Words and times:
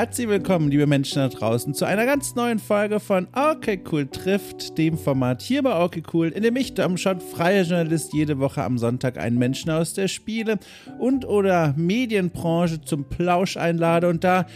Herzlich 0.00 0.28
willkommen, 0.28 0.70
liebe 0.70 0.86
Menschen 0.86 1.16
da 1.16 1.28
draußen, 1.28 1.74
zu 1.74 1.84
einer 1.84 2.06
ganz 2.06 2.34
neuen 2.34 2.58
Folge 2.58 3.00
von 3.00 3.28
Okay 3.34 3.78
Cool 3.92 4.06
trifft, 4.06 4.78
dem 4.78 4.96
Format 4.96 5.42
hier 5.42 5.62
bei 5.62 5.78
Okay 5.78 6.02
Cool, 6.10 6.28
in 6.28 6.42
dem 6.42 6.56
ich, 6.56 6.72
Dom 6.72 6.96
Schott, 6.96 7.22
freier 7.22 7.64
Journalist, 7.64 8.14
jede 8.14 8.38
Woche 8.38 8.64
am 8.64 8.78
Sonntag 8.78 9.18
einen 9.18 9.36
Menschen 9.36 9.70
aus 9.70 9.92
der 9.92 10.08
Spiele- 10.08 10.58
und 10.98 11.26
oder 11.26 11.74
Medienbranche 11.76 12.80
zum 12.80 13.04
Plausch 13.04 13.58
einlade 13.58 14.08
und 14.08 14.24
da 14.24 14.46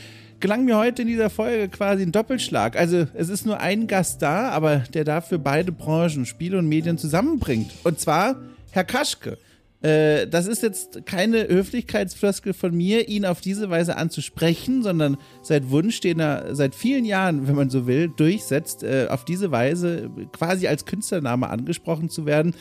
gelang 0.41 0.65
mir 0.65 0.79
heute 0.79 1.03
in 1.03 1.09
dieser 1.09 1.29
Folge 1.29 1.69
quasi 1.69 2.05
ein 2.05 2.13
Doppelschlag. 2.13 2.75
Also 2.79 3.07
es 3.13 3.29
ist 3.29 3.45
nur 3.45 3.61
ein 3.61 3.87
Gast 3.87 4.23
da, 4.23 4.49
aber 4.49 4.79
der 4.95 5.05
dafür 5.05 5.37
beide 5.37 5.73
Branchen, 5.73 6.25
Spiele 6.25 6.57
und 6.57 6.71
Medien 6.71 6.97
zusammenbringt. 6.97 7.71
Und 7.85 8.01
zwar 8.01 8.37
Herr 8.71 8.85
Kaschke. 8.85 9.37
Äh, 9.85 10.27
das 10.27 10.47
ist 10.47 10.63
jetzt 10.63 11.05
keine 11.05 11.47
Höflichkeitsfloskel 11.47 12.55
von 12.55 12.75
mir, 12.75 13.07
ihn 13.09 13.27
auf 13.27 13.43
diese 13.43 13.69
Weise 13.69 13.97
anzusprechen, 13.97 14.83
sondern 14.83 15.19
seit 15.43 15.71
Wunsch, 15.71 16.01
den 16.01 16.21
er 16.21 16.55
seit 16.55 16.75
vielen 16.75 17.05
Jahren, 17.05 17.47
wenn 17.47 17.55
man 17.55 17.69
so 17.69 17.87
will, 17.87 18.09
durchsetzt, 18.09 18.83
äh, 18.83 19.09
auf 19.11 19.27
diese 19.27 19.51
Weise 19.51 20.11
quasi 20.33 20.69
als 20.69 20.87
Künstlername 20.87 21.51
angesprochen 21.51 22.09
zu 22.09 22.25
werden. 22.25 22.55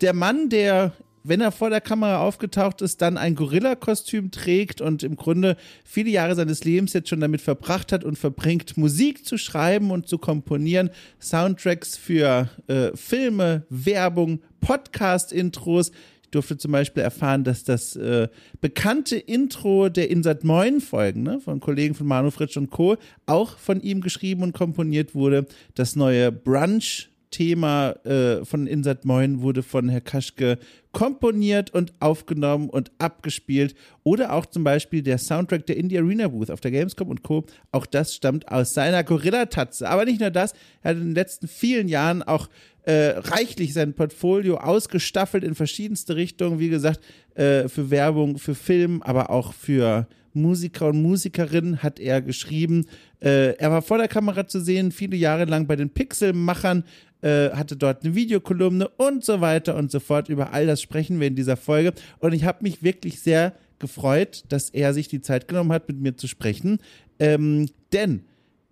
Der 0.00 0.14
Mann, 0.14 0.48
der 0.48 0.94
wenn 1.22 1.42
er 1.42 1.52
vor 1.52 1.68
der 1.68 1.80
Kamera 1.82 2.20
aufgetaucht 2.20 2.80
ist, 2.80 3.02
dann 3.02 3.18
ein 3.18 3.34
Gorilla-Kostüm 3.34 4.30
trägt 4.30 4.80
und 4.80 5.02
im 5.02 5.16
Grunde 5.16 5.56
viele 5.84 6.08
Jahre 6.08 6.34
seines 6.34 6.64
Lebens 6.64 6.94
jetzt 6.94 7.10
schon 7.10 7.20
damit 7.20 7.42
verbracht 7.42 7.92
hat 7.92 8.04
und 8.04 8.16
verbringt, 8.16 8.78
Musik 8.78 9.26
zu 9.26 9.36
schreiben 9.36 9.90
und 9.90 10.08
zu 10.08 10.16
komponieren, 10.16 10.88
Soundtracks 11.20 11.96
für 11.98 12.48
äh, 12.68 12.96
Filme, 12.96 13.66
Werbung, 13.68 14.40
Podcast-Intros, 14.60 15.92
durfte 16.30 16.56
zum 16.56 16.72
Beispiel 16.72 17.02
erfahren, 17.02 17.44
dass 17.44 17.64
das 17.64 17.96
äh, 17.96 18.28
bekannte 18.60 19.16
Intro 19.16 19.88
der 19.88 20.10
Insat 20.10 20.44
Moin 20.44 20.80
Folgen 20.80 21.22
ne, 21.22 21.40
von 21.40 21.60
Kollegen 21.60 21.94
von 21.94 22.06
Manu 22.06 22.30
Fritsch 22.30 22.56
und 22.56 22.70
Co. 22.70 22.96
auch 23.26 23.56
von 23.58 23.80
ihm 23.80 24.00
geschrieben 24.00 24.42
und 24.42 24.52
komponiert 24.52 25.14
wurde. 25.14 25.46
Das 25.74 25.96
neue 25.96 26.32
Brunch 26.32 27.10
Thema 27.30 27.90
äh, 28.04 28.44
von 28.44 28.66
Insat 28.66 29.04
Moin 29.04 29.40
wurde 29.40 29.62
von 29.62 29.88
Herr 29.88 30.00
Kaschke 30.00 30.58
komponiert 30.92 31.72
und 31.72 31.92
aufgenommen 32.00 32.68
und 32.68 32.90
abgespielt. 32.98 33.74
Oder 34.02 34.32
auch 34.32 34.46
zum 34.46 34.64
Beispiel 34.64 35.02
der 35.02 35.18
Soundtrack 35.18 35.66
der 35.66 35.76
Indie 35.76 35.98
Arena 35.98 36.28
Booth 36.28 36.50
auf 36.50 36.60
der 36.60 36.72
Gamescom 36.72 37.08
und 37.08 37.22
Co. 37.22 37.44
Auch 37.70 37.86
das 37.86 38.14
stammt 38.14 38.50
aus 38.50 38.74
seiner 38.74 39.04
Gorilla-Tatze. 39.04 39.88
Aber 39.88 40.04
nicht 40.04 40.20
nur 40.20 40.30
das, 40.30 40.54
er 40.82 40.90
hat 40.90 40.96
in 40.96 41.10
den 41.10 41.14
letzten 41.14 41.46
vielen 41.46 41.88
Jahren 41.88 42.22
auch 42.22 42.48
äh, 42.84 43.14
reichlich 43.16 43.72
sein 43.72 43.94
Portfolio 43.94 44.56
ausgestaffelt 44.56 45.44
in 45.44 45.54
verschiedenste 45.54 46.16
Richtungen. 46.16 46.58
Wie 46.58 46.68
gesagt, 46.68 47.00
äh, 47.34 47.68
für 47.68 47.90
Werbung, 47.90 48.38
für 48.38 48.54
Film, 48.54 49.02
aber 49.02 49.30
auch 49.30 49.52
für 49.52 50.06
Musiker 50.32 50.88
und 50.88 51.02
Musikerinnen 51.02 51.82
hat 51.82 51.98
er 51.98 52.22
geschrieben. 52.22 52.86
Äh, 53.20 53.56
er 53.56 53.70
war 53.70 53.82
vor 53.82 53.98
der 53.98 54.08
Kamera 54.08 54.46
zu 54.46 54.60
sehen, 54.60 54.92
viele 54.92 55.16
Jahre 55.16 55.44
lang 55.44 55.66
bei 55.66 55.76
den 55.76 55.90
Pixelmachern, 55.90 56.84
äh, 57.22 57.50
hatte 57.50 57.76
dort 57.76 58.04
eine 58.04 58.14
Videokolumne 58.14 58.88
und 58.88 59.24
so 59.24 59.40
weiter 59.40 59.76
und 59.76 59.90
so 59.90 60.00
fort. 60.00 60.28
Über 60.28 60.52
all 60.52 60.66
das 60.66 60.80
sprechen 60.80 61.20
wir 61.20 61.26
in 61.26 61.36
dieser 61.36 61.56
Folge. 61.56 61.92
Und 62.18 62.32
ich 62.32 62.44
habe 62.44 62.62
mich 62.62 62.82
wirklich 62.82 63.20
sehr 63.20 63.54
gefreut, 63.78 64.44
dass 64.48 64.70
er 64.70 64.94
sich 64.94 65.08
die 65.08 65.20
Zeit 65.20 65.48
genommen 65.48 65.72
hat, 65.72 65.88
mit 65.88 66.00
mir 66.00 66.16
zu 66.16 66.28
sprechen. 66.28 66.78
Ähm, 67.18 67.68
denn 67.92 68.22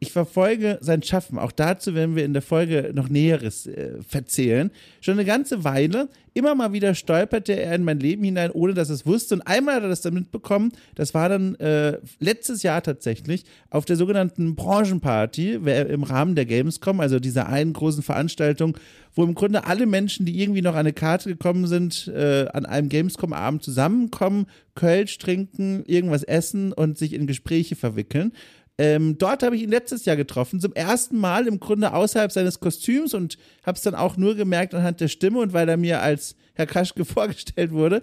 ich 0.01 0.13
verfolge 0.13 0.79
sein 0.81 1.03
Schaffen. 1.03 1.39
Auch 1.39 1.51
dazu 1.51 1.95
werden 1.95 2.15
wir 2.15 2.25
in 2.25 2.33
der 2.33 2.43
Folge 2.43 2.93
noch 2.95 3.09
Näheres 3.09 3.67
äh, 3.67 4.01
verzählen. 4.07 4.71
Schon 5.01 5.15
eine 5.15 5.25
ganze 5.25 5.65
Weile. 5.65 6.09
Immer 6.35 6.55
mal 6.55 6.73
wieder 6.73 6.95
stolperte 6.95 7.55
er 7.55 7.75
in 7.75 7.83
mein 7.83 7.99
Leben 7.99 8.23
hinein, 8.23 8.53
ohne 8.53 8.75
dass 8.75 8.91
es 8.91 9.07
wusste. 9.07 9.35
Und 9.35 9.43
einmal 9.43 9.75
hat 9.75 9.83
er 9.83 9.89
das 9.89 10.03
dann 10.03 10.15
mitbekommen. 10.15 10.71
Das 10.95 11.15
war 11.15 11.29
dann 11.29 11.57
äh, 11.57 11.99
letztes 12.21 12.63
Jahr 12.63 12.81
tatsächlich 12.81 13.43
auf 13.71 13.87
der 13.87 13.97
sogenannten 13.97 14.55
Branchenparty 14.55 15.55
im 15.55 16.05
Rahmen 16.05 16.37
der 16.37 16.47
Gamescom, 16.47 17.01
also 17.01 17.19
dieser 17.19 17.49
einen 17.49 17.73
großen 17.73 18.05
Veranstaltung, 18.05 18.79
wo 19.17 19.25
im 19.25 19.35
Grunde 19.35 19.65
alle 19.65 19.87
Menschen, 19.87 20.27
die 20.27 20.41
irgendwie 20.41 20.63
noch 20.63 20.75
an 20.75 20.81
eine 20.81 20.93
Karte 20.93 21.29
gekommen 21.29 21.67
sind, 21.67 22.07
äh, 22.07 22.47
an 22.53 22.67
einem 22.67 22.89
Gamescom-Abend 22.89 23.65
zusammenkommen, 23.65 24.47
Kölsch 24.77 25.19
trinken, 25.19 25.83
irgendwas 25.87 26.23
essen 26.23 26.73
und 26.73 26.99
sich 26.99 27.15
in 27.15 27.27
Gespräche 27.27 27.75
verwickeln. 27.75 28.31
Ähm, 28.81 29.19
dort 29.19 29.43
habe 29.43 29.57
ich 29.57 29.63
ihn 29.63 29.71
letztes 29.71 30.05
Jahr 30.05 30.17
getroffen, 30.17 30.61
zum 30.61 30.73
ersten 30.73 31.19
Mal 31.19 31.49
im 31.49 31.59
Grunde 31.59 31.93
außerhalb 31.93 32.31
seines 32.31 32.61
Kostüms 32.61 33.13
und 33.13 33.37
habe 33.67 33.77
es 33.77 33.83
dann 33.83 33.97
auch 33.97 34.17
nur 34.17 34.37
gemerkt 34.37 34.73
anhand 34.73 35.01
der 35.01 35.09
Stimme 35.09 35.41
und 35.41 35.53
weil 35.53 35.69
er 35.69 35.77
mir 35.77 36.01
als 36.01 36.37
Herr 36.55 36.67
Kaschke 36.67 37.05
vorgestellt 37.05 37.73
wurde. 37.73 38.03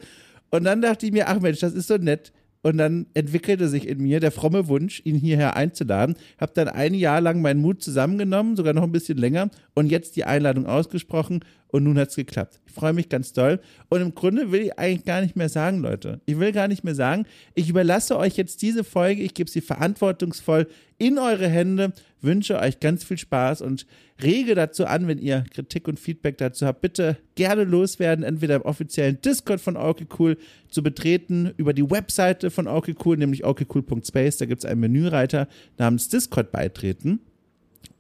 Und 0.52 0.66
dann 0.66 0.82
dachte 0.82 1.06
ich 1.06 1.14
mir, 1.14 1.30
ach 1.30 1.40
Mensch, 1.40 1.60
das 1.60 1.74
ist 1.74 1.88
so 1.88 1.98
nett. 1.98 2.34
Und 2.62 2.78
dann 2.78 3.06
entwickelte 3.14 3.68
sich 3.68 3.88
in 3.88 4.02
mir 4.02 4.20
der 4.20 4.32
fromme 4.32 4.68
Wunsch, 4.68 5.00
ihn 5.06 5.18
hierher 5.18 5.56
einzuladen. 5.56 6.16
Habe 6.40 6.54
dann 6.56 6.68
ein 6.68 6.96
Jahr 6.96 7.22
lang 7.22 7.42
meinen 7.42 7.62
Mut 7.62 7.84
zusammengenommen, 7.84 8.56
sogar 8.56 8.74
noch 8.74 8.84
ein 8.84 8.92
bisschen 8.92 9.20
länger, 9.20 9.52
und 9.76 9.92
jetzt 9.92 10.16
die 10.16 10.24
Einladung 10.24 10.66
ausgesprochen 10.66 11.42
und 11.76 11.84
nun 11.84 11.98
hat 12.00 12.08
es 12.08 12.16
geklappt. 12.16 12.62
Ich 12.66 12.74
freue 12.74 12.94
mich 12.94 13.10
ganz 13.10 13.34
doll. 13.34 13.60
Und 13.90 14.02
im 14.02 14.16
Grunde 14.16 14.52
will 14.54 14.62
ich 14.62 14.80
eigentlich 14.80 15.04
gar 15.04 15.22
nicht 15.22 15.36
mehr 15.36 15.50
sagen, 15.50 15.80
Leute. 15.80 16.22
Ich 16.26 16.40
will 16.40 16.54
gar 16.54 16.70
nicht 16.70 16.86
mehr 16.86 16.96
sagen, 16.96 17.26
ich 17.54 17.68
überlasse 17.68 18.18
euch 18.18 18.38
jetzt 18.38 18.62
diese 18.62 18.86
Folge, 18.86 19.22
ich 19.22 19.34
gebe 19.34 19.50
sie 19.50 19.60
verantwortungsvoll 19.60 20.68
in 20.98 21.20
eure 21.20 21.50
Hände, 21.50 21.92
wünsche 22.22 22.58
euch 22.58 22.80
ganz 22.80 23.04
viel 23.04 23.18
Spaß 23.18 23.62
und 23.62 23.86
rege 24.24 24.56
dazu 24.56 24.86
an, 24.86 25.10
wenn 25.10 25.20
ihr 25.20 25.44
Kritik 25.52 25.90
und 25.90 26.00
Feedback 26.00 26.38
dazu 26.38 26.66
habt, 26.66 26.80
bitte 26.80 27.18
gerne 27.36 27.66
loswerden, 27.66 28.24
entweder 28.24 28.56
im 28.56 28.62
offiziellen 28.62 29.20
Discord 29.20 29.60
von 29.60 29.76
okay 29.76 30.08
Cool 30.18 30.38
zu 30.70 30.82
betreten, 30.82 31.52
über 31.58 31.74
die 31.74 31.90
Webseite 31.90 32.52
von 32.52 32.68
okay 32.68 32.96
Cool, 33.04 33.18
nämlich 33.18 33.44
okcool.space, 33.44 34.38
da 34.38 34.46
gibt 34.46 34.64
es 34.64 34.70
einen 34.70 34.80
Menüreiter 34.80 35.50
namens 35.78 36.08
Discord 36.08 36.54
beitreten. 36.54 37.20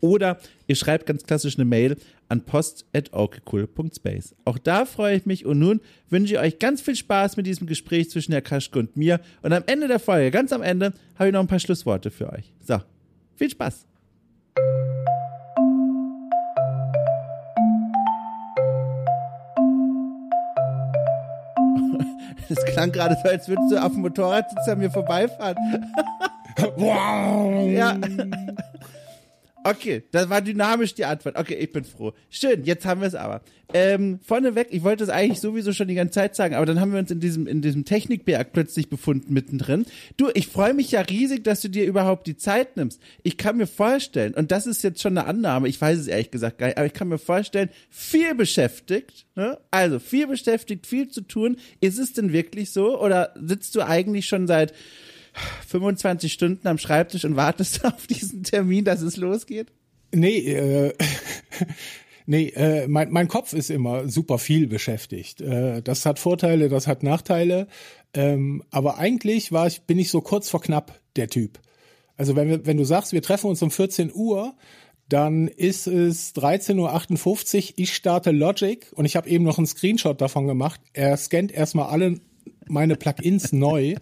Oder 0.01 0.37
ihr 0.67 0.75
schreibt 0.75 1.05
ganz 1.05 1.23
klassisch 1.23 1.55
eine 1.55 1.65
Mail 1.65 1.97
an 2.29 2.45
post.orkecool.space. 2.45 4.35
Auch 4.45 4.57
da 4.57 4.85
freue 4.85 5.17
ich 5.17 5.25
mich 5.25 5.45
und 5.45 5.59
nun 5.59 5.81
wünsche 6.09 6.33
ich 6.33 6.39
euch 6.39 6.59
ganz 6.59 6.81
viel 6.81 6.95
Spaß 6.95 7.37
mit 7.37 7.45
diesem 7.45 7.67
Gespräch 7.67 8.09
zwischen 8.09 8.31
Herr 8.31 8.41
Kaschke 8.41 8.79
und 8.79 8.97
mir. 8.97 9.19
Und 9.41 9.53
am 9.53 9.63
Ende 9.67 9.87
der 9.87 9.99
Folge, 9.99 10.31
ganz 10.31 10.51
am 10.51 10.61
Ende, 10.61 10.93
habe 11.15 11.29
ich 11.29 11.33
noch 11.33 11.41
ein 11.41 11.47
paar 11.47 11.59
Schlussworte 11.59 12.11
für 12.11 12.31
euch. 12.31 12.53
So, 12.61 12.81
viel 13.35 13.49
Spaß! 13.49 13.85
Das 22.47 22.63
klang 22.65 22.91
gerade 22.91 23.17
so, 23.23 23.29
als 23.29 23.47
würdest 23.47 23.71
du 23.71 23.83
auf 23.83 23.91
dem 23.91 24.01
Motorrad 24.01 24.47
sitzen 24.47 24.69
an 24.69 24.77
mir 24.77 24.91
vorbeifahren. 24.91 25.57
wow! 26.75 27.67
Ja. 27.71 27.97
Okay, 29.65 30.03
das 30.11 30.29
war 30.29 30.41
dynamisch 30.41 30.93
die 30.93 31.05
Antwort. 31.05 31.39
Okay, 31.39 31.55
ich 31.55 31.71
bin 31.71 31.85
froh. 31.85 32.13
Schön, 32.29 32.65
jetzt 32.65 32.85
haben 32.85 33.01
wir 33.01 33.07
es 33.07 33.15
aber. 33.15 33.41
Ähm, 33.73 34.19
vorneweg, 34.21 34.67
ich 34.69 34.83
wollte 34.83 35.03
es 35.03 35.09
eigentlich 35.09 35.39
sowieso 35.39 35.73
schon 35.73 35.87
die 35.87 35.95
ganze 35.95 36.13
Zeit 36.13 36.35
sagen, 36.35 36.53
aber 36.53 36.67
dann 36.67 36.79
haben 36.79 36.91
wir 36.91 36.99
uns 36.99 37.09
in 37.09 37.19
diesem, 37.19 37.47
in 37.47 37.63
diesem 37.63 37.83
Technikberg 37.83 38.53
plötzlich 38.53 38.89
befunden 38.89 39.33
mittendrin. 39.33 39.87
Du, 40.17 40.29
ich 40.35 40.49
freue 40.49 40.75
mich 40.75 40.91
ja 40.91 41.01
riesig, 41.01 41.43
dass 41.43 41.61
du 41.61 41.69
dir 41.69 41.85
überhaupt 41.85 42.27
die 42.27 42.37
Zeit 42.37 42.77
nimmst. 42.77 43.01
Ich 43.23 43.37
kann 43.37 43.57
mir 43.57 43.65
vorstellen, 43.65 44.35
und 44.35 44.51
das 44.51 44.67
ist 44.67 44.83
jetzt 44.83 45.01
schon 45.01 45.17
eine 45.17 45.25
Annahme, 45.25 45.67
ich 45.67 45.81
weiß 45.81 45.97
es 45.97 46.05
ehrlich 46.05 46.29
gesagt 46.29 46.59
gar 46.59 46.67
nicht, 46.67 46.77
aber 46.77 46.85
ich 46.85 46.93
kann 46.93 47.07
mir 47.07 47.17
vorstellen, 47.17 47.69
viel 47.89 48.35
beschäftigt, 48.35 49.25
ne? 49.33 49.57
also 49.71 49.97
viel 49.97 50.27
beschäftigt, 50.27 50.85
viel 50.85 51.09
zu 51.09 51.21
tun. 51.21 51.57
Ist 51.81 51.97
es 51.97 52.13
denn 52.13 52.31
wirklich 52.31 52.69
so? 52.69 53.01
Oder 53.01 53.33
sitzt 53.33 53.73
du 53.73 53.81
eigentlich 53.81 54.27
schon 54.27 54.45
seit 54.45 54.75
25 55.67 56.31
Stunden 56.31 56.67
am 56.67 56.77
Schreibtisch 56.77 57.25
und 57.25 57.35
wartest 57.35 57.85
auf 57.85 58.07
diesen 58.07 58.43
Termin, 58.43 58.85
dass 58.85 59.01
es 59.01 59.17
losgeht? 59.17 59.71
Nee, 60.13 60.37
äh, 60.37 60.93
nee, 62.25 62.49
äh, 62.49 62.87
mein, 62.87 63.11
mein 63.11 63.27
Kopf 63.27 63.53
ist 63.53 63.69
immer 63.69 64.07
super 64.07 64.37
viel 64.37 64.67
beschäftigt. 64.67 65.41
Äh, 65.41 65.81
das 65.81 66.05
hat 66.05 66.19
Vorteile, 66.19 66.69
das 66.69 66.87
hat 66.87 67.03
Nachteile. 67.03 67.67
Ähm, 68.13 68.63
aber 68.71 68.97
eigentlich 68.97 69.51
war 69.51 69.67
ich, 69.67 69.81
bin 69.81 69.99
ich 69.99 70.09
so 70.09 70.21
kurz 70.21 70.49
vor 70.49 70.61
knapp 70.61 70.99
der 71.15 71.27
Typ. 71.27 71.59
Also 72.17 72.35
wenn, 72.35 72.49
wir, 72.49 72.65
wenn 72.65 72.77
du 72.77 72.85
sagst, 72.85 73.11
wir 73.11 73.21
treffen 73.21 73.49
uns 73.49 73.61
um 73.61 73.71
14 73.71 74.13
Uhr, 74.13 74.55
dann 75.09 75.47
ist 75.47 75.85
es 75.87 76.33
13.58 76.35 76.75
Uhr, 76.77 77.73
ich 77.75 77.93
starte 77.93 78.31
Logic 78.31 78.87
und 78.93 79.05
ich 79.05 79.15
habe 79.15 79.29
eben 79.29 79.43
noch 79.43 79.57
einen 79.57 79.67
Screenshot 79.67 80.19
davon 80.19 80.47
gemacht. 80.47 80.81
Er 80.93 81.15
scannt 81.17 81.51
erstmal 81.51 81.89
alle 81.89 82.19
meine 82.67 82.95
Plugins 82.95 83.51
neu. 83.51 83.95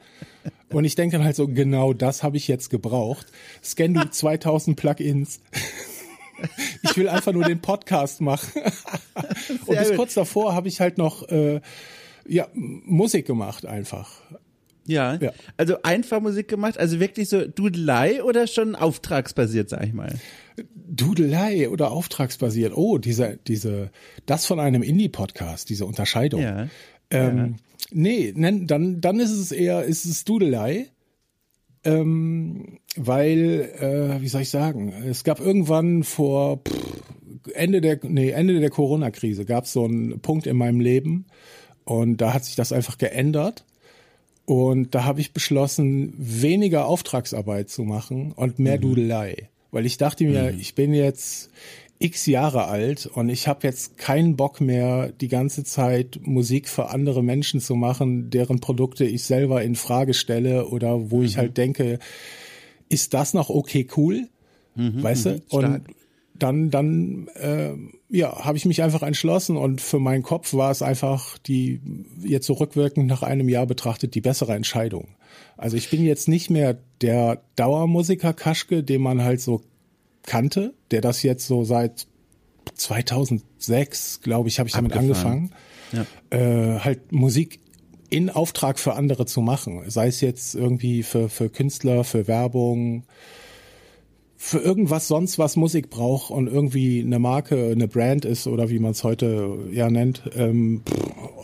Und 0.70 0.86
ich 0.86 0.96
denke 0.96 1.18
dann 1.18 1.26
halt 1.26 1.36
so, 1.36 1.48
genau 1.48 1.94
das 1.94 2.24
habe 2.24 2.38
ich 2.38 2.48
jetzt 2.48 2.70
gebraucht. 2.70 3.28
Scan 3.64 3.94
du 3.94 4.10
2000 4.10 4.76
Plugins. 4.76 5.40
ich 6.84 6.98
will 6.98 7.08
einfach 7.10 7.32
nur 7.32 7.44
den 7.44 7.62
Podcast 7.62 8.22
machen. 8.22 8.62
und 9.66 9.78
bis 9.78 9.94
kurz 9.96 10.14
davor 10.14 10.54
habe 10.54 10.68
ich 10.68 10.80
halt 10.80 10.98
noch 10.98 11.28
äh, 11.30 11.62
ja, 12.28 12.48
Musik 12.54 13.26
gemacht 13.26 13.66
einfach. 13.66 14.22
Ja. 14.86 15.16
ja. 15.16 15.32
Also 15.58 15.82
einfach 15.84 16.20
Musik 16.20 16.48
gemacht, 16.48 16.78
also 16.78 17.00
wirklich 17.00 17.30
so 17.30 17.48
Dudelei 17.48 18.24
oder 18.24 18.48
schon 18.48 18.76
auftragsbasiert, 18.76 19.70
sag 19.70 19.86
ich 19.86 19.94
mal. 19.94 20.14
Dudelei 20.76 21.70
oder 21.70 21.92
auftragsbasiert. 21.92 22.76
Oh, 22.76 22.98
diese, 22.98 23.40
diese, 23.48 23.92
das 24.26 24.46
von 24.46 24.60
einem 24.60 24.84
Indie-Podcast, 24.84 25.70
diese 25.70 25.86
Unterscheidung. 25.86 26.42
Ja. 26.42 26.68
Ähm, 27.10 27.38
ja. 27.38 27.73
Nee, 27.94 28.34
dann, 28.36 29.02
dann 29.02 29.20
ist 29.20 29.32
es 29.32 29.52
eher, 29.52 29.84
ist 29.84 30.06
es 30.06 30.24
Dudelei. 30.26 30.88
ähm, 31.84 32.80
weil, 32.96 33.72
äh, 33.80 34.22
wie 34.22 34.28
soll 34.28 34.42
ich 34.42 34.50
sagen, 34.50 34.94
es 35.08 35.24
gab 35.24 35.40
irgendwann 35.40 36.04
vor 36.04 36.58
pff, 36.58 37.02
Ende 37.54 37.82
der, 37.82 38.00
nee, 38.04 38.30
Ende 38.30 38.60
der 38.60 38.70
Corona-Krise 38.70 39.46
gab 39.46 39.66
es 39.66 39.74
so 39.74 39.84
einen 39.84 40.20
Punkt 40.20 40.48
in 40.48 40.56
meinem 40.56 40.80
Leben 40.80 41.26
und 41.84 42.18
da 42.18 42.34
hat 42.34 42.46
sich 42.46 42.56
das 42.56 42.72
einfach 42.72 42.98
geändert. 42.98 43.66
Und 44.46 44.94
da 44.94 45.06
habe 45.06 45.22
ich 45.22 45.32
beschlossen, 45.32 46.14
weniger 46.18 46.86
Auftragsarbeit 46.86 47.70
zu 47.70 47.84
machen 47.84 48.34
und 48.34 48.60
mehr 48.60 48.78
mhm. 48.78 48.82
Dudelei. 48.82 49.50
Weil 49.72 49.86
ich 49.86 49.98
dachte 49.98 50.26
mir, 50.26 50.52
mhm. 50.52 50.60
ich 50.60 50.76
bin 50.76 50.94
jetzt 50.94 51.50
x 52.04 52.26
Jahre 52.26 52.66
alt 52.66 53.06
und 53.06 53.30
ich 53.30 53.48
habe 53.48 53.66
jetzt 53.66 53.98
keinen 53.98 54.36
Bock 54.36 54.60
mehr, 54.60 55.12
die 55.14 55.30
ganze 55.30 55.64
Zeit 55.64 56.20
Musik 56.22 56.68
für 56.68 56.90
andere 56.90 57.24
Menschen 57.24 57.62
zu 57.62 57.76
machen, 57.76 58.30
deren 58.30 58.60
Produkte 58.60 59.06
ich 59.06 59.24
selber 59.24 59.64
in 59.64 59.76
Frage 59.76 60.14
stelle 60.14 60.68
oder 60.68 61.12
wo 61.12 61.20
mhm. 61.20 61.26
ich 61.26 61.38
halt 61.38 61.58
denke, 61.58 62.00
ist 62.90 63.14
das 63.14 63.34
noch 63.34 63.50
okay 63.50 63.88
cool? 63.96 64.28
Mhm, 64.76 65.02
weißt 65.02 65.26
du? 65.26 65.30
Mhm. 65.32 65.42
Und 65.50 65.82
dann, 66.36 66.70
dann 66.72 67.28
äh, 67.36 67.72
ja, 68.10 68.44
habe 68.44 68.58
ich 68.58 68.66
mich 68.66 68.84
einfach 68.84 69.04
entschlossen 69.04 69.56
und 69.56 69.80
für 69.80 70.00
meinen 70.00 70.24
Kopf 70.24 70.54
war 70.54 70.72
es 70.72 70.82
einfach 70.82 71.38
die 71.38 71.80
jetzt 72.22 72.48
so 72.48 72.54
rückwirkend 72.54 73.08
nach 73.08 73.24
einem 73.24 73.48
Jahr 73.48 73.66
betrachtet 73.66 74.14
die 74.14 74.22
bessere 74.22 74.54
Entscheidung. 74.54 75.08
Also 75.56 75.78
ich 75.78 75.90
bin 75.90 76.04
jetzt 76.04 76.28
nicht 76.28 76.50
mehr 76.50 76.78
der 77.02 77.42
Dauermusiker 77.56 78.34
Kaschke, 78.34 78.84
den 78.84 79.02
man 79.02 79.24
halt 79.24 79.40
so 79.40 79.62
kannte, 80.26 80.74
der 80.92 81.02
das 81.02 81.24
jetzt 81.24 81.48
so 81.48 81.64
seit 81.64 82.08
2006, 82.76 84.22
glaube 84.22 84.50
ich, 84.50 84.60
habe 84.60 84.70
ich 84.70 84.76
damit 84.76 84.94
angefangen, 84.94 85.52
ja. 85.92 86.06
äh, 86.30 86.80
halt 86.80 87.12
Musik 87.12 87.60
in 88.10 88.30
Auftrag 88.30 88.80
für 88.80 88.94
andere 88.94 89.26
zu 89.26 89.42
machen. 89.42 89.84
Sei 89.90 90.08
es 90.08 90.22
jetzt 90.22 90.56
irgendwie 90.56 91.04
für, 91.04 91.30
für 91.30 91.50
Künstler, 91.50 92.04
für 92.04 92.28
Werbung, 92.28 93.06
für 94.44 94.60
irgendwas 94.60 95.08
sonst, 95.08 95.40
was 95.40 95.56
Musik 95.56 95.90
braucht 95.90 96.30
und 96.30 96.48
irgendwie 96.48 97.02
eine 97.02 97.18
Marke, 97.18 97.72
eine 97.72 97.88
Brand 97.88 98.26
ist 98.26 98.46
oder 98.46 98.70
wie 98.70 98.78
man 98.78 98.92
es 98.92 99.04
heute 99.04 99.58
ja 99.72 99.90
nennt. 99.90 100.24
Ähm, 100.36 100.84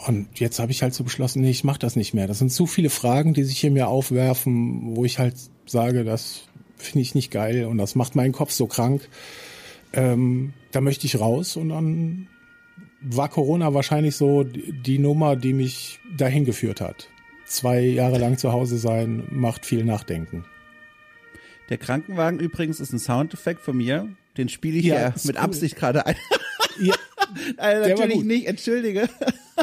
und 0.05 0.27
jetzt 0.37 0.59
habe 0.59 0.71
ich 0.71 0.83
halt 0.83 0.93
so 0.93 1.03
beschlossen, 1.05 1.41
nee, 1.41 1.49
ich 1.49 1.63
mache 1.63 1.79
das 1.79 1.95
nicht 1.95 2.13
mehr. 2.13 2.27
Das 2.27 2.39
sind 2.39 2.51
zu 2.51 2.67
viele 2.67 2.89
Fragen, 2.89 3.33
die 3.33 3.43
sich 3.43 3.57
hier 3.57 3.71
mir 3.71 3.87
aufwerfen, 3.87 4.97
wo 4.97 5.05
ich 5.05 5.17
halt 5.17 5.35
sage, 5.65 6.03
das 6.03 6.48
finde 6.79 7.01
ich 7.01 7.15
nicht 7.15 7.31
geil 7.31 7.65
und 7.65 7.77
das 7.77 7.95
macht 7.95 8.15
meinen 8.15 8.31
Kopf 8.31 8.51
so 8.51 8.67
krank. 8.67 9.07
Ähm, 9.93 10.53
da 10.71 10.81
möchte 10.81 11.05
ich 11.05 11.19
raus 11.19 11.55
und 11.55 11.69
dann 11.69 12.27
war 13.01 13.29
Corona 13.29 13.73
wahrscheinlich 13.73 14.15
so 14.15 14.43
die 14.43 14.99
Nummer, 14.99 15.35
die 15.35 15.53
mich 15.53 15.99
dahin 16.15 16.45
geführt 16.45 16.81
hat. 16.81 17.09
Zwei 17.45 17.81
Jahre 17.81 18.19
lang 18.19 18.37
zu 18.37 18.51
Hause 18.51 18.77
sein 18.77 19.23
macht 19.31 19.65
viel 19.65 19.83
Nachdenken. 19.83 20.45
Der 21.69 21.77
Krankenwagen 21.77 22.39
übrigens 22.39 22.79
ist 22.79 22.93
ein 22.93 22.99
Soundeffekt 22.99 23.61
von 23.61 23.77
mir. 23.77 24.09
Den 24.37 24.49
spiele 24.49 24.77
ich 24.77 24.85
ja, 24.85 24.99
ja 24.99 25.13
mit 25.23 25.35
cool. 25.35 25.41
Absicht 25.41 25.75
gerade 25.75 26.05
ein. 26.05 26.15
Ja, 26.79 26.95
also 27.57 27.89
natürlich 27.89 28.23
nicht, 28.23 28.47
entschuldige. 28.47 29.09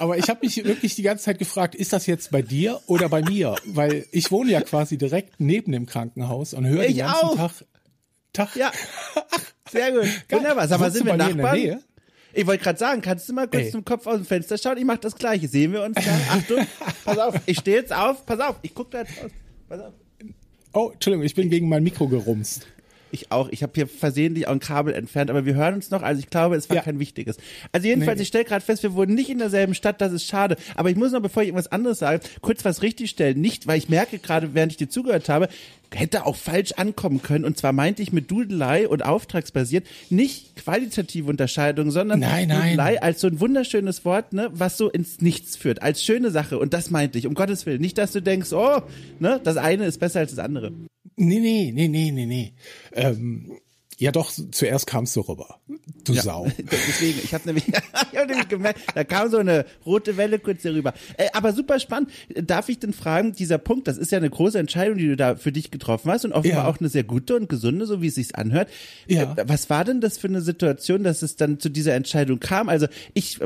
Aber 0.01 0.19
ich 0.19 0.29
habe 0.29 0.41
mich 0.43 0.63
wirklich 0.65 0.95
die 0.95 1.03
ganze 1.03 1.25
Zeit 1.25 1.39
gefragt, 1.39 1.75
ist 1.75 1.93
das 1.93 2.07
jetzt 2.07 2.31
bei 2.31 2.43
dir 2.43 2.81
oder 2.87 3.09
bei 3.09 3.23
mir? 3.23 3.57
Weil 3.65 4.07
ich 4.13 4.31
wohne 4.31 4.53
ja 4.53 4.61
quasi 4.61 4.99
direkt 4.99 5.35
neben 5.39 5.73
dem 5.73 5.87
Krankenhaus 5.87 6.55
und 6.55 6.67
höre 6.67 6.85
den 6.87 6.97
ganzen 6.97 7.25
auch. 7.25 7.37
Tag. 7.37 7.53
Tag. 8.33 8.57
Ja. 8.57 8.73
Sehr 9.71 9.93
gut. 9.93 10.07
Wunderbar. 10.31 10.69
Sag 10.69 10.81
mal, 10.81 10.91
sind 10.91 11.07
wir 11.07 11.17
Nachbarn? 11.17 11.81
Ich 12.33 12.47
wollte 12.47 12.63
gerade 12.63 12.79
sagen, 12.79 13.01
kannst 13.01 13.29
du 13.29 13.33
mal 13.33 13.49
kurz 13.49 13.65
Ey. 13.65 13.71
zum 13.71 13.85
Kopf 13.85 14.07
aus 14.07 14.17
dem 14.17 14.27
Fenster 14.27 14.59
schauen? 14.59 14.77
Ich 14.77 14.85
mache 14.85 14.99
das 14.99 15.17
Gleiche. 15.17 15.49
Sehen 15.49 15.73
wir 15.73 15.83
uns 15.83 15.97
da? 15.97 16.11
Achtung, 16.31 16.67
pass 17.05 17.19
auf. 17.19 17.35
Ich 17.47 17.59
stehe 17.59 17.79
jetzt 17.79 17.95
auf. 17.95 18.27
Pass 18.27 18.41
auf. 18.41 18.57
Ich 18.61 18.75
gucke 18.75 18.91
da 18.91 18.99
jetzt 19.01 19.23
raus. 19.23 19.31
Pass 19.69 19.81
auf. 19.81 19.95
Oh, 20.75 20.91
Entschuldigung, 20.93 21.25
ich 21.25 21.35
bin 21.35 21.49
gegen 21.49 21.71
mein 21.71 21.83
Mikro 21.83 22.07
gerumst. 22.09 22.67
Ich 23.13 23.31
auch. 23.31 23.49
Ich 23.51 23.63
habe 23.63 23.73
hier 23.75 23.87
versehentlich 23.87 24.49
auch 24.49 24.53
ein 24.53 24.61
Kabel 24.61 24.93
entfernt, 24.93 25.31
aber 25.31 25.47
wir 25.47 25.55
hören 25.55 25.75
uns 25.75 25.91
noch. 25.91 26.03
Also 26.03 26.19
ich 26.19 26.29
glaube, 26.29 26.57
es 26.57 26.69
war 26.69 26.77
ja. 26.77 26.83
kein 26.83 26.99
wichtiges. 26.99 27.37
Also 27.73 27.87
jedenfalls, 27.87 28.19
nee. 28.19 28.23
ich 28.23 28.29
stelle 28.29 28.45
gerade 28.45 28.65
fest, 28.65 28.83
wir 28.83 28.95
wurden 28.95 29.15
nicht 29.15 29.31
in 29.31 29.39
derselben 29.39 29.75
Stadt. 29.75 30.01
Das 30.01 30.13
ist 30.13 30.27
schade. 30.27 30.57
Aber 30.75 30.91
ich 30.91 30.97
muss 30.97 31.13
noch, 31.13 31.23
bevor 31.23 31.43
ich 31.43 31.49
irgendwas 31.49 31.71
anderes 31.71 31.99
sage, 32.01 32.21
kurz 32.41 32.65
was 32.65 32.83
richtigstellen. 32.83 33.41
Nicht, 33.41 33.67
weil 33.67 33.79
ich 33.79 33.89
merke 33.89 34.19
gerade, 34.19 34.55
während 34.55 34.73
ich 34.73 34.79
dir 34.79 34.89
zugehört 34.89 35.29
habe, 35.29 35.49
hätte 35.95 36.27
auch 36.27 36.37
falsch 36.37 36.73
ankommen 36.73 37.23
können. 37.23 37.45
Und 37.45 37.57
zwar 37.57 37.73
meinte 37.73 38.03
ich 38.03 38.13
mit 38.13 38.31
Dudelei 38.31 38.89
und 38.89 39.05
auftragsbasiert 39.05 39.87
nicht 40.11 40.57
qualitative 40.57 41.31
Unterscheidung, 41.31 41.91
sondern 41.91 42.21
nein, 42.21 42.49
nein. 42.49 42.71
Dudelei 42.71 43.01
als 43.01 43.21
so 43.21 43.29
ein 43.29 43.41
wunderschönes 43.41 44.05
Wort, 44.05 44.33
ne, 44.33 44.51
was 44.53 44.77
so 44.77 44.91
ins 44.91 45.21
Nichts 45.21 45.57
führt, 45.57 45.83
als 45.83 46.03
schöne 46.03 46.31
Sache. 46.31 46.59
Und 46.59 46.75
das 46.75 46.91
meinte 46.91 47.19
ich, 47.19 47.27
um 47.27 47.35
Gottes 47.35 47.67
Willen. 47.67 47.81
Nicht, 47.81 47.99
dass 47.99 48.13
du 48.13 48.21
denkst, 48.21 48.53
oh, 48.53 48.83
ne, 49.21 49.41
das 49.45 49.57
eine 49.57 49.87
ist 49.87 50.01
besser 50.01 50.21
als 50.21 50.35
das 50.35 50.45
andere. 50.45 50.73
Nee, 51.19 51.41
nee, 51.41 51.73
nee, 51.73 51.89
nee, 51.89 52.11
nee, 52.11 52.27
nee. 52.27 52.55
Ähm, 52.93 53.59
ja, 53.99 54.13
doch, 54.13 54.31
zuerst 54.31 54.87
kamst 54.87 55.17
du 55.17 55.21
rüber. 55.21 55.59
Du 56.05 56.13
ja, 56.13 56.23
Sau. 56.23 56.47
Deswegen, 56.59 57.19
ich 57.25 57.33
habe 57.33 57.47
nämlich, 57.47 57.67
ich 58.13 58.19
hab 58.19 58.29
nämlich 58.29 58.49
gemerkt, 58.49 58.81
da 58.95 59.05
kam 59.05 59.31
so 59.31 59.39
eine 59.39 59.65
rote 59.87 60.19
Welle 60.19 60.39
kurz 60.39 60.63
hier 60.63 60.75
rüber. 60.75 60.93
Äh, 61.17 61.29
aber 61.33 61.55
super 61.55 61.81
spannend. 61.81 62.11
Darf 62.29 62.69
ich 62.69 62.79
denn 62.79 62.93
fragen, 62.93 63.33
dieser 63.33 63.57
Punkt, 63.57 63.89
das 63.89 63.97
ist 63.97 64.13
ja 64.13 64.19
eine 64.19 64.29
große 64.29 64.59
Entscheidung, 64.59 64.99
die 64.99 65.07
du 65.07 65.17
da 65.17 65.37
für 65.37 65.51
dich 65.51 65.71
getroffen 65.71 66.11
hast 66.11 66.27
und 66.27 66.33
offenbar 66.33 66.65
ja. 66.65 66.69
auch 66.69 66.79
eine 66.79 66.91
sehr 66.91 67.05
gute 67.05 67.37
und 67.37 67.49
gesunde, 67.49 67.87
so 67.87 68.03
wie 68.03 68.09
es 68.09 68.17
sich 68.17 68.37
anhört. 68.37 68.69
Ja. 69.07 69.35
Äh, 69.35 69.49
was 69.49 69.71
war 69.71 69.85
denn 69.85 70.03
das 70.03 70.19
für 70.19 70.29
eine 70.29 70.43
Situation, 70.43 71.03
dass 71.03 71.23
es 71.23 71.37
dann 71.37 71.59
zu 71.59 71.71
dieser 71.71 71.95
Entscheidung 71.95 72.39
kam? 72.39 72.69
Also 72.69 72.89
ich, 73.15 73.39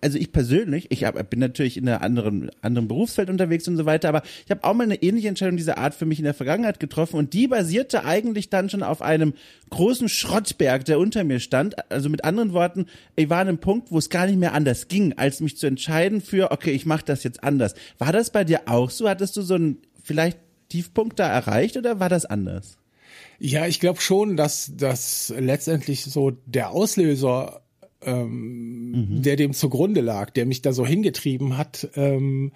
also 0.00 0.18
ich 0.18 0.32
persönlich, 0.32 0.90
ich 0.90 1.04
hab, 1.04 1.30
bin 1.30 1.38
natürlich 1.38 1.76
in 1.76 1.88
einem 1.88 2.02
anderen, 2.02 2.50
anderen 2.62 2.88
Berufsfeld 2.88 3.30
unterwegs 3.30 3.68
und 3.68 3.76
so 3.76 3.86
weiter, 3.86 4.08
aber 4.08 4.22
ich 4.44 4.50
habe 4.50 4.64
auch 4.64 4.74
mal 4.74 4.84
eine 4.84 5.00
ähnliche 5.02 5.28
Entscheidung 5.28 5.56
dieser 5.56 5.78
Art 5.78 5.94
für 5.94 6.04
mich 6.04 6.18
in 6.18 6.24
der 6.24 6.34
Vergangenheit 6.34 6.80
getroffen 6.80 7.16
und 7.16 7.32
die 7.32 7.46
basierte 7.46 8.04
eigentlich 8.04 8.50
dann 8.50 8.68
schon 8.68 8.82
auf 8.82 9.00
einem 9.00 9.34
großen 9.70 9.83
Schrottberg, 9.92 10.84
der 10.84 10.98
unter 10.98 11.24
mir 11.24 11.40
stand. 11.40 11.74
Also 11.90 12.08
mit 12.08 12.24
anderen 12.24 12.52
Worten, 12.52 12.86
ich 13.16 13.28
war 13.28 13.40
an 13.40 13.48
einem 13.48 13.58
Punkt, 13.58 13.90
wo 13.90 13.98
es 13.98 14.08
gar 14.08 14.26
nicht 14.26 14.38
mehr 14.38 14.54
anders 14.54 14.88
ging, 14.88 15.14
als 15.14 15.40
mich 15.40 15.56
zu 15.56 15.66
entscheiden 15.66 16.20
für, 16.20 16.50
okay, 16.52 16.70
ich 16.70 16.86
mache 16.86 17.04
das 17.04 17.24
jetzt 17.24 17.42
anders. 17.42 17.74
War 17.98 18.12
das 18.12 18.30
bei 18.30 18.44
dir 18.44 18.62
auch 18.66 18.90
so? 18.90 19.08
Hattest 19.08 19.36
du 19.36 19.42
so 19.42 19.54
einen 19.54 19.78
vielleicht 20.02 20.38
Tiefpunkt 20.68 21.18
da 21.18 21.28
erreicht 21.28 21.76
oder 21.76 22.00
war 22.00 22.08
das 22.08 22.24
anders? 22.24 22.78
Ja, 23.38 23.66
ich 23.66 23.80
glaube 23.80 24.00
schon, 24.00 24.36
dass 24.36 24.72
das 24.76 25.32
letztendlich 25.38 26.04
so 26.04 26.30
der 26.46 26.70
Auslöser, 26.70 27.62
ähm, 28.02 28.90
mhm. 28.90 29.22
der 29.22 29.36
dem 29.36 29.52
zugrunde 29.52 30.00
lag, 30.00 30.30
der 30.30 30.46
mich 30.46 30.62
da 30.62 30.72
so 30.72 30.86
hingetrieben 30.86 31.56
hat, 31.56 31.88
ähm, 31.94 32.52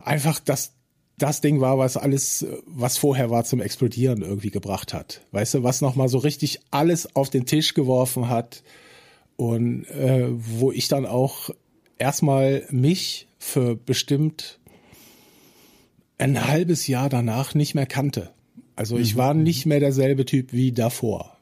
einfach 0.00 0.40
das 0.40 0.72
das 1.18 1.40
Ding 1.40 1.60
war, 1.60 1.78
was 1.78 1.96
alles, 1.96 2.46
was 2.66 2.98
vorher 2.98 3.30
war, 3.30 3.44
zum 3.44 3.60
Explodieren 3.60 4.22
irgendwie 4.22 4.50
gebracht 4.50 4.92
hat. 4.92 5.20
Weißt 5.30 5.54
du, 5.54 5.62
was 5.62 5.80
nochmal 5.80 6.08
so 6.08 6.18
richtig 6.18 6.60
alles 6.70 7.14
auf 7.14 7.30
den 7.30 7.46
Tisch 7.46 7.74
geworfen 7.74 8.28
hat 8.28 8.62
und 9.36 9.84
äh, 9.86 10.28
wo 10.30 10.72
ich 10.72 10.88
dann 10.88 11.06
auch 11.06 11.50
erstmal 11.98 12.66
mich 12.70 13.28
für 13.38 13.76
bestimmt 13.76 14.58
ein 16.18 16.46
halbes 16.46 16.86
Jahr 16.86 17.08
danach 17.08 17.54
nicht 17.54 17.74
mehr 17.74 17.86
kannte. 17.86 18.30
Also 18.76 18.98
ich 18.98 19.14
mhm. 19.14 19.18
war 19.18 19.34
nicht 19.34 19.66
mehr 19.66 19.80
derselbe 19.80 20.24
Typ 20.24 20.52
wie 20.52 20.72
davor. 20.72 21.36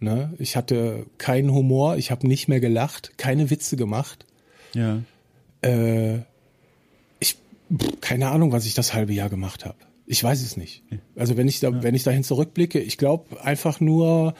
Ne? 0.00 0.34
Ich 0.38 0.56
hatte 0.56 1.06
keinen 1.18 1.52
Humor, 1.52 1.96
ich 1.96 2.10
habe 2.10 2.26
nicht 2.26 2.48
mehr 2.48 2.60
gelacht, 2.60 3.18
keine 3.18 3.50
Witze 3.50 3.76
gemacht. 3.76 4.26
Ja. 4.74 5.02
Äh, 5.60 6.20
keine 8.00 8.30
Ahnung, 8.30 8.52
was 8.52 8.66
ich 8.66 8.74
das 8.74 8.94
halbe 8.94 9.12
Jahr 9.12 9.28
gemacht 9.30 9.64
habe. 9.64 9.78
Ich 10.06 10.22
weiß 10.22 10.42
es 10.42 10.56
nicht. 10.56 10.82
Also 11.16 11.36
wenn 11.36 11.48
ich 11.48 11.60
da, 11.60 11.70
ja. 11.70 11.82
wenn 11.82 11.94
ich 11.94 12.02
dahin 12.02 12.24
zurückblicke, 12.24 12.78
ich 12.80 12.98
glaube 12.98 13.42
einfach 13.42 13.80
nur 13.80 14.34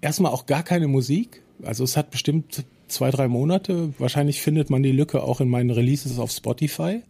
erstmal 0.00 0.32
auch 0.32 0.46
gar 0.46 0.62
keine 0.62 0.88
Musik. 0.88 1.42
Also 1.62 1.84
es 1.84 1.96
hat 1.96 2.10
bestimmt 2.10 2.64
zwei, 2.88 3.10
drei 3.10 3.28
Monate. 3.28 3.94
Wahrscheinlich 3.98 4.42
findet 4.42 4.68
man 4.68 4.82
die 4.82 4.92
Lücke 4.92 5.22
auch 5.22 5.40
in 5.40 5.48
meinen 5.48 5.70
Releases 5.70 6.18
auf 6.18 6.30
Spotify. 6.30 7.02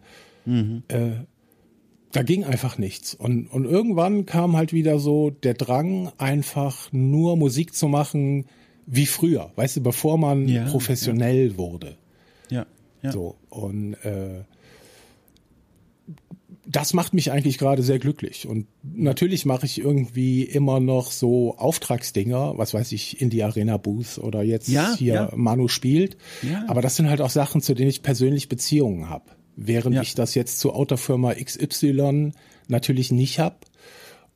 Mhm. 0.45 0.83
Äh, 0.87 1.11
da 2.11 2.23
ging 2.23 2.45
einfach 2.45 2.77
nichts. 2.77 3.13
Und, 3.13 3.47
und 3.47 3.65
irgendwann 3.65 4.25
kam 4.25 4.55
halt 4.55 4.73
wieder 4.73 4.99
so 4.99 5.29
der 5.29 5.53
Drang, 5.53 6.11
einfach 6.17 6.91
nur 6.91 7.35
Musik 7.35 7.75
zu 7.75 7.87
machen 7.87 8.45
wie 8.85 9.05
früher, 9.05 9.51
weißt 9.57 9.77
du, 9.77 9.81
bevor 9.81 10.17
man 10.17 10.47
ja, 10.47 10.63
professionell 10.65 11.51
ja. 11.51 11.57
wurde. 11.57 11.97
Ja, 12.49 12.65
ja. 13.01 13.11
So. 13.11 13.35
Und 13.49 13.95
äh, 14.05 14.45
das 16.69 16.93
macht 16.93 17.13
mich 17.13 17.31
eigentlich 17.31 17.57
gerade 17.57 17.81
sehr 17.81 17.97
glücklich. 17.97 18.47
Und 18.47 18.67
natürlich 18.83 19.45
mache 19.45 19.65
ich 19.65 19.79
irgendwie 19.79 20.43
immer 20.43 20.79
noch 20.79 21.11
so 21.11 21.57
Auftragsdinger, 21.57 22.57
was 22.57 22.73
weiß 22.73 22.91
ich, 22.91 23.21
in 23.21 23.29
die 23.29 23.43
Arena 23.43 23.77
Booth 23.77 24.17
oder 24.17 24.43
jetzt 24.43 24.67
ja, 24.67 24.93
hier 24.97 25.13
ja. 25.13 25.31
Manu 25.33 25.69
spielt. 25.69 26.17
Ja. 26.41 26.65
Aber 26.67 26.81
das 26.81 26.97
sind 26.97 27.09
halt 27.09 27.21
auch 27.21 27.29
Sachen, 27.29 27.61
zu 27.61 27.73
denen 27.73 27.89
ich 27.89 28.03
persönlich 28.03 28.49
Beziehungen 28.49 29.09
habe. 29.09 29.25
Während 29.55 29.99
ich 30.01 30.13
das 30.13 30.35
jetzt 30.35 30.59
zu 30.59 30.73
Autofirma 30.73 31.33
XY 31.35 32.31
natürlich 32.67 33.11
nicht 33.11 33.39
habe. 33.39 33.57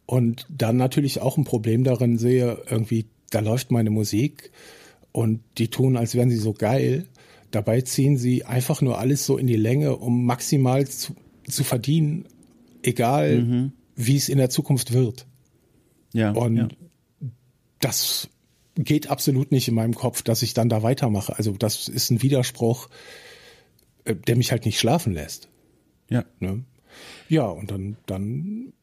Und 0.06 0.46
dann 0.50 0.78
natürlich 0.78 1.22
auch 1.22 1.38
ein 1.38 1.44
Problem 1.44 1.84
darin 1.84 2.18
sehe, 2.18 2.64
irgendwie, 2.70 3.06
da 3.30 3.40
läuft 3.40 3.72
meine 3.72 3.92
Musik 3.92 4.52
und 5.12 5.42
die 5.58 5.68
tun, 5.68 5.98
als 5.98 6.16
wären 6.16 6.30
sie 6.30 6.38
so 6.38 6.54
geil. 6.54 7.06
Dabei 7.52 7.82
ziehen 7.82 8.18
sie 8.18 8.46
einfach 8.46 8.82
nur 8.82 8.98
alles 8.98 9.26
so 9.26 9.38
in 9.38 9.48
die 9.48 9.58
Länge, 9.58 9.98
um 9.98 10.26
maximal 10.26 10.88
zu, 10.88 11.14
zu 11.52 11.64
verdienen, 11.64 12.26
egal 12.84 13.42
mhm. 13.42 13.72
wie 13.96 14.16
es 14.16 14.30
in 14.30 14.38
der 14.38 14.50
Zukunft 14.50 14.94
wird. 14.94 15.28
Ja. 16.14 16.32
Und 16.32 16.58
ja. 16.58 16.68
das 17.80 18.30
geht 18.76 19.10
absolut 19.10 19.52
nicht 19.52 19.68
in 19.68 19.76
meinem 19.76 19.94
Kopf, 19.94 20.22
dass 20.22 20.42
ich 20.42 20.54
dann 20.54 20.70
da 20.70 20.84
weitermache. 20.84 21.36
Also 21.38 21.52
das 21.54 21.88
ist 21.88 22.10
ein 22.10 22.22
Widerspruch, 22.22 22.90
äh, 24.06 24.16
der 24.16 24.36
mich 24.36 24.52
halt 24.52 24.66
nicht 24.66 24.80
schlafen 24.80 25.14
lässt. 25.14 25.50
Ja. 26.10 26.26
Ne? 26.40 26.64
Ja, 27.30 27.46
und 27.46 27.72
dann, 27.72 27.98
dann 28.06 28.74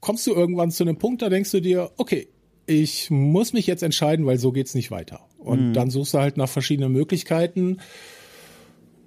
kommst 0.00 0.26
du 0.26 0.34
irgendwann 0.34 0.70
zu 0.70 0.84
einem 0.84 0.96
Punkt, 0.96 1.22
da 1.22 1.28
denkst 1.28 1.50
du 1.50 1.60
dir, 1.60 1.90
okay, 1.96 2.28
ich 2.66 3.10
muss 3.10 3.52
mich 3.52 3.66
jetzt 3.66 3.82
entscheiden, 3.82 4.26
weil 4.26 4.38
so 4.38 4.52
geht's 4.52 4.74
nicht 4.74 4.90
weiter. 4.90 5.26
Und 5.38 5.70
mhm. 5.70 5.72
dann 5.72 5.90
suchst 5.90 6.14
du 6.14 6.18
halt 6.18 6.36
nach 6.36 6.48
verschiedenen 6.48 6.92
Möglichkeiten. 6.92 7.78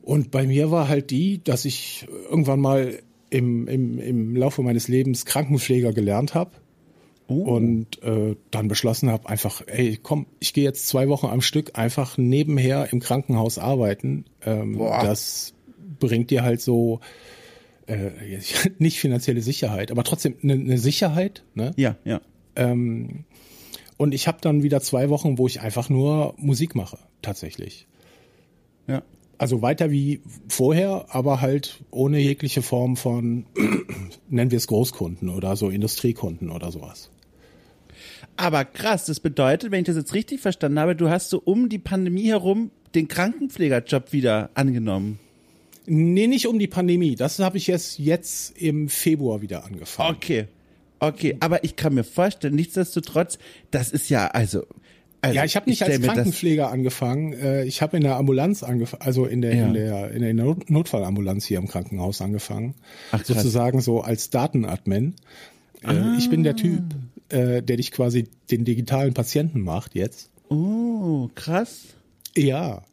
Und 0.01 0.31
bei 0.31 0.47
mir 0.47 0.71
war 0.71 0.87
halt 0.87 1.11
die, 1.11 1.43
dass 1.43 1.65
ich 1.65 2.07
irgendwann 2.29 2.59
mal 2.59 2.99
im, 3.29 3.67
im, 3.67 3.99
im 3.99 4.35
Laufe 4.35 4.61
meines 4.61 4.87
Lebens 4.87 5.25
Krankenpfleger 5.25 5.93
gelernt 5.93 6.33
habe. 6.35 6.51
Oh. 7.27 7.55
Und 7.55 8.03
äh, 8.03 8.35
dann 8.49 8.67
beschlossen 8.67 9.09
habe, 9.09 9.29
einfach, 9.29 9.61
ey, 9.65 9.97
komm, 10.01 10.25
ich 10.39 10.53
gehe 10.53 10.65
jetzt 10.65 10.87
zwei 10.89 11.07
Wochen 11.07 11.27
am 11.27 11.41
Stück 11.41 11.77
einfach 11.77 12.17
nebenher 12.17 12.91
im 12.91 12.99
Krankenhaus 12.99 13.57
arbeiten. 13.57 14.25
Ähm, 14.45 14.77
das 14.77 15.53
bringt 15.99 16.29
dir 16.29 16.43
halt 16.43 16.59
so 16.61 16.99
äh, 17.87 18.39
nicht 18.79 18.99
finanzielle 18.99 19.41
Sicherheit, 19.41 19.91
aber 19.91 20.03
trotzdem 20.03 20.35
eine, 20.43 20.53
eine 20.53 20.77
Sicherheit. 20.77 21.43
Ne? 21.53 21.71
Ja, 21.77 21.95
ja. 22.03 22.19
Ähm, 22.57 23.23
und 23.95 24.13
ich 24.13 24.27
habe 24.27 24.39
dann 24.41 24.63
wieder 24.63 24.81
zwei 24.81 25.09
Wochen, 25.09 25.37
wo 25.37 25.47
ich 25.47 25.61
einfach 25.61 25.89
nur 25.89 26.33
Musik 26.37 26.75
mache, 26.75 26.97
tatsächlich. 27.21 27.87
Ja. 28.87 29.03
Also 29.41 29.63
weiter 29.63 29.89
wie 29.89 30.21
vorher, 30.47 31.07
aber 31.09 31.41
halt 31.41 31.79
ohne 31.89 32.19
jegliche 32.19 32.61
Form 32.61 32.95
von, 32.95 33.47
nennen 34.29 34.51
wir 34.51 34.57
es 34.57 34.67
Großkunden 34.67 35.29
oder 35.29 35.55
so 35.55 35.69
Industriekunden 35.69 36.51
oder 36.51 36.71
sowas. 36.71 37.09
Aber 38.37 38.65
krass, 38.65 39.05
das 39.05 39.19
bedeutet, 39.19 39.71
wenn 39.71 39.79
ich 39.79 39.87
das 39.87 39.95
jetzt 39.95 40.13
richtig 40.13 40.41
verstanden 40.41 40.77
habe, 40.77 40.95
du 40.95 41.09
hast 41.09 41.31
so 41.31 41.41
um 41.43 41.69
die 41.69 41.79
Pandemie 41.79 42.27
herum 42.27 42.69
den 42.93 43.07
Krankenpflegerjob 43.07 44.13
wieder 44.13 44.51
angenommen. 44.53 45.17
Nee, 45.87 46.27
nicht 46.27 46.45
um 46.45 46.59
die 46.59 46.67
Pandemie. 46.67 47.15
Das 47.15 47.39
habe 47.39 47.57
ich 47.57 47.65
jetzt, 47.65 47.97
jetzt 47.97 48.55
im 48.61 48.89
Februar 48.89 49.41
wieder 49.41 49.65
angefangen. 49.65 50.17
Okay. 50.17 50.45
Okay, 50.99 51.37
aber 51.39 51.63
ich 51.63 51.75
kann 51.75 51.95
mir 51.95 52.03
vorstellen, 52.03 52.53
nichtsdestotrotz, 52.53 53.39
das 53.71 53.89
ist 53.89 54.07
ja, 54.11 54.27
also 54.27 54.67
also, 55.21 55.35
ja, 55.35 55.45
ich 55.45 55.55
habe 55.55 55.69
nicht 55.69 55.81
ich 55.81 55.87
als 55.87 56.01
Krankenpfleger 56.01 56.71
angefangen. 56.71 57.33
Äh, 57.33 57.65
ich 57.65 57.81
habe 57.81 57.97
in 57.97 58.03
der 58.03 58.15
Ambulanz 58.15 58.63
angefangen, 58.63 59.03
also 59.03 59.25
in 59.25 59.41
der, 59.41 59.55
ja. 59.55 59.67
in 59.67 59.73
der 59.73 60.11
in 60.11 60.21
der 60.21 60.55
Notfallambulanz 60.67 61.45
hier 61.45 61.59
im 61.59 61.67
Krankenhaus 61.67 62.21
angefangen. 62.21 62.73
Ach, 63.11 63.23
sozusagen 63.23 63.81
so 63.81 64.01
als 64.01 64.31
Datenadmin. 64.31 65.15
Ah. 65.83 66.15
Ich 66.17 66.29
bin 66.29 66.43
der 66.43 66.55
Typ, 66.55 66.83
äh, 67.29 67.61
der 67.61 67.77
dich 67.77 67.91
quasi 67.91 68.27
den 68.49 68.65
digitalen 68.65 69.13
Patienten 69.13 69.61
macht 69.61 69.95
jetzt. 69.95 70.29
Oh, 70.49 71.29
krass. 71.35 71.81
Ja. 72.35 72.83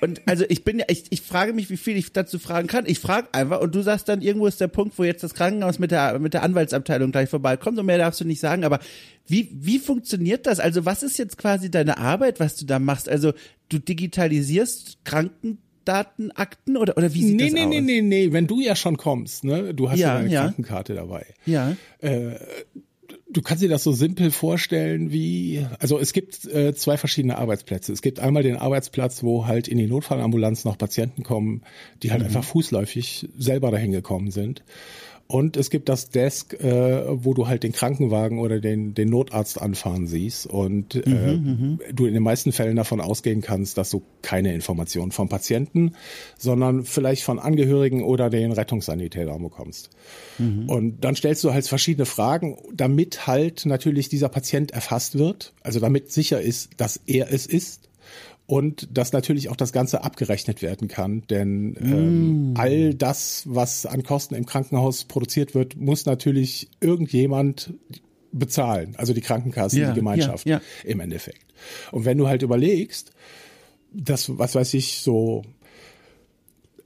Und 0.00 0.22
also 0.26 0.44
ich 0.48 0.64
bin 0.64 0.78
ja, 0.78 0.84
ich, 0.88 1.04
ich 1.10 1.22
frage 1.22 1.52
mich, 1.52 1.70
wie 1.70 1.76
viel 1.76 1.96
ich 1.96 2.12
dazu 2.12 2.38
fragen 2.38 2.68
kann. 2.68 2.84
Ich 2.86 2.98
frage 2.98 3.28
einfach 3.32 3.60
und 3.60 3.74
du 3.74 3.82
sagst 3.82 4.08
dann, 4.08 4.22
irgendwo 4.22 4.46
ist 4.46 4.60
der 4.60 4.68
Punkt, 4.68 4.98
wo 4.98 5.04
jetzt 5.04 5.22
das 5.22 5.34
Krankenhaus 5.34 5.78
mit 5.78 5.90
der, 5.90 6.18
mit 6.18 6.34
der 6.34 6.42
Anwaltsabteilung 6.42 7.12
gleich 7.12 7.28
vorbeikommt 7.28 7.78
und 7.78 7.86
mehr 7.86 7.98
darfst 7.98 8.20
du 8.20 8.24
nicht 8.24 8.40
sagen. 8.40 8.64
Aber 8.64 8.80
wie, 9.26 9.48
wie 9.52 9.78
funktioniert 9.78 10.46
das? 10.46 10.60
Also 10.60 10.84
was 10.84 11.02
ist 11.02 11.18
jetzt 11.18 11.38
quasi 11.38 11.70
deine 11.70 11.98
Arbeit, 11.98 12.40
was 12.40 12.56
du 12.56 12.64
da 12.64 12.78
machst? 12.78 13.08
Also 13.08 13.32
du 13.68 13.78
digitalisierst 13.78 15.04
Krankendatenakten 15.04 16.76
oder, 16.76 16.96
oder 16.96 17.12
wie 17.14 17.24
sieht 17.24 17.36
nee, 17.36 17.44
das 17.44 17.52
nee, 17.52 17.64
aus? 17.64 17.68
Nee, 17.68 17.80
nee, 17.80 18.00
nee, 18.00 18.26
nee, 18.26 18.32
wenn 18.32 18.46
du 18.46 18.60
ja 18.60 18.74
schon 18.74 18.96
kommst, 18.96 19.44
ne, 19.44 19.74
du 19.74 19.90
hast 19.90 19.98
ja, 19.98 20.08
ja 20.08 20.14
deine 20.14 20.30
ja. 20.30 20.42
Krankenkarte 20.42 20.94
dabei. 20.94 21.26
Ja. 21.46 21.76
Äh, 21.98 22.34
du 23.32 23.42
kannst 23.42 23.62
dir 23.62 23.68
das 23.68 23.82
so 23.82 23.92
simpel 23.92 24.30
vorstellen 24.30 25.12
wie, 25.12 25.66
also 25.78 25.98
es 25.98 26.12
gibt 26.12 26.44
äh, 26.46 26.74
zwei 26.74 26.96
verschiedene 26.96 27.38
Arbeitsplätze. 27.38 27.92
Es 27.92 28.02
gibt 28.02 28.20
einmal 28.20 28.42
den 28.42 28.56
Arbeitsplatz, 28.56 29.22
wo 29.22 29.46
halt 29.46 29.68
in 29.68 29.78
die 29.78 29.86
Notfallambulanz 29.86 30.64
noch 30.64 30.78
Patienten 30.78 31.22
kommen, 31.22 31.62
die 32.02 32.10
halt 32.10 32.20
mhm. 32.20 32.26
einfach 32.26 32.44
fußläufig 32.44 33.28
selber 33.38 33.70
dahin 33.70 33.92
gekommen 33.92 34.30
sind. 34.30 34.62
Und 35.30 35.56
es 35.56 35.70
gibt 35.70 35.88
das 35.88 36.10
Desk, 36.10 36.54
äh, 36.54 37.04
wo 37.24 37.34
du 37.34 37.46
halt 37.46 37.62
den 37.62 37.70
Krankenwagen 37.70 38.40
oder 38.40 38.58
den, 38.58 38.94
den 38.94 39.08
Notarzt 39.10 39.62
anfahren 39.62 40.08
siehst 40.08 40.48
und 40.48 40.96
äh, 40.96 41.08
mhm, 41.08 41.78
mhm, 41.86 41.94
du 41.94 42.06
in 42.06 42.14
den 42.14 42.22
meisten 42.24 42.50
Fällen 42.50 42.74
davon 42.74 43.00
ausgehen 43.00 43.40
kannst, 43.40 43.78
dass 43.78 43.90
du 43.90 44.02
keine 44.22 44.52
Informationen 44.52 45.12
vom 45.12 45.28
Patienten, 45.28 45.92
sondern 46.36 46.82
vielleicht 46.82 47.22
von 47.22 47.38
Angehörigen 47.38 48.02
oder 48.02 48.28
den 48.28 48.50
Rettungssanitätern 48.50 49.40
bekommst. 49.40 49.90
Mhm. 50.38 50.68
Und 50.68 51.04
dann 51.04 51.14
stellst 51.14 51.44
du 51.44 51.52
halt 51.52 51.64
verschiedene 51.68 52.06
Fragen, 52.06 52.58
damit 52.74 53.28
halt 53.28 53.66
natürlich 53.66 54.08
dieser 54.08 54.30
Patient 54.30 54.72
erfasst 54.72 55.16
wird, 55.16 55.52
also 55.62 55.78
damit 55.78 56.10
sicher 56.10 56.40
ist, 56.40 56.70
dass 56.76 57.00
er 57.06 57.32
es 57.32 57.46
ist 57.46 57.89
und 58.50 58.88
dass 58.90 59.12
natürlich 59.12 59.48
auch 59.48 59.54
das 59.54 59.72
Ganze 59.72 60.02
abgerechnet 60.02 60.60
werden 60.60 60.88
kann. 60.88 61.22
Denn 61.30 61.76
ähm, 61.80 62.52
mm. 62.52 62.56
all 62.56 62.94
das, 62.94 63.44
was 63.46 63.86
an 63.86 64.02
Kosten 64.02 64.34
im 64.34 64.44
Krankenhaus 64.44 65.04
produziert 65.04 65.54
wird, 65.54 65.76
muss 65.76 66.04
natürlich 66.04 66.68
irgendjemand 66.80 67.72
bezahlen. 68.32 68.96
Also 68.96 69.14
die 69.14 69.20
Krankenkasse, 69.20 69.78
ja, 69.78 69.90
die 69.90 69.94
Gemeinschaft 69.94 70.48
ja, 70.48 70.56
ja. 70.56 70.90
im 70.90 70.98
Endeffekt. 70.98 71.46
Und 71.92 72.04
wenn 72.04 72.18
du 72.18 72.26
halt 72.26 72.42
überlegst, 72.42 73.12
dass, 73.92 74.36
was 74.36 74.56
weiß 74.56 74.74
ich, 74.74 74.98
so, 74.98 75.42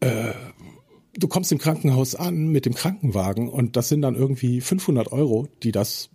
äh, 0.00 0.35
du 1.14 1.28
kommst 1.28 1.50
im 1.50 1.59
Krankenhaus 1.59 2.14
an 2.14 2.49
mit 2.49 2.66
dem 2.66 2.75
Krankenwagen 2.75 3.49
und 3.49 3.76
das 3.76 3.88
sind 3.88 4.02
dann 4.02 4.16
irgendwie 4.16 4.61
500 4.61 5.12
Euro, 5.12 5.49
die 5.62 5.73
das 5.73 6.11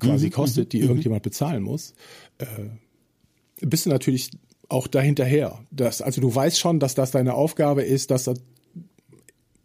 quasi 0.00 0.26
mhm, 0.26 0.32
kostet, 0.32 0.72
die 0.72 0.78
mhm, 0.78 0.82
mhm. 0.82 0.88
irgendjemand 0.90 1.22
bezahlen 1.22 1.62
muss, 1.62 1.94
äh, 2.38 2.46
bist 3.60 3.86
du 3.86 3.90
natürlich 3.90 4.30
auch 4.68 4.86
dahinterher. 4.86 5.60
Das, 5.70 6.02
also 6.02 6.20
du 6.20 6.34
weißt 6.34 6.58
schon, 6.58 6.80
dass 6.80 6.94
das 6.94 7.10
deine 7.10 7.34
Aufgabe 7.34 7.82
ist, 7.82 8.10
dass 8.10 8.24
das 8.24 8.40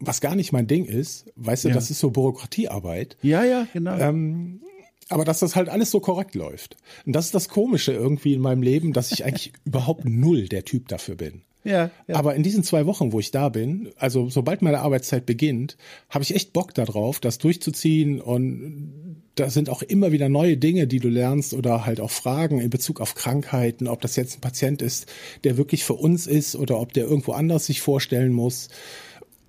was 0.06 0.20
gar 0.20 0.34
nicht 0.34 0.52
mein 0.52 0.66
Ding 0.66 0.84
ist, 0.84 1.26
weißt 1.36 1.64
du, 1.64 1.68
ja. 1.68 1.74
das 1.74 1.90
ist 1.90 2.00
so 2.00 2.10
Bürokratiearbeit. 2.10 3.16
Ja, 3.22 3.44
ja, 3.44 3.66
genau. 3.72 3.96
Ähm, 3.96 4.60
aber 5.08 5.24
dass 5.24 5.40
das 5.40 5.56
halt 5.56 5.68
alles 5.68 5.90
so 5.90 6.00
korrekt 6.00 6.34
läuft. 6.34 6.76
Und 7.06 7.14
das 7.14 7.26
ist 7.26 7.34
das 7.34 7.48
Komische 7.48 7.92
irgendwie 7.92 8.34
in 8.34 8.40
meinem 8.40 8.62
Leben, 8.62 8.92
dass 8.92 9.12
ich 9.12 9.24
eigentlich 9.24 9.52
überhaupt 9.64 10.04
null 10.04 10.48
der 10.48 10.64
Typ 10.64 10.88
dafür 10.88 11.14
bin. 11.14 11.42
Ja, 11.64 11.90
ja. 12.06 12.16
Aber 12.16 12.34
in 12.34 12.42
diesen 12.42 12.62
zwei 12.62 12.84
Wochen, 12.84 13.12
wo 13.12 13.20
ich 13.20 13.30
da 13.30 13.48
bin, 13.48 13.90
also 13.96 14.28
sobald 14.28 14.60
meine 14.60 14.80
Arbeitszeit 14.80 15.24
beginnt, 15.24 15.78
habe 16.10 16.22
ich 16.22 16.34
echt 16.34 16.52
Bock 16.52 16.74
darauf, 16.74 17.20
das 17.20 17.38
durchzuziehen 17.38 18.20
und 18.20 19.22
da 19.34 19.50
sind 19.50 19.68
auch 19.68 19.82
immer 19.82 20.12
wieder 20.12 20.28
neue 20.28 20.56
Dinge, 20.56 20.86
die 20.86 21.00
du 21.00 21.08
lernst 21.08 21.54
oder 21.54 21.84
halt 21.84 22.00
auch 22.00 22.10
Fragen 22.10 22.60
in 22.60 22.70
Bezug 22.70 23.00
auf 23.00 23.14
Krankheiten, 23.14 23.88
ob 23.88 24.00
das 24.00 24.16
jetzt 24.16 24.38
ein 24.38 24.40
Patient 24.40 24.80
ist, 24.80 25.06
der 25.42 25.56
wirklich 25.56 25.84
für 25.84 25.94
uns 25.94 26.26
ist 26.26 26.54
oder 26.54 26.80
ob 26.80 26.92
der 26.92 27.04
irgendwo 27.04 27.32
anders 27.32 27.66
sich 27.66 27.80
vorstellen 27.80 28.32
muss. 28.32 28.68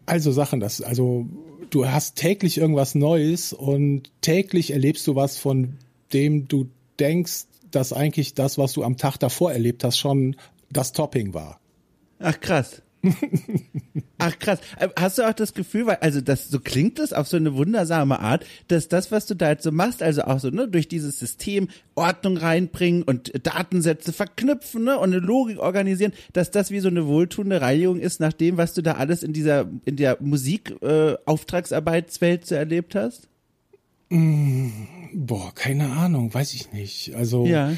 Also 0.05 0.31
Sachen, 0.31 0.59
das, 0.59 0.81
also 0.81 1.27
du 1.69 1.87
hast 1.87 2.15
täglich 2.15 2.57
irgendwas 2.57 2.95
Neues 2.95 3.53
und 3.53 4.11
täglich 4.21 4.71
erlebst 4.71 5.05
du 5.07 5.15
was, 5.15 5.37
von 5.37 5.77
dem 6.13 6.47
du 6.47 6.67
denkst, 6.99 7.45
dass 7.71 7.93
eigentlich 7.93 8.33
das, 8.33 8.57
was 8.57 8.73
du 8.73 8.83
am 8.83 8.97
Tag 8.97 9.17
davor 9.17 9.51
erlebt 9.51 9.83
hast, 9.83 9.97
schon 9.97 10.35
das 10.71 10.93
Topping 10.93 11.33
war. 11.33 11.59
Ach 12.19 12.39
krass. 12.39 12.81
Ach 14.17 14.39
krass. 14.39 14.59
Äh, 14.79 14.89
hast 14.97 15.17
du 15.17 15.27
auch 15.27 15.33
das 15.33 15.53
Gefühl, 15.53 15.85
weil, 15.85 15.97
also 15.97 16.21
das, 16.21 16.49
so 16.49 16.59
klingt 16.59 16.99
es 16.99 17.13
auf 17.13 17.27
so 17.27 17.37
eine 17.37 17.55
wundersame 17.55 18.19
Art, 18.19 18.45
dass 18.67 18.87
das, 18.87 19.11
was 19.11 19.25
du 19.25 19.35
da 19.35 19.49
jetzt 19.49 19.63
so 19.63 19.71
machst, 19.71 20.01
also 20.01 20.23
auch 20.23 20.39
so, 20.39 20.49
ne, 20.49 20.67
durch 20.67 20.87
dieses 20.87 21.19
System 21.19 21.67
Ordnung 21.95 22.37
reinbringen 22.37 23.03
und 23.03 23.31
Datensätze 23.45 24.13
verknüpfen, 24.13 24.85
ne, 24.85 24.97
und 24.97 25.13
eine 25.13 25.19
Logik 25.19 25.59
organisieren, 25.59 26.13
dass 26.33 26.51
das 26.51 26.71
wie 26.71 26.79
so 26.79 26.87
eine 26.87 27.07
wohltuende 27.07 27.61
Reinigung 27.61 27.99
ist 27.99 28.19
nach 28.19 28.33
dem, 28.33 28.57
was 28.57 28.73
du 28.73 28.81
da 28.81 28.93
alles 28.93 29.23
in 29.23 29.33
dieser, 29.33 29.67
in 29.85 29.95
der 29.95 30.17
Musik, 30.21 30.75
äh, 30.81 31.15
Auftragsarbeitswelt 31.25 32.45
so 32.45 32.55
erlebt 32.55 32.95
hast? 32.95 33.27
Mm, 34.09 34.69
boah, 35.13 35.53
keine 35.53 35.91
Ahnung, 35.91 36.33
weiß 36.33 36.53
ich 36.53 36.71
nicht. 36.71 37.15
Also, 37.15 37.45
ja 37.45 37.73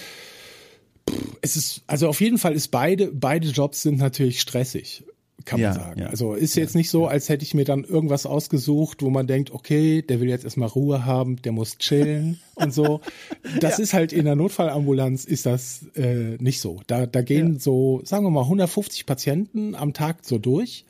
es 1.41 1.55
ist, 1.55 1.84
also 1.88 2.10
auf 2.10 2.19
jeden 2.19 2.38
Fall 2.38 2.53
ist 2.53 2.67
beide, 2.67 3.07
beide 3.13 3.48
Jobs 3.48 3.81
sind 3.81 3.98
natürlich 3.98 4.41
stressig 4.41 5.05
kann 5.48 5.62
man 5.62 5.74
sagen. 5.74 6.01
Ja. 6.01 6.08
Also 6.08 6.34
ist 6.34 6.56
jetzt 6.56 6.75
nicht 6.75 6.89
so, 6.89 7.08
als 7.08 7.30
hätte 7.30 7.44
ich 7.44 7.54
mir 7.54 7.63
dann 7.63 7.84
irgendwas 7.84 8.25
ausgesucht, 8.25 9.01
wo 9.01 9.10
man 9.10 9.27
denkt, 9.27 9.51
okay, 9.51 10.01
der 10.01 10.20
will 10.20 10.30
jetzt 10.30 10.44
erstmal 10.44 10.68
Ruhe 10.68 11.06
haben, 11.06 11.42
der 11.42 11.54
muss 11.54 11.77
chillen 11.77 12.39
und 12.56 12.74
so. 12.74 13.01
Das 13.60 13.77
ja. 13.77 13.84
ist 13.84 13.94
halt 13.94 14.13
in 14.13 14.25
der 14.25 14.36
Notfallambulanz 14.36 15.25
ist 15.25 15.46
das 15.46 15.86
äh, 15.96 16.38
nicht 16.39 16.60
so. 16.60 16.82
Da, 16.88 17.06
da 17.06 17.22
gehen 17.22 17.60
so, 17.60 18.01
sagen 18.04 18.25
wir 18.25 18.30
mal, 18.30 18.44
150 18.44 19.06
Patienten 19.06 19.74
am 19.74 19.94
Tag 19.94 20.18
so 20.22 20.38
durch. 20.38 20.86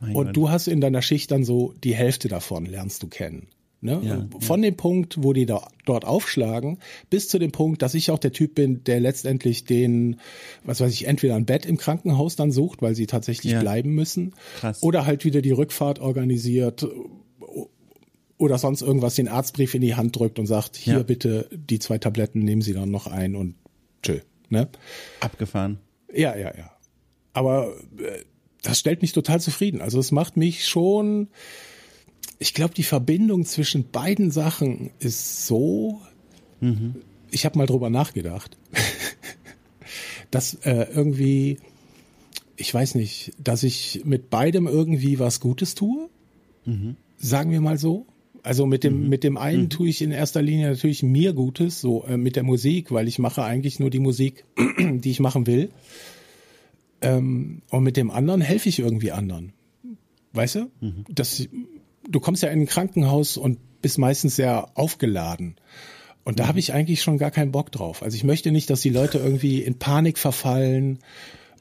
Mein 0.00 0.16
und 0.16 0.26
Gott. 0.26 0.36
du 0.36 0.50
hast 0.50 0.66
in 0.66 0.80
deiner 0.80 1.02
Schicht 1.02 1.30
dann 1.30 1.44
so 1.44 1.74
die 1.84 1.94
Hälfte 1.94 2.28
davon 2.28 2.64
lernst 2.64 3.02
du 3.02 3.08
kennen. 3.08 3.48
Ne? 3.82 4.00
Ja, 4.02 4.26
Von 4.40 4.62
ja. 4.62 4.70
dem 4.70 4.76
Punkt, 4.76 5.22
wo 5.22 5.32
die 5.32 5.46
da, 5.46 5.66
dort 5.86 6.04
aufschlagen, 6.04 6.78
bis 7.08 7.28
zu 7.28 7.38
dem 7.38 7.50
Punkt, 7.50 7.80
dass 7.80 7.94
ich 7.94 8.10
auch 8.10 8.18
der 8.18 8.32
Typ 8.32 8.54
bin, 8.54 8.84
der 8.84 9.00
letztendlich 9.00 9.64
den, 9.64 10.20
was 10.64 10.80
weiß 10.80 10.92
ich, 10.92 11.06
entweder 11.06 11.34
ein 11.36 11.46
Bett 11.46 11.64
im 11.64 11.78
Krankenhaus 11.78 12.36
dann 12.36 12.52
sucht, 12.52 12.82
weil 12.82 12.94
sie 12.94 13.06
tatsächlich 13.06 13.54
ja. 13.54 13.60
bleiben 13.60 13.94
müssen, 13.94 14.34
Krass. 14.58 14.82
oder 14.82 15.06
halt 15.06 15.24
wieder 15.24 15.40
die 15.40 15.52
Rückfahrt 15.52 15.98
organisiert 15.98 16.86
oder 18.36 18.58
sonst 18.58 18.82
irgendwas 18.82 19.14
den 19.14 19.28
Arztbrief 19.28 19.74
in 19.74 19.82
die 19.82 19.94
Hand 19.94 20.18
drückt 20.18 20.38
und 20.38 20.46
sagt, 20.46 20.76
hier 20.76 21.02
bitte 21.04 21.48
die 21.52 21.78
zwei 21.78 21.98
Tabletten, 21.98 22.40
nehmen 22.40 22.62
Sie 22.62 22.72
dann 22.72 22.90
noch 22.90 23.06
ein 23.06 23.34
und 23.34 23.54
tschö. 24.02 24.20
Ne? 24.48 24.68
Abgefahren. 25.20 25.78
Ja, 26.12 26.36
ja, 26.36 26.52
ja. 26.56 26.70
Aber 27.32 27.74
äh, 27.98 28.24
das 28.62 28.78
stellt 28.78 29.02
mich 29.02 29.12
total 29.12 29.40
zufrieden. 29.40 29.80
Also 29.80 29.98
es 29.98 30.10
macht 30.10 30.36
mich 30.36 30.66
schon, 30.66 31.28
ich 32.40 32.54
glaube, 32.54 32.74
die 32.74 32.82
Verbindung 32.82 33.44
zwischen 33.44 33.90
beiden 33.90 34.30
Sachen 34.30 34.90
ist 34.98 35.46
so, 35.46 36.00
ich 37.30 37.44
habe 37.44 37.58
mal 37.58 37.66
drüber 37.66 37.90
nachgedacht, 37.90 38.56
dass 40.30 40.54
äh, 40.64 40.86
irgendwie, 40.92 41.58
ich 42.56 42.72
weiß 42.72 42.94
nicht, 42.94 43.32
dass 43.38 43.62
ich 43.62 44.02
mit 44.04 44.30
beidem 44.30 44.66
irgendwie 44.66 45.18
was 45.18 45.40
Gutes 45.40 45.74
tue, 45.74 46.08
sagen 47.18 47.52
wir 47.52 47.60
mal 47.60 47.78
so. 47.78 48.06
Also 48.42 48.64
mit 48.64 48.84
dem 48.84 49.10
mit 49.10 49.22
dem 49.22 49.36
einen 49.36 49.68
tue 49.68 49.90
ich 49.90 50.00
in 50.00 50.12
erster 50.12 50.40
Linie 50.40 50.70
natürlich 50.70 51.02
mir 51.02 51.34
Gutes, 51.34 51.82
so 51.82 52.04
äh, 52.06 52.16
mit 52.16 52.36
der 52.36 52.42
Musik, 52.42 52.90
weil 52.90 53.06
ich 53.06 53.18
mache 53.18 53.44
eigentlich 53.44 53.80
nur 53.80 53.90
die 53.90 53.98
Musik, 53.98 54.46
die 54.78 55.10
ich 55.10 55.20
machen 55.20 55.46
will. 55.46 55.68
Ähm, 57.02 57.60
und 57.68 57.82
mit 57.82 57.98
dem 57.98 58.10
anderen 58.10 58.40
helfe 58.40 58.70
ich 58.70 58.78
irgendwie 58.78 59.12
anderen. 59.12 59.52
Weißt 60.32 60.54
du? 60.54 60.70
Das, 61.10 61.46
du 62.10 62.20
kommst 62.20 62.42
ja 62.42 62.50
in 62.50 62.62
ein 62.62 62.66
Krankenhaus 62.66 63.36
und 63.36 63.58
bist 63.82 63.98
meistens 63.98 64.36
sehr 64.36 64.68
aufgeladen. 64.74 65.56
Und 66.24 66.38
da 66.38 66.46
habe 66.46 66.58
ich 66.58 66.72
eigentlich 66.72 67.02
schon 67.02 67.18
gar 67.18 67.30
keinen 67.30 67.52
Bock 67.52 67.72
drauf. 67.72 68.02
Also 68.02 68.14
ich 68.16 68.24
möchte 68.24 68.52
nicht, 68.52 68.68
dass 68.68 68.82
die 68.82 68.90
Leute 68.90 69.18
irgendwie 69.18 69.62
in 69.62 69.78
Panik 69.78 70.18
verfallen 70.18 70.98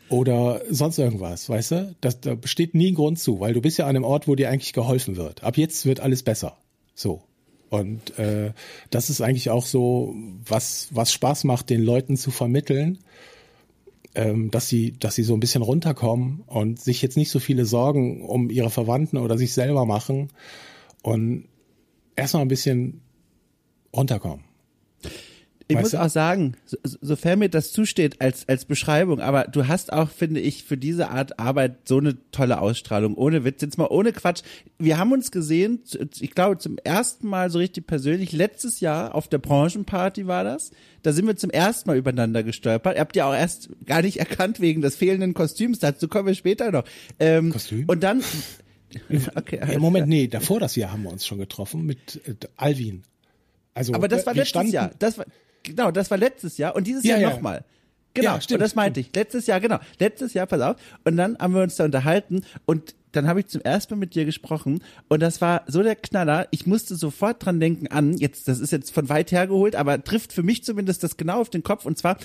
oder 0.09 0.61
sonst 0.69 0.97
irgendwas, 0.97 1.47
weißt 1.49 1.71
du? 1.71 1.95
Das, 2.01 2.19
da 2.19 2.35
besteht 2.35 2.73
nie 2.75 2.91
ein 2.91 2.95
Grund 2.95 3.19
zu, 3.19 3.39
weil 3.39 3.53
du 3.53 3.61
bist 3.61 3.77
ja 3.77 3.85
an 3.85 3.95
einem 3.95 4.03
Ort, 4.03 4.27
wo 4.27 4.35
dir 4.35 4.49
eigentlich 4.49 4.73
geholfen 4.73 5.15
wird. 5.15 5.43
Ab 5.43 5.57
jetzt 5.57 5.85
wird 5.85 6.01
alles 6.01 6.23
besser. 6.23 6.57
So. 6.93 7.21
Und 7.69 8.17
äh, 8.17 8.51
das 8.89 9.09
ist 9.09 9.21
eigentlich 9.21 9.51
auch 9.51 9.65
so, 9.65 10.15
was, 10.45 10.89
was 10.91 11.13
Spaß 11.13 11.43
macht, 11.43 11.69
den 11.69 11.83
Leuten 11.83 12.17
zu 12.17 12.31
vermitteln, 12.31 12.97
ähm, 14.19 14.51
dass 14.51 14.67
sie, 14.67 14.99
dass 14.99 15.15
sie 15.15 15.23
so 15.23 15.33
ein 15.33 15.39
bisschen 15.39 15.61
runterkommen 15.61 16.41
und 16.45 16.77
sich 16.77 17.01
jetzt 17.01 17.15
nicht 17.15 17.31
so 17.31 17.39
viele 17.39 17.65
Sorgen 17.65 18.25
um 18.25 18.49
ihre 18.49 18.69
Verwandten 18.69 19.15
oder 19.15 19.37
sich 19.37 19.53
selber 19.53 19.85
machen 19.85 20.27
und 21.03 21.47
erstmal 22.17 22.41
ein 22.41 22.49
bisschen 22.49 22.99
runterkommen. 23.95 24.43
Ich 25.71 25.75
Weißt 25.75 25.83
muss 25.83 25.91
du? 25.91 26.01
auch 26.01 26.09
sagen, 26.09 26.55
so, 26.65 26.77
sofern 26.83 27.37
mir 27.37 27.47
das 27.49 27.71
zusteht 27.71 28.21
als, 28.21 28.49
als 28.49 28.65
Beschreibung, 28.65 29.19
aber 29.19 29.43
du 29.43 29.67
hast 29.67 29.93
auch, 29.93 30.09
finde 30.09 30.39
ich, 30.39 30.63
für 30.63 30.77
diese 30.77 31.09
Art 31.11 31.37
Arbeit 31.39 31.87
so 31.87 31.99
eine 31.99 32.17
tolle 32.31 32.59
Ausstrahlung. 32.59 33.13
Ohne 33.13 33.43
Witz, 33.45 33.61
jetzt 33.61 33.77
mal 33.77 33.85
ohne 33.87 34.11
Quatsch. 34.11 34.41
Wir 34.79 34.97
haben 34.97 35.11
uns 35.11 35.29
gesehen, 35.29 35.83
ich 36.19 36.31
glaube 36.31 36.57
zum 36.57 36.79
ersten 36.83 37.27
Mal 37.27 37.51
so 37.51 37.59
richtig 37.59 37.85
persönlich, 37.85 38.31
letztes 38.31 38.79
Jahr 38.79 39.13
auf 39.13 39.27
der 39.27 39.37
Branchenparty 39.37 40.25
war 40.25 40.43
das. 40.43 40.71
Da 41.03 41.13
sind 41.13 41.27
wir 41.27 41.35
zum 41.35 41.51
ersten 41.51 41.87
Mal 41.87 41.97
übereinander 41.97 42.41
gestolpert. 42.41 42.95
Ihr 42.95 43.01
habt 43.01 43.15
ja 43.15 43.29
auch 43.29 43.35
erst 43.35 43.69
gar 43.85 44.01
nicht 44.01 44.17
erkannt 44.19 44.59
wegen 44.59 44.81
des 44.81 44.95
fehlenden 44.95 45.35
Kostüms, 45.35 45.77
dazu 45.77 46.07
kommen 46.07 46.25
wir 46.29 46.33
später 46.33 46.71
noch. 46.71 46.83
Ähm, 47.19 47.51
Kostüm? 47.51 47.85
Und 47.87 48.01
dann, 48.01 48.23
okay, 49.35 49.59
Ja, 49.71 49.77
Moment, 49.77 50.07
nee, 50.07 50.27
davor 50.27 50.59
das 50.59 50.75
Jahr 50.75 50.91
haben 50.93 51.03
wir 51.03 51.11
uns 51.11 51.27
schon 51.27 51.37
getroffen 51.37 51.85
mit 51.85 52.21
äh, 52.27 52.33
Alvin. 52.57 53.03
Also, 53.75 53.93
Aber 53.93 54.07
das 54.07 54.23
äh, 54.23 54.25
war 54.25 54.33
letztes 54.33 54.49
standen- 54.49 54.71
Jahr. 54.73 54.91
Das 54.97 55.19
war, 55.19 55.25
genau, 55.63 55.91
das 55.91 56.09
war 56.11 56.17
letztes 56.17 56.57
Jahr 56.57 56.75
und 56.75 56.87
dieses 56.87 57.03
Ja, 57.03 57.11
Jahr 57.17 57.21
ja. 57.21 57.29
nochmal. 57.35 57.63
Genau, 58.13 58.35
Ja, 58.35 58.41
stimmt, 58.41 58.57
und 58.57 58.61
das 58.63 58.75
meinte 58.75 58.99
ich. 58.99 59.15
Letztes 59.15 59.45
Jahr, 59.47 59.59
genau. 59.59 59.77
Letztes 59.99 60.33
Jahr, 60.33 60.47
pass 60.47 60.61
auf. 60.61 60.75
Und 61.03 61.15
dann 61.15 61.37
haben 61.37 61.53
wir 61.53 61.61
uns 61.61 61.75
da 61.75 61.85
unterhalten 61.85 62.43
und 62.65 62.95
dann 63.11 63.27
habe 63.27 63.39
ich 63.39 63.47
zum 63.47 63.61
ersten 63.61 63.95
Mal 63.95 63.99
mit 63.99 64.13
dir 64.15 64.25
gesprochen 64.25 64.83
und 65.07 65.19
das 65.21 65.41
war 65.41 65.63
so 65.67 65.81
der 65.81 65.95
Knaller. 65.95 66.47
Ich 66.51 66.67
musste 66.67 66.95
sofort 66.95 67.43
dran 67.43 67.59
denken 67.59 67.87
an, 67.87 68.15
jetzt, 68.17 68.47
das 68.47 68.59
ist 68.59 68.71
jetzt 68.71 68.91
von 68.91 69.09
weit 69.09 69.31
hergeholt, 69.31 69.75
aber 69.75 70.03
trifft 70.03 70.31
für 70.31 70.43
mich 70.43 70.63
zumindest 70.63 71.03
das 71.03 71.17
genau 71.17 71.41
auf 71.41 71.49
den 71.49 71.63
Kopf 71.63 71.85
und 71.85 71.97
zwar, 71.97 72.17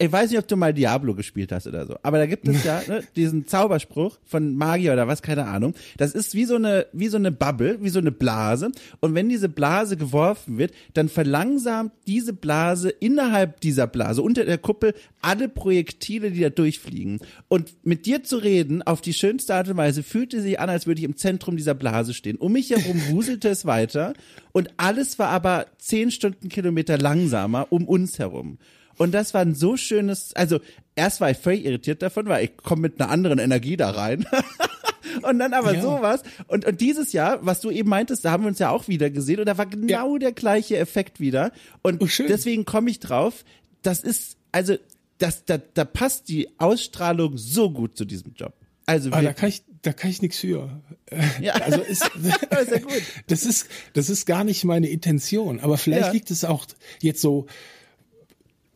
ich 0.00 0.12
weiß 0.12 0.30
nicht, 0.30 0.38
ob 0.38 0.46
du 0.46 0.56
mal 0.56 0.72
Diablo 0.72 1.14
gespielt 1.14 1.50
hast 1.50 1.66
oder 1.66 1.84
so, 1.84 1.96
aber 2.04 2.18
da 2.18 2.26
gibt 2.26 2.46
es 2.46 2.62
ja 2.62 2.80
ne, 2.86 3.02
diesen 3.16 3.48
Zauberspruch 3.48 4.18
von 4.24 4.54
Magier 4.54 4.92
oder 4.92 5.08
was, 5.08 5.22
keine 5.22 5.46
Ahnung. 5.46 5.74
Das 5.96 6.12
ist 6.12 6.34
wie 6.34 6.44
so 6.44 6.54
eine, 6.54 6.86
wie 6.92 7.08
so 7.08 7.16
eine 7.16 7.32
Bubble, 7.32 7.78
wie 7.82 7.88
so 7.88 7.98
eine 7.98 8.12
Blase. 8.12 8.70
Und 9.00 9.16
wenn 9.16 9.28
diese 9.28 9.48
Blase 9.48 9.96
geworfen 9.96 10.56
wird, 10.56 10.72
dann 10.94 11.08
verlangsamt 11.08 11.92
diese 12.06 12.32
Blase 12.32 12.90
innerhalb 12.90 13.60
dieser 13.60 13.88
Blase, 13.88 14.22
unter 14.22 14.44
der 14.44 14.58
Kuppel, 14.58 14.94
alle 15.20 15.48
Projektile, 15.48 16.30
die 16.30 16.40
da 16.42 16.50
durchfliegen. 16.50 17.18
Und 17.48 17.74
mit 17.84 18.06
dir 18.06 18.22
zu 18.22 18.36
reden, 18.36 18.82
auf 18.82 19.00
die 19.00 19.14
schönste 19.14 19.56
Art 19.56 19.68
und 19.68 19.78
Weise, 19.78 20.04
fühlte 20.04 20.40
sich 20.40 20.60
an, 20.60 20.70
als 20.70 20.86
würde 20.86 21.00
ich 21.00 21.06
im 21.06 21.16
Zentrum 21.16 21.56
dieser 21.56 21.74
Blase 21.74 22.14
stehen. 22.14 22.36
Um 22.36 22.52
mich 22.52 22.70
herum 22.70 23.02
wuselte 23.08 23.48
es 23.48 23.66
weiter 23.66 24.12
und 24.52 24.70
alles 24.76 25.18
war 25.18 25.30
aber 25.30 25.66
zehn 25.78 26.12
Stundenkilometer 26.12 26.98
langsamer 26.98 27.66
um 27.70 27.88
uns 27.88 28.20
herum. 28.20 28.58
Und 28.98 29.12
das 29.12 29.32
war 29.34 29.40
ein 29.42 29.54
so 29.54 29.76
schönes, 29.76 30.34
also 30.34 30.58
erst 30.96 31.20
war 31.20 31.30
ich 31.30 31.38
völlig 31.38 31.64
irritiert 31.64 32.02
davon, 32.02 32.26
weil 32.26 32.44
ich 32.44 32.56
komme 32.56 32.82
mit 32.82 33.00
einer 33.00 33.10
anderen 33.10 33.38
Energie 33.38 33.76
da 33.76 33.90
rein. 33.90 34.26
und 35.22 35.38
dann 35.38 35.54
aber 35.54 35.74
Ja. 35.74 35.82
sowas. 35.82 36.22
Und, 36.48 36.64
und 36.66 36.80
dieses 36.80 37.12
Jahr, 37.12 37.38
was 37.44 37.60
du 37.60 37.70
eben 37.70 37.88
meintest, 37.88 38.24
da 38.24 38.30
haben 38.32 38.42
wir 38.44 38.48
uns 38.48 38.58
ja 38.58 38.70
auch 38.70 38.88
wieder 38.88 39.08
gesehen 39.10 39.40
und 39.40 39.46
da 39.46 39.56
war 39.56 39.66
genau 39.66 40.18
der 40.18 40.32
gleiche 40.32 40.76
Effekt 40.76 41.20
wieder. 41.20 41.52
Und 41.82 42.02
Oh, 42.02 42.08
deswegen 42.28 42.64
komme 42.64 42.90
ich 42.90 42.98
drauf, 43.00 43.44
das 43.82 44.00
ist, 44.00 44.36
also, 44.52 44.76
das, 45.18 45.44
da, 45.44 45.58
da 45.58 45.84
passt 45.84 46.28
die 46.28 46.48
Ausstrahlung 46.58 47.36
so 47.38 47.70
gut 47.70 47.96
zu 47.96 48.04
diesem 48.04 48.34
Job. 48.34 48.52
Also 48.86 49.10
Ah, 49.12 49.20
da 49.20 49.32
kann 49.32 49.48
ich, 49.50 49.62
da 49.82 49.92
kann 49.92 50.10
ich 50.10 50.22
nichts 50.22 50.38
für. 50.38 50.70
ja. 51.40 51.54
Also 51.54 51.80
ist, 51.82 52.08
Das 52.50 52.62
ist 52.62 52.70
ja 52.72 52.78
gut. 52.78 53.02
das 53.26 53.44
ist, 53.44 53.66
das 53.94 54.10
ist 54.10 54.26
gar 54.26 54.44
nicht 54.44 54.64
meine 54.64 54.88
Intention. 54.88 55.60
Aber 55.60 55.76
vielleicht 55.76 56.06
Ja. 56.06 56.12
liegt 56.12 56.30
es 56.30 56.44
auch 56.44 56.66
jetzt 57.02 57.20
so 57.20 57.46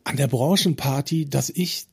an 0.03 0.17
der 0.17 0.27
Branchenparty, 0.27 1.25
dass 1.25 1.49
ich 1.49 1.85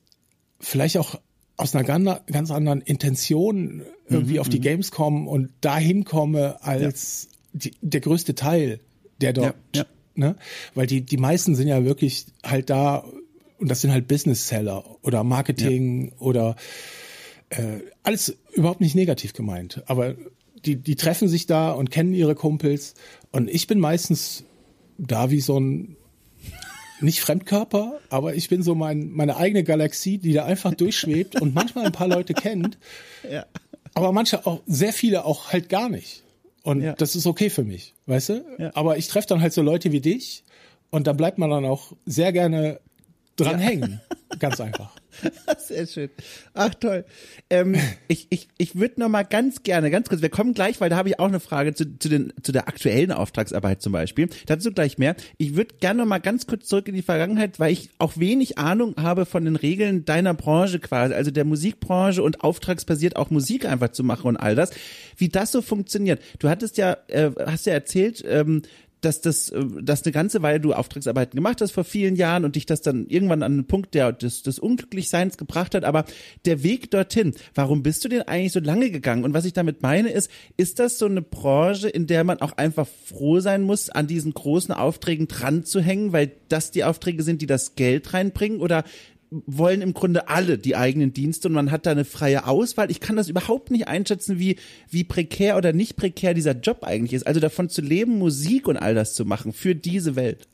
vielleicht 0.59 0.97
auch 0.97 1.19
aus 1.57 1.75
einer 1.75 1.83
ganz, 1.83 2.51
anderen 2.51 2.81
Intention 2.81 3.83
irgendwie 4.07 4.39
auf 4.39 4.49
die 4.49 4.59
Gamescom 4.59 5.27
und 5.27 5.51
dahin 5.61 6.05
komme 6.05 6.63
als 6.63 7.29
die, 7.53 7.73
der 7.81 8.01
größte 8.01 8.35
Teil, 8.35 8.79
der 9.19 9.33
dort, 9.33 9.55
Ja, 9.75 9.81
ja. 9.81 9.85
ne? 10.15 10.35
Weil 10.73 10.87
die, 10.87 11.01
die 11.01 11.17
meisten 11.17 11.55
sind 11.55 11.67
ja 11.67 11.85
wirklich 11.85 12.25
halt 12.43 12.69
da 12.69 13.05
und 13.59 13.69
das 13.69 13.81
sind 13.81 13.91
halt 13.91 14.07
Business-Seller 14.07 14.83
oder 15.03 15.23
Marketing 15.23 16.13
oder 16.17 16.55
äh, 17.49 17.81
alles 18.01 18.35
überhaupt 18.53 18.81
nicht 18.81 18.95
negativ 18.95 19.33
gemeint, 19.33 19.83
aber 19.85 20.15
die, 20.65 20.77
die 20.77 20.95
treffen 20.95 21.27
sich 21.27 21.45
da 21.45 21.71
und 21.71 21.91
kennen 21.91 22.13
ihre 22.13 22.35
Kumpels 22.35 22.95
und 23.31 23.49
ich 23.49 23.67
bin 23.67 23.79
meistens 23.79 24.45
da 24.97 25.29
wie 25.29 25.41
so 25.41 25.59
ein 25.59 25.95
nicht 27.01 27.21
Fremdkörper, 27.21 27.99
aber 28.09 28.35
ich 28.35 28.49
bin 28.49 28.63
so 28.63 28.75
mein, 28.75 29.09
meine 29.11 29.37
eigene 29.37 29.63
Galaxie, 29.63 30.17
die 30.17 30.33
da 30.33 30.45
einfach 30.45 30.73
durchschwebt 30.73 31.39
und 31.41 31.53
manchmal 31.53 31.85
ein 31.85 31.91
paar 31.91 32.07
Leute 32.07 32.33
kennt, 32.33 32.77
Ja. 33.29 33.45
aber 33.93 34.11
manche 34.11 34.45
auch, 34.45 34.61
sehr 34.67 34.93
viele 34.93 35.25
auch 35.25 35.51
halt 35.51 35.69
gar 35.69 35.89
nicht. 35.89 36.23
Und 36.63 36.81
Ja. 36.81 36.93
das 36.93 37.15
ist 37.15 37.25
okay 37.25 37.49
für 37.49 37.63
mich, 37.63 37.93
weißt 38.05 38.29
du? 38.29 38.45
Ja. 38.59 38.71
Aber 38.75 38.97
ich 38.97 39.07
treffe 39.07 39.27
dann 39.29 39.41
halt 39.41 39.53
so 39.53 39.61
Leute 39.61 39.91
wie 39.91 40.01
dich 40.01 40.43
und 40.91 41.07
da 41.07 41.13
bleibt 41.13 41.37
man 41.39 41.49
dann 41.49 41.65
auch 41.65 41.93
sehr 42.05 42.31
gerne 42.31 42.79
dran 43.35 43.59
hängen. 43.59 43.99
Ganz 44.39 44.61
einfach. 44.61 44.95
Sehr 45.57 45.87
schön. 45.87 46.09
Ach 46.53 46.73
toll. 46.75 47.05
Ähm, 47.49 47.75
ich 48.07 48.27
ich, 48.29 48.47
ich 48.57 48.75
würde 48.75 48.99
noch 48.99 49.09
mal 49.09 49.23
ganz 49.23 49.63
gerne, 49.63 49.91
ganz 49.91 50.09
kurz, 50.09 50.21
wir 50.21 50.29
kommen 50.29 50.53
gleich, 50.53 50.79
weil 50.81 50.89
da 50.89 50.95
habe 50.95 51.09
ich 51.09 51.19
auch 51.19 51.27
eine 51.27 51.39
Frage 51.39 51.73
zu, 51.73 51.97
zu, 51.97 52.09
den, 52.09 52.33
zu 52.41 52.51
der 52.51 52.67
aktuellen 52.67 53.11
Auftragsarbeit 53.11 53.81
zum 53.81 53.91
Beispiel. 53.93 54.29
Dazu 54.45 54.71
gleich 54.71 54.97
mehr. 54.97 55.15
Ich 55.37 55.55
würde 55.55 55.75
gerne 55.79 56.01
noch 56.01 56.07
mal 56.07 56.19
ganz 56.19 56.47
kurz 56.47 56.67
zurück 56.67 56.87
in 56.87 56.95
die 56.95 57.01
Vergangenheit, 57.01 57.59
weil 57.59 57.71
ich 57.71 57.89
auch 57.97 58.17
wenig 58.17 58.57
Ahnung 58.57 58.95
habe 58.97 59.25
von 59.25 59.45
den 59.45 59.55
Regeln 59.55 60.05
deiner 60.05 60.33
Branche 60.33 60.79
quasi, 60.79 61.13
also 61.13 61.31
der 61.31 61.45
Musikbranche 61.45 62.23
und 62.23 62.43
auftragsbasiert 62.43 63.15
auch 63.15 63.29
Musik 63.29 63.65
einfach 63.65 63.89
zu 63.89 64.03
machen 64.03 64.27
und 64.27 64.37
all 64.37 64.55
das. 64.55 64.71
Wie 65.17 65.29
das 65.29 65.51
so 65.51 65.61
funktioniert. 65.61 66.21
Du 66.39 66.49
hattest 66.49 66.77
ja, 66.77 66.97
äh, 67.07 67.31
hast 67.45 67.65
ja 67.65 67.73
erzählt, 67.73 68.23
ähm, 68.27 68.61
dass 69.01 69.21
das, 69.21 69.49
äh, 69.49 69.65
dass 69.81 70.03
eine 70.03 70.13
ganze 70.13 70.41
Weile 70.41 70.59
du 70.59 70.73
Auftragsarbeiten 70.73 71.35
gemacht 71.35 71.61
hast 71.61 71.71
vor 71.71 71.83
vielen 71.83 72.15
Jahren 72.15 72.45
und 72.45 72.55
dich 72.55 72.65
das 72.65 72.81
dann 72.81 73.07
irgendwann 73.07 73.43
an 73.43 73.51
einen 73.51 73.67
Punkt 73.67 73.93
der, 73.93 74.11
des, 74.11 74.43
des 74.43 74.59
Unglücklichseins 74.59 75.37
gebracht 75.37 75.75
hat. 75.75 75.83
Aber 75.83 76.05
der 76.45 76.63
Weg 76.63 76.91
dorthin, 76.91 77.33
warum 77.55 77.83
bist 77.83 78.05
du 78.05 78.09
denn 78.09 78.21
eigentlich 78.23 78.53
so 78.53 78.59
lange 78.59 78.91
gegangen? 78.91 79.23
Und 79.23 79.33
was 79.33 79.45
ich 79.45 79.53
damit 79.53 79.81
meine 79.81 80.09
ist, 80.09 80.29
ist 80.57 80.79
das 80.79 80.97
so 80.97 81.07
eine 81.07 81.21
Branche, 81.21 81.89
in 81.89 82.07
der 82.07 82.23
man 82.23 82.41
auch 82.41 82.53
einfach 82.53 82.87
froh 83.05 83.39
sein 83.39 83.63
muss, 83.63 83.89
an 83.89 84.07
diesen 84.07 84.33
großen 84.33 84.73
Aufträgen 84.73 85.27
dran 85.27 85.63
zu 85.65 85.81
hängen, 85.81 86.13
weil 86.13 86.31
das 86.49 86.71
die 86.71 86.83
Aufträge 86.83 87.23
sind, 87.23 87.41
die 87.41 87.47
das 87.47 87.75
Geld 87.75 88.13
reinbringen? 88.13 88.61
Oder 88.61 88.83
wollen 89.31 89.81
im 89.81 89.93
Grunde 89.93 90.27
alle 90.27 90.57
die 90.57 90.75
eigenen 90.75 91.13
Dienste 91.13 91.47
und 91.47 91.53
man 91.53 91.71
hat 91.71 91.85
da 91.85 91.91
eine 91.91 92.03
freie 92.03 92.45
Auswahl. 92.47 92.91
Ich 92.91 92.99
kann 92.99 93.15
das 93.15 93.29
überhaupt 93.29 93.71
nicht 93.71 93.87
einschätzen, 93.87 94.39
wie, 94.39 94.57
wie 94.89 95.05
prekär 95.05 95.55
oder 95.55 95.71
nicht 95.71 95.95
prekär 95.95 96.33
dieser 96.33 96.51
Job 96.51 96.83
eigentlich 96.83 97.13
ist. 97.13 97.25
Also 97.25 97.39
davon 97.39 97.69
zu 97.69 97.81
leben, 97.81 98.17
Musik 98.17 98.67
und 98.67 98.75
all 98.77 98.93
das 98.93 99.13
zu 99.13 99.23
machen 99.25 99.53
für 99.53 99.73
diese 99.73 100.17
Welt. 100.17 100.49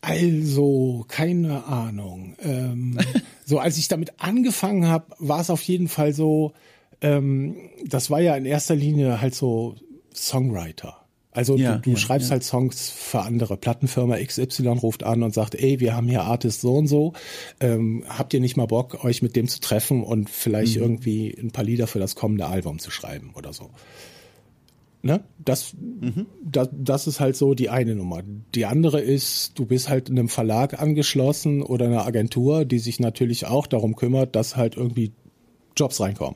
Also, 0.00 1.04
keine 1.08 1.64
Ahnung. 1.64 2.34
Ähm, 2.40 2.98
so, 3.44 3.58
als 3.58 3.76
ich 3.76 3.88
damit 3.88 4.14
angefangen 4.18 4.86
habe, 4.86 5.14
war 5.18 5.40
es 5.40 5.50
auf 5.50 5.62
jeden 5.62 5.88
Fall 5.88 6.14
so, 6.14 6.54
ähm, 7.02 7.56
das 7.84 8.10
war 8.10 8.20
ja 8.20 8.36
in 8.36 8.46
erster 8.46 8.74
Linie 8.74 9.20
halt 9.20 9.34
so 9.34 9.76
Songwriter. 10.14 11.07
Also 11.38 11.56
Ja, 11.56 11.76
du, 11.76 11.82
du 11.82 11.90
ja, 11.90 11.96
schreibst 11.96 12.28
ja. 12.28 12.32
halt 12.32 12.42
Songs 12.42 12.90
für 12.90 13.20
andere. 13.20 13.56
Plattenfirma 13.56 14.16
XY 14.18 14.68
ruft 14.70 15.04
an 15.04 15.22
und 15.22 15.32
sagt, 15.32 15.54
ey, 15.54 15.78
wir 15.78 15.94
haben 15.94 16.08
hier 16.08 16.22
Artist 16.24 16.60
so 16.62 16.74
und 16.74 16.88
so. 16.88 17.12
Ähm, 17.60 18.02
habt 18.08 18.34
ihr 18.34 18.40
nicht 18.40 18.56
mal 18.56 18.66
Bock, 18.66 19.04
euch 19.04 19.22
mit 19.22 19.36
dem 19.36 19.46
zu 19.46 19.60
treffen 19.60 20.02
und 20.02 20.28
vielleicht 20.28 20.74
Mhm. 20.76 20.82
irgendwie 20.82 21.30
ein 21.40 21.52
paar 21.52 21.62
Lieder 21.62 21.86
für 21.86 22.00
das 22.00 22.16
kommende 22.16 22.46
Album 22.46 22.80
zu 22.80 22.90
schreiben 22.90 23.30
oder 23.36 23.52
so? 23.52 23.70
Ne? 25.02 25.20
Das, 25.38 25.74
Mhm. 25.74 26.26
das, 26.44 26.70
das 26.72 27.06
ist 27.06 27.20
halt 27.20 27.36
so 27.36 27.54
die 27.54 27.68
eine 27.70 27.94
Nummer. 27.94 28.22
Die 28.56 28.66
andere 28.66 29.00
ist, 29.00 29.52
du 29.56 29.64
bist 29.64 29.88
halt 29.88 30.08
in 30.08 30.18
einem 30.18 30.28
Verlag 30.28 30.82
angeschlossen 30.82 31.62
oder 31.62 31.86
einer 31.86 32.04
Agentur, 32.04 32.64
die 32.64 32.80
sich 32.80 32.98
natürlich 32.98 33.46
auch 33.46 33.68
darum 33.68 33.94
kümmert, 33.94 34.34
dass 34.34 34.56
halt 34.56 34.76
irgendwie 34.76 35.12
Jobs 35.76 36.00
reinkommen. 36.00 36.34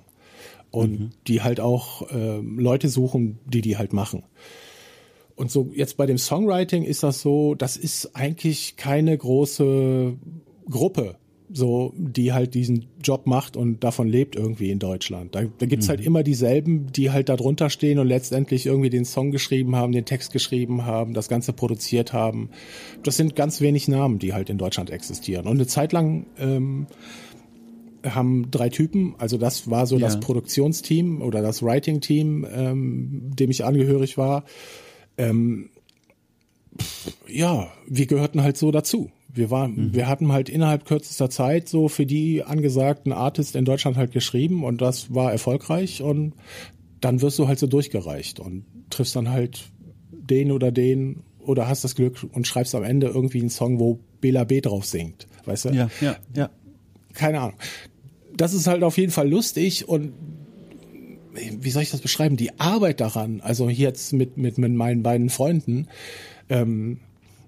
Und 0.71 0.93
Mhm. 1.01 1.11
die 1.27 1.43
halt 1.43 1.59
auch 1.59 2.07
ähm, 2.13 2.59
Leute 2.61 2.89
suchen, 2.89 3.41
die 3.47 3.63
die 3.63 3.77
halt 3.79 3.93
machen. 3.93 4.23
Und 5.43 5.51
so 5.51 5.73
jetzt 5.75 5.97
bei 5.97 6.07
dem 6.07 6.19
Songwriting 6.19 6.85
ist 6.85 7.03
das 7.03 7.21
so, 7.21 7.57
das 7.57 7.77
ist 7.77 8.15
eigentlich 8.15 8.77
keine 8.77 9.19
große 9.19 10.15
Gruppe, 10.71 11.17
so 11.53 11.93
die 11.97 12.33
halt 12.33 12.55
diesen 12.55 12.87
Job 13.03 13.27
macht 13.27 13.57
und 13.57 13.83
davon 13.83 14.07
lebt 14.07 14.37
irgendwie 14.37 14.71
in 14.71 14.79
Deutschland. 14.79 15.35
Da, 15.35 15.43
da 15.59 15.67
gibt's 15.67 15.89
halt 15.89 16.01
immer 16.01 16.23
dieselben, 16.23 16.93
die 16.93 17.11
halt 17.11 17.29
da 17.29 17.35
drunter 17.35 17.71
stehen 17.71 17.99
und 17.99 18.07
letztendlich 18.07 18.67
irgendwie 18.67 18.89
den 18.89 19.05
Song 19.05 19.33
geschrieben 19.33 19.75
haben, 19.75 19.91
den 19.91 20.05
Text 20.05 20.33
geschrieben 20.33 20.87
haben, 20.87 21.13
das 21.13 21.27
Ganze 21.29 21.53
produziert 21.53 22.13
haben. 22.13 22.51
Das 23.03 23.17
sind 23.17 23.35
ganz 23.35 23.61
wenig 23.61 23.89
Namen, 23.89 24.21
die 24.21 24.35
halt 24.35 24.49
in 24.49 24.59
Deutschland 24.59 24.91
existieren. 24.91 25.49
Und 25.49 25.57
eine 25.57 25.67
Zeit 25.67 25.93
lang 25.93 26.27
ähm, 26.39 26.87
haben 28.05 28.49
drei 28.53 28.69
Typen, 28.69 29.17
also 29.19 29.39
das 29.39 29.69
war 29.69 29.89
so 29.89 29.97
Ja. 29.97 30.03
das 30.03 30.21
Produktionsteam 30.21 31.21
oder 31.21 31.43
das 31.43 31.65
Writing-Team, 31.65 32.47
ähm, 32.49 33.33
dem 33.35 33.51
ich 33.51 33.65
angehörig 33.65 34.17
war. 34.17 34.45
Ähm, 35.17 35.71
ja, 37.29 37.71
wir 37.87 38.07
gehörten 38.07 38.43
halt 38.43 38.57
so 38.57 38.71
dazu. 38.71 39.11
Wir 39.35 39.51
waren, 39.51 39.95
wir 39.95 40.09
hatten 40.09 40.31
halt 40.31 40.51
innerhalb 40.51 40.85
kürzester 40.85 41.31
Zeit 41.31 41.67
so 41.67 41.89
für 41.89 42.05
die 42.05 42.43
angesagten 42.43 43.13
Artists 43.13 43.55
in 43.55 43.65
Deutschland 43.65 43.97
halt 43.97 44.13
geschrieben 44.13 44.63
und 44.63 44.83
das 44.83 45.15
war 45.15 45.33
erfolgreich 45.33 46.03
und 46.03 46.35
dann 47.01 47.23
wirst 47.23 47.39
du 47.39 47.49
halt 47.49 47.59
so 47.59 47.67
durchgereicht 47.67 48.41
und 48.41 48.67
triffst 48.91 49.17
dann 49.17 49.31
halt 49.31 49.71
den 50.11 50.53
oder 50.53 50.71
den 50.71 51.23
oder 51.39 51.67
hast 51.67 51.83
das 51.83 51.95
Glück 51.95 52.27
und 52.33 52.47
schreibst 52.47 52.75
am 52.75 52.85
Ende 52.85 53.07
irgendwie 53.09 53.41
einen 53.41 53.51
Song, 53.51 53.81
wo 53.81 54.01
Bela 54.21 54.45
B 54.45 54.61
drauf 54.61 54.85
singt, 54.85 55.27
weißt 55.47 55.67
du? 55.67 55.69
Ja, 55.71 55.91
ja, 56.03 56.17
ja. 56.37 56.51
keine 57.15 57.41
Ahnung. 57.41 57.59
Das 58.37 58.53
ist 58.53 58.67
halt 58.67 58.83
auf 58.83 58.99
jeden 58.99 59.13
Fall 59.13 59.31
lustig 59.31 59.89
und 59.89 60.13
wie 61.35 61.71
soll 61.71 61.83
ich 61.83 61.91
das 61.91 62.01
beschreiben? 62.01 62.37
Die 62.37 62.59
Arbeit 62.59 63.01
daran, 63.01 63.41
also 63.41 63.69
jetzt 63.69 64.13
mit, 64.13 64.37
mit, 64.37 64.59
mit 64.59 64.73
meinen 64.73 65.03
beiden 65.03 65.31
Freunden, 65.31 65.89
ähm, 66.49 67.01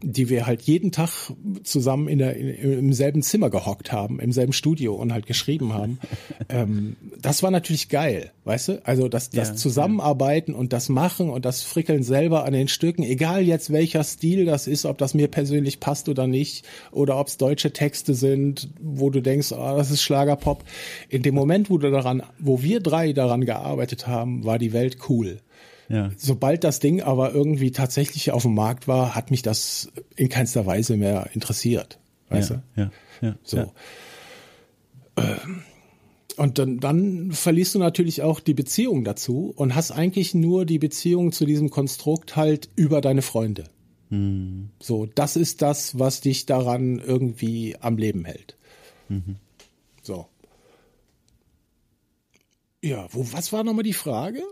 die 0.05 0.29
wir 0.29 0.47
halt 0.47 0.63
jeden 0.63 0.93
Tag 0.93 1.33
zusammen 1.63 2.09
in 2.09 2.19
der, 2.19 2.37
in, 2.37 2.49
im 2.49 2.93
selben 2.93 3.23
Zimmer 3.23 3.49
gehockt 3.49 3.91
haben, 3.91 4.21
im 4.21 4.33
selben 4.33 4.53
Studio 4.53 4.95
und 4.95 5.13
halt 5.13 5.27
geschrieben 5.27 5.73
haben. 5.73 5.99
ähm, 6.49 6.97
das 7.21 7.43
war 7.43 7.51
natürlich 7.51 7.89
geil, 7.89 8.31
weißt 8.45 8.69
du? 8.69 8.87
Also 8.87 9.09
das, 9.09 9.31
das 9.31 9.49
Ja, 9.49 9.55
Zusammenarbeiten 9.55 10.55
und 10.55 10.73
das 10.73 10.89
Machen 10.89 11.31
und 11.31 11.45
das 11.45 11.63
Frickeln 11.63 12.03
selber 12.03 12.45
an 12.45 12.53
den 12.53 12.69
Stücken, 12.69 13.03
egal 13.03 13.43
jetzt 13.43 13.73
welcher 13.73 14.05
Stil 14.05 14.45
das 14.45 14.67
ist, 14.67 14.85
ob 14.85 14.99
das 14.99 15.15
mir 15.15 15.29
persönlich 15.29 15.81
passt 15.81 16.09
oder 16.09 16.27
nicht, 16.27 16.65
oder 16.93 17.19
ob 17.19 17.29
es 17.29 17.39
deutsche 17.39 17.73
Texte 17.73 18.15
sind, 18.15 18.69
wo 18.81 19.11
du 19.11 19.23
denkst, 19.23 19.53
ah, 19.53 19.77
das 19.77 19.91
ist 19.91 20.03
Schlagerpop. 20.03 20.65
In 21.09 21.23
dem 21.23 21.35
Moment, 21.35 21.71
wo 21.71 21.79
du 21.79 21.91
daran, 21.91 22.23
wo 22.39 22.63
wir 22.63 22.81
drei 22.81 23.13
daran 23.13 23.45
gearbeitet 23.45 24.07
haben, 24.07 24.45
war 24.45 24.59
die 24.59 24.73
Welt 24.73 24.99
cool. 25.09 25.41
Ja. 25.89 26.11
Sobald 26.17 26.65
das 26.65 26.81
Ding 26.81 27.03
aber 27.03 27.33
irgendwie 27.33 27.71
tatsächlich 27.71 28.31
auf 28.31 28.43
dem 28.43 28.55
Markt 28.55 28.89
war, 28.89 29.15
hat 29.15 29.31
mich 29.31 29.43
das 29.43 29.91
in 30.17 30.29
keinster 30.29 30.67
Weise 30.67 30.97
mehr 30.97 31.31
interessiert. 31.35 31.99
Weißt 32.29 32.51
ja, 32.51 32.63
du? 32.75 32.81
ja, 32.81 32.91
ja, 33.21 33.37
So. 33.43 33.57
ja. 33.59 33.73
Und 36.37 36.59
dann, 36.59 36.81
dann 36.81 37.31
verlierst 37.31 37.77
du 37.77 37.79
natürlich 37.79 38.23
auch 38.23 38.41
die 38.41 38.55
Beziehung 38.55 39.05
dazu 39.05 39.53
und 39.55 39.77
hast 39.77 39.93
eigentlich 39.93 40.35
nur 40.35 40.67
die 40.67 40.81
Beziehung 40.81 41.31
zu 41.31 41.47
diesem 41.47 41.71
Konstrukt 41.71 42.35
halt 42.35 42.69
über 42.75 43.01
deine 43.01 43.23
Freunde. 43.23 43.65
So, 44.81 45.07
das 45.07 45.37
ist 45.37 45.63
das, 45.63 45.99
was 45.99 46.21
dich 46.21 46.47
daran 46.47 46.99
irgendwie 46.99 47.77
am 47.81 47.97
Leben 47.97 48.25
hält. 48.25 48.57
So. 49.09 49.37
Ja, 52.85 53.07
wo, 53.13 53.27
was 53.33 53.51
war 53.51 53.65
nochmal 53.65 53.83
die 53.83 53.95
Frage? 53.95 54.43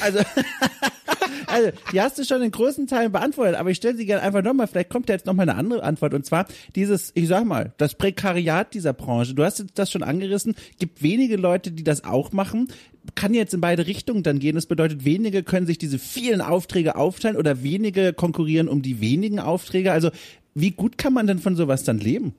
Also, 0.00 0.18
also, 1.46 1.70
die 1.92 2.00
hast 2.00 2.18
du 2.18 2.24
schon 2.24 2.42
in 2.42 2.50
großen 2.50 2.88
Teilen 2.88 3.12
beantwortet, 3.12 3.54
aber 3.54 3.70
ich 3.70 3.76
stelle 3.76 3.96
sie 3.96 4.06
gerne 4.06 4.22
einfach 4.22 4.42
nochmal, 4.42 4.66
vielleicht 4.66 4.90
kommt 4.90 5.08
da 5.08 5.12
jetzt 5.12 5.24
nochmal 5.24 5.48
eine 5.48 5.56
andere 5.56 5.84
Antwort. 5.84 6.12
Und 6.12 6.26
zwar 6.26 6.48
dieses, 6.74 7.12
ich 7.14 7.28
sag 7.28 7.44
mal, 7.44 7.74
das 7.76 7.94
Prekariat 7.94 8.74
dieser 8.74 8.92
Branche. 8.92 9.34
Du 9.34 9.44
hast 9.44 9.60
jetzt 9.60 9.78
das 9.78 9.92
schon 9.92 10.02
angerissen, 10.02 10.56
gibt 10.80 11.00
wenige 11.00 11.36
Leute, 11.36 11.70
die 11.70 11.84
das 11.84 12.02
auch 12.02 12.32
machen. 12.32 12.72
Kann 13.14 13.34
jetzt 13.34 13.54
in 13.54 13.60
beide 13.60 13.86
Richtungen 13.86 14.24
dann 14.24 14.40
gehen. 14.40 14.56
Das 14.56 14.66
bedeutet, 14.66 15.04
wenige 15.04 15.44
können 15.44 15.68
sich 15.68 15.78
diese 15.78 16.00
vielen 16.00 16.40
Aufträge 16.40 16.96
aufteilen 16.96 17.36
oder 17.36 17.62
wenige 17.62 18.12
konkurrieren 18.12 18.66
um 18.66 18.82
die 18.82 19.00
wenigen 19.00 19.38
Aufträge. 19.38 19.92
Also, 19.92 20.10
wie 20.54 20.72
gut 20.72 20.98
kann 20.98 21.12
man 21.12 21.28
denn 21.28 21.38
von 21.38 21.54
sowas 21.54 21.84
dann 21.84 21.98
leben? 21.98 22.34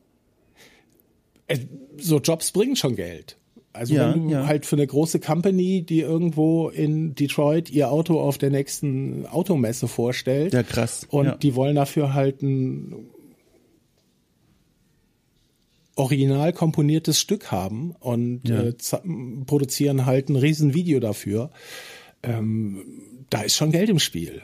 Äh, 1.48 1.60
so 1.96 2.20
Jobs 2.20 2.52
bringen 2.52 2.76
schon 2.76 2.98
Geld. 2.98 3.38
Also 3.78 3.94
Ja, 3.96 4.13
wenn 4.13 4.28
du 4.28 4.34
ja. 4.34 4.48
halt 4.48 4.66
für 4.66 4.76
eine 4.76 4.86
große 4.88 5.20
Company, 5.20 5.84
die 5.84 6.02
irgendwo 6.02 6.70
in 6.70 7.16
Detroit 7.16 7.70
ihr 7.70 7.92
Auto 7.92 8.20
auf 8.20 8.38
der 8.38 8.50
nächsten 8.50 9.26
Automesse 9.28 9.88
vorstellt. 9.88 10.54
Ja, 10.54 10.63
krass. 10.63 11.06
Und 11.10 11.26
Ja. 11.26 11.36
die 11.36 11.56
wollen 11.56 11.76
dafür 11.76 12.13
halt 12.13 12.42
ein 12.42 13.08
original 15.96 16.54
komponiertes 16.54 17.20
Stück 17.20 17.52
haben 17.52 17.96
und 18.00 18.50
äh, 18.50 18.74
produzieren 19.46 20.06
halt 20.06 20.30
ein 20.30 20.36
riesen 20.36 20.74
Video 20.74 21.00
dafür. 21.00 21.50
Ähm, 22.24 22.84
da 23.30 23.42
ist 23.42 23.56
schon 23.56 23.72
Geld 23.72 23.90
im 23.90 24.00
Spiel. 24.00 24.42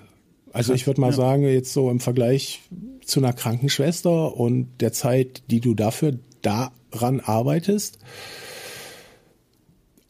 Also 0.52 0.74
ich 0.74 0.86
würde 0.88 1.02
mal 1.02 1.14
sagen, 1.14 1.44
jetzt 1.44 1.74
so 1.74 1.90
im 1.90 2.00
Vergleich 2.00 2.62
zu 3.04 3.20
einer 3.20 3.34
Krankenschwester 3.34 4.36
und 4.38 4.68
der 4.82 4.94
Zeit, 4.94 5.44
die 5.50 5.60
du 5.60 5.74
dafür 5.74 6.18
daran 6.42 7.20
arbeitest, 7.22 8.00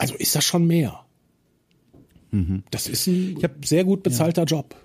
also 0.03 0.15
ist 0.15 0.35
das 0.35 0.43
schon 0.43 0.67
mehr. 0.67 0.99
Das 2.71 2.87
ist 2.87 3.05
ein 3.07 3.37
sehr 3.63 3.83
gut 3.83 4.01
bezahlter 4.03 4.45
Job. 4.45 4.75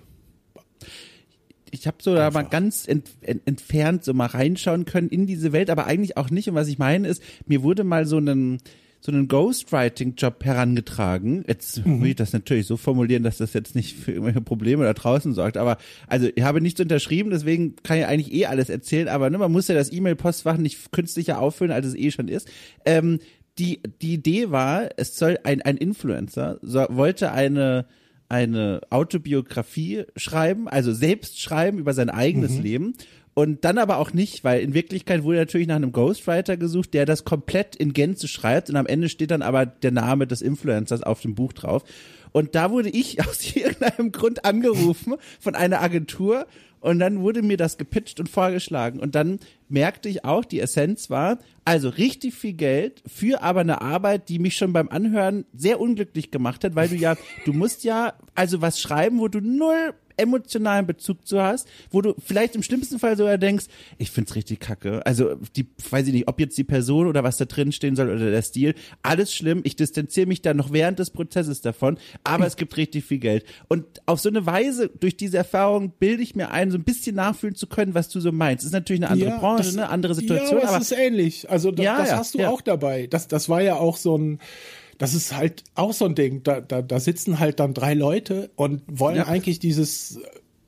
ich 1.71 1.87
habe 1.87 1.97
so 1.99 2.13
da 2.15 2.29
mal 2.31 2.43
ganz 2.43 2.87
ent, 2.87 3.09
ent, 3.21 3.41
entfernt 3.45 4.03
so 4.03 4.13
mal 4.13 4.27
reinschauen 4.27 4.85
können 4.85 5.09
in 5.09 5.25
diese 5.27 5.51
Welt, 5.51 5.69
aber 5.69 5.85
eigentlich 5.85 6.17
auch 6.17 6.29
nicht. 6.29 6.47
Und 6.49 6.55
was 6.55 6.67
ich 6.67 6.77
meine 6.79 7.07
ist, 7.07 7.21
mir 7.47 7.63
wurde 7.63 7.83
mal 7.83 8.05
so 8.05 8.17
einen 8.17 8.59
so 9.01 9.13
einen 9.13 9.29
Ghostwriting-Job 9.29 10.43
herangetragen. 10.43 11.45
Jetzt 11.47 11.85
Mhm. 11.85 12.01
will 12.01 12.09
ich 12.09 12.15
das 12.17 12.33
natürlich 12.33 12.67
so 12.67 12.75
formulieren, 12.75 13.23
dass 13.23 13.37
das 13.37 13.53
jetzt 13.53 13.73
nicht 13.73 13.95
für 13.95 14.11
irgendwelche 14.11 14.41
Probleme 14.41 14.83
da 14.83 14.93
draußen 14.93 15.33
sorgt. 15.33 15.55
Aber 15.55 15.77
also 16.07 16.27
ich 16.35 16.43
habe 16.43 16.59
nichts 16.59 16.81
unterschrieben, 16.81 17.29
deswegen 17.29 17.77
kann 17.77 17.97
ich 17.97 18.05
eigentlich 18.05 18.33
eh 18.33 18.47
alles 18.47 18.69
erzählen. 18.69 19.07
Aber 19.07 19.29
ne, 19.29 19.37
man 19.37 19.53
muss 19.53 19.69
ja 19.69 19.75
das 19.75 19.93
E-Mail-Postfach 19.93 20.57
nicht 20.57 20.91
künstlicher 20.91 21.39
auffüllen, 21.39 21.71
als 21.71 21.85
es 21.85 21.95
eh 21.95 22.11
schon 22.11 22.27
ist. 22.27 22.49
Ähm, 22.85 23.19
die, 23.59 23.81
die 24.01 24.13
Idee 24.13 24.51
war, 24.51 24.89
es 24.97 25.17
soll 25.17 25.37
ein, 25.43 25.61
ein 25.61 25.77
Influencer 25.77 26.57
so, 26.61 26.85
wollte 26.89 27.31
eine 27.31 27.85
eine 28.29 28.81
Autobiografie 28.91 30.05
schreiben, 30.15 30.67
also 30.67 30.93
selbst 30.93 31.41
schreiben 31.41 31.79
über 31.79 31.95
sein 31.95 32.11
eigenes 32.11 32.59
Leben. 32.59 32.93
Und 33.33 33.63
dann 33.63 33.77
aber 33.77 33.97
auch 33.97 34.13
nicht, 34.13 34.43
weil 34.43 34.61
in 34.61 34.73
Wirklichkeit 34.73 35.23
wurde 35.23 35.39
natürlich 35.39 35.67
nach 35.67 35.77
einem 35.77 35.91
Ghostwriter 35.91 36.57
gesucht, 36.57 36.93
der 36.93 37.05
das 37.05 37.23
komplett 37.23 37.75
in 37.75 37.93
Gänze 37.93 38.27
schreibt. 38.27 38.69
Und 38.69 38.75
am 38.75 38.85
Ende 38.85 39.09
steht 39.09 39.31
dann 39.31 39.41
aber 39.41 39.65
der 39.65 39.91
Name 39.91 40.27
des 40.27 40.41
Influencers 40.41 41.03
auf 41.03 41.21
dem 41.21 41.35
Buch 41.35 41.53
drauf. 41.53 41.83
Und 42.31 42.53
da 42.53 42.69
wurde 42.69 42.89
ich 42.89 43.19
aus 43.27 43.55
irgendeinem 43.55 44.11
Grund 44.11 44.45
angerufen 44.45 45.15
von 45.39 45.55
einer 45.55 45.81
Agentur 45.81 46.47
und 46.81 46.99
dann 46.99 47.21
wurde 47.21 47.41
mir 47.41 47.57
das 47.57 47.77
gepitcht 47.77 48.19
und 48.19 48.29
vorgeschlagen. 48.29 48.99
Und 48.99 49.15
dann 49.15 49.39
merkte 49.67 50.09
ich 50.09 50.25
auch, 50.25 50.45
die 50.45 50.59
Essenz 50.59 51.09
war, 51.09 51.39
also 51.65 51.89
richtig 51.89 52.33
viel 52.33 52.53
Geld 52.53 53.03
für 53.05 53.41
aber 53.41 53.61
eine 53.61 53.81
Arbeit, 53.81 54.29
die 54.29 54.39
mich 54.39 54.55
schon 54.55 54.73
beim 54.73 54.89
Anhören 54.89 55.45
sehr 55.53 55.79
unglücklich 55.79 56.31
gemacht 56.31 56.63
hat, 56.63 56.75
weil 56.75 56.89
du 56.89 56.95
ja, 56.95 57.15
du 57.45 57.53
musst 57.53 57.83
ja 57.83 58.13
also 58.35 58.61
was 58.61 58.79
schreiben, 58.79 59.19
wo 59.19 59.27
du 59.27 59.41
null 59.41 59.93
emotionalen 60.19 60.85
Bezug 60.85 61.25
zu 61.27 61.41
hast, 61.41 61.67
wo 61.91 62.01
du 62.01 62.13
vielleicht 62.23 62.55
im 62.55 62.63
schlimmsten 62.63 62.99
Fall 62.99 63.17
sogar 63.17 63.37
denkst, 63.37 63.65
ich 63.97 64.11
find's 64.11 64.35
richtig 64.35 64.59
kacke. 64.59 65.05
Also 65.05 65.35
die, 65.55 65.67
weiß 65.89 66.07
ich 66.07 66.13
nicht, 66.13 66.27
ob 66.27 66.39
jetzt 66.39 66.57
die 66.57 66.63
Person 66.63 67.07
oder 67.07 67.23
was 67.23 67.37
da 67.37 67.45
drin 67.45 67.71
stehen 67.71 67.95
soll 67.95 68.09
oder 68.09 68.29
der 68.31 68.41
Stil, 68.41 68.75
alles 69.01 69.33
schlimm. 69.33 69.61
Ich 69.63 69.75
distanziere 69.75 70.27
mich 70.27 70.41
dann 70.41 70.57
noch 70.57 70.71
während 70.71 70.99
des 70.99 71.09
Prozesses 71.09 71.61
davon, 71.61 71.97
aber 72.23 72.45
es 72.45 72.55
gibt 72.55 72.75
richtig 72.77 73.05
viel 73.05 73.19
Geld. 73.19 73.45
Und 73.67 73.85
auf 74.05 74.19
so 74.19 74.29
eine 74.29 74.45
Weise, 74.45 74.89
durch 74.89 75.17
diese 75.17 75.37
Erfahrung, 75.37 75.93
bilde 75.99 76.21
ich 76.23 76.35
mir 76.35 76.51
ein, 76.51 76.71
so 76.71 76.77
ein 76.77 76.83
bisschen 76.83 77.15
nachfühlen 77.15 77.55
zu 77.55 77.67
können, 77.67 77.93
was 77.93 78.09
du 78.09 78.19
so 78.19 78.31
meinst. 78.31 78.63
Das 78.63 78.67
ist 78.67 78.73
natürlich 78.73 79.01
eine 79.03 79.11
andere 79.11 79.37
Branche, 79.39 79.63
das- 79.63 79.73
eine 79.77 79.89
andere 79.89 80.15
Situation, 80.15 80.59
Ja, 80.61 80.67
aber, 80.69 80.77
es 80.77 80.91
ist 80.91 80.97
ähnlich. 80.97 81.49
Also 81.49 81.71
da, 81.71 81.83
Ja, 81.83 81.97
das 81.99 82.09
ja, 82.09 82.17
hast 82.17 82.33
du 82.33 82.39
ja. 82.39 82.49
auch 82.49 82.61
dabei. 82.61 83.07
Das, 83.07 83.27
das 83.27 83.49
war 83.49 83.61
ja 83.61 83.75
auch 83.75 83.97
so 83.97 84.17
ein, 84.17 84.39
das 84.99 85.15
ist 85.15 85.35
halt 85.35 85.63
auch 85.73 85.93
so 85.93 86.05
ein 86.05 86.13
Ding. 86.13 86.43
Da, 86.43 86.61
da, 86.61 86.83
da 86.83 86.99
sitzen 86.99 87.39
halt 87.39 87.59
dann 87.59 87.73
drei 87.73 87.95
Leute 87.95 88.51
und 88.55 88.83
wollen 88.87 89.15
Ja. 89.15 89.27
eigentlich 89.27 89.57
dieses 89.57 90.19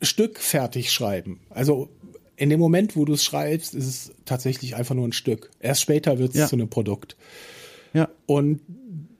Stück 0.02 0.40
fertig 0.40 0.92
schreiben. 0.92 1.42
Also 1.50 1.90
in 2.38 2.50
dem 2.50 2.60
Moment, 2.60 2.96
wo 2.96 3.06
du 3.06 3.14
es 3.14 3.24
schreibst, 3.24 3.76
ist 3.76 3.86
es 3.86 4.12
tatsächlich 4.26 4.76
einfach 4.76 4.96
nur 4.96 5.08
ein 5.08 5.14
Stück. 5.14 5.52
Erst 5.60 5.82
später 5.82 6.18
wird 6.18 6.32
es 6.32 6.40
ja. 6.40 6.48
zu 6.48 6.56
einem 6.56 6.70
Produkt. 6.70 7.18
Ja. 7.94 8.10
Und 8.26 8.62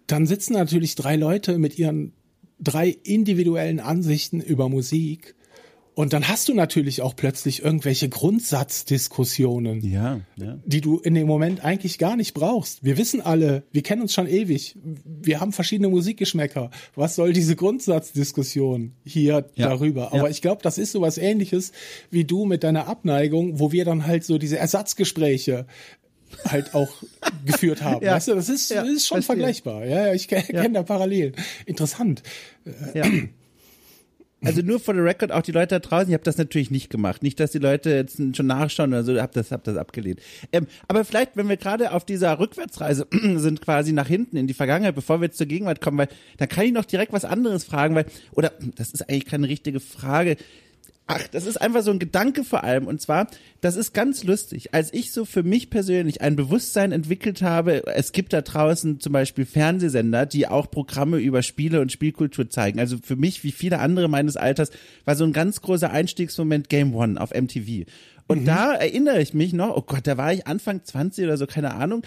dann 0.08 0.26
sitzen 0.26 0.54
natürlich 0.54 0.96
drei 0.96 1.18
Leute 1.18 1.60
mit 1.60 1.78
ihren 1.78 2.14
drei 2.60 2.88
individuellen 2.90 3.80
Ansichten 3.80 4.40
über 4.40 4.70
Musik 4.70 5.36
und 5.94 6.14
dann 6.14 6.30
hast 6.30 6.48
du 6.48 6.54
natürlich 6.54 7.02
auch 7.02 7.16
plötzlich 7.16 7.64
irgendwelche 7.64 8.08
Grundsatzdiskussionen, 8.08 9.82
ja, 9.82 10.22
ja. 10.38 10.58
die 10.66 10.80
du 10.80 11.00
in 11.00 11.16
dem 11.16 11.28
Moment 11.28 11.66
eigentlich 11.66 11.98
gar 11.98 12.16
nicht 12.16 12.34
brauchst. 12.34 12.84
Wir 12.84 12.98
wissen 12.98 13.20
alle, 13.20 13.64
wir 13.74 13.84
kennen 13.84 14.02
uns 14.02 14.14
schon 14.14 14.28
ewig, 14.28 14.78
wir 15.04 15.42
haben 15.42 15.52
verschiedene 15.52 15.90
Musikgeschmäcker. 15.90 16.72
Was 16.96 17.16
soll 17.16 17.34
diese 17.34 17.58
Grundsatzdiskussion 17.58 18.94
hier 19.04 19.50
ja, 19.56 19.68
darüber? 19.68 20.14
Aber 20.14 20.30
ich 20.30 20.42
glaube, 20.42 20.62
das 20.64 20.78
ist 20.78 20.94
sowas 20.94 21.18
ähnliches 21.18 21.74
wie 22.10 22.24
du 22.24 22.46
mit 22.46 22.64
deiner 22.64 22.88
Abneigung, 22.88 23.60
wo 23.60 23.74
wir 23.74 23.84
dann 23.84 24.08
halt 24.08 24.24
so 24.24 24.38
diese 24.38 24.58
Ersatzgespräche 24.58 25.66
halt 26.46 26.74
auch 26.74 26.90
geführt 27.46 27.82
haben. 27.82 28.06
ja. 28.06 28.16
Weißt 28.16 28.30
du, 28.30 28.36
das 28.36 28.48
ist, 28.48 28.72
ja, 28.72 28.84
ist 28.84 29.08
schon 29.08 29.22
verstehe. 29.22 29.36
vergleichbar. 29.36 29.86
Ja, 29.86 30.14
ich 30.14 30.30
kenne 30.30 30.46
ja. 30.54 30.68
da 30.70 30.84
Parallelen. 30.84 31.36
Interessant. 31.66 32.24
Ja. 32.94 33.04
Also 34.44 34.62
nur 34.64 34.80
for 34.80 34.96
the 34.96 35.02
record, 35.02 35.32
auch 35.32 35.44
die 35.44 35.52
Leute 35.52 35.76
da 35.76 35.80
draußen, 35.80 36.10
ich 36.10 36.14
habe 36.14 36.24
das 36.24 36.38
natürlich 36.38 36.72
nicht 36.72 36.90
gemacht. 36.90 37.22
Nicht, 37.22 37.40
dass 37.40 37.52
die 37.52 37.60
Leute 37.60 37.92
jetzt 37.92 38.20
schon 38.36 38.48
nachschauen 38.48 38.90
oder 38.90 39.04
so, 39.04 39.20
hab 39.22 39.34
das, 39.34 39.52
hab 39.52 39.64
das 39.64 39.78
abgelehnt. 39.78 40.20
Ähm, 40.52 40.66
aber 40.88 41.06
vielleicht, 41.06 41.38
wenn 41.38 41.48
wir 41.48 41.58
gerade 41.58 41.92
auf 41.92 42.06
dieser 42.06 42.40
Rückwärtsreise 42.40 43.08
sind, 43.36 43.62
quasi 43.62 43.94
nach 43.94 44.08
hinten 44.08 44.38
in 44.38 44.48
die 44.48 44.56
Vergangenheit, 44.56 44.96
bevor 44.96 45.22
wir 45.22 45.26
jetzt 45.26 45.38
zur 45.38 45.46
Gegenwart 45.48 45.80
kommen, 45.80 46.00
weil 46.00 46.10
dann 46.38 46.50
kann 46.50 46.66
ich 46.66 46.74
noch 46.74 46.86
direkt 46.86 47.14
was 47.14 47.24
anderes 47.24 47.64
fragen, 47.64 47.94
weil, 47.94 48.06
oder 48.32 48.52
das 48.76 48.92
ist 48.92 49.08
eigentlich 49.08 49.26
keine 49.26 49.48
richtige 49.48 49.80
Frage. 49.80 50.38
Ach, 51.08 51.28
das 51.28 51.46
ist 51.46 51.60
einfach 51.60 51.82
so 51.82 51.92
ein 51.92 52.00
Gedanke 52.00 52.44
vor 52.44 52.64
allem. 52.64 52.88
Und 52.88 53.02
zwar, 53.02 53.28
das 53.60 53.76
ist 53.76 53.94
ganz 53.94 54.24
lustig. 54.24 54.74
Als 54.74 54.94
ich 54.94 55.12
so 55.12 55.26
für 55.26 55.44
mich 55.44 55.70
persönlich 55.70 56.22
ein 56.22 56.38
Bewusstsein 56.38 56.94
entwickelt 56.94 57.42
habe, 57.42 57.86
es 57.88 58.14
gibt 58.14 58.32
da 58.32 58.42
draußen 58.42 59.02
zum 59.02 59.12
Beispiel 59.12 59.46
Fernsehsender, 59.46 60.26
die 60.26 60.48
auch 60.48 60.72
Programme 60.72 61.18
über 61.18 61.44
Spiele 61.44 61.82
und 61.82 61.92
Spielkultur 61.92 62.50
zeigen. 62.50 62.80
Also 62.80 62.98
für 63.04 63.18
mich, 63.18 63.44
wie 63.44 63.52
viele 63.52 63.80
andere 63.80 64.08
meines 64.08 64.38
Alters, 64.38 64.72
war 65.04 65.16
so 65.16 65.26
ein 65.26 65.34
ganz 65.34 65.62
großer 65.62 65.92
Einstiegsmoment 65.92 66.70
Game 66.70 66.96
One 66.96 67.20
auf 67.20 67.34
MTV. 67.34 67.86
Und 68.28 68.44
mhm. 68.44 68.46
da 68.46 68.74
erinnere 68.74 69.22
ich 69.22 69.34
mich 69.34 69.52
noch, 69.52 69.76
oh 69.76 69.82
Gott, 69.82 70.08
da 70.08 70.18
war 70.18 70.32
ich 70.32 70.48
Anfang 70.48 70.86
20 70.86 71.26
oder 71.26 71.36
so, 71.36 71.46
keine 71.46 71.74
Ahnung, 71.74 72.04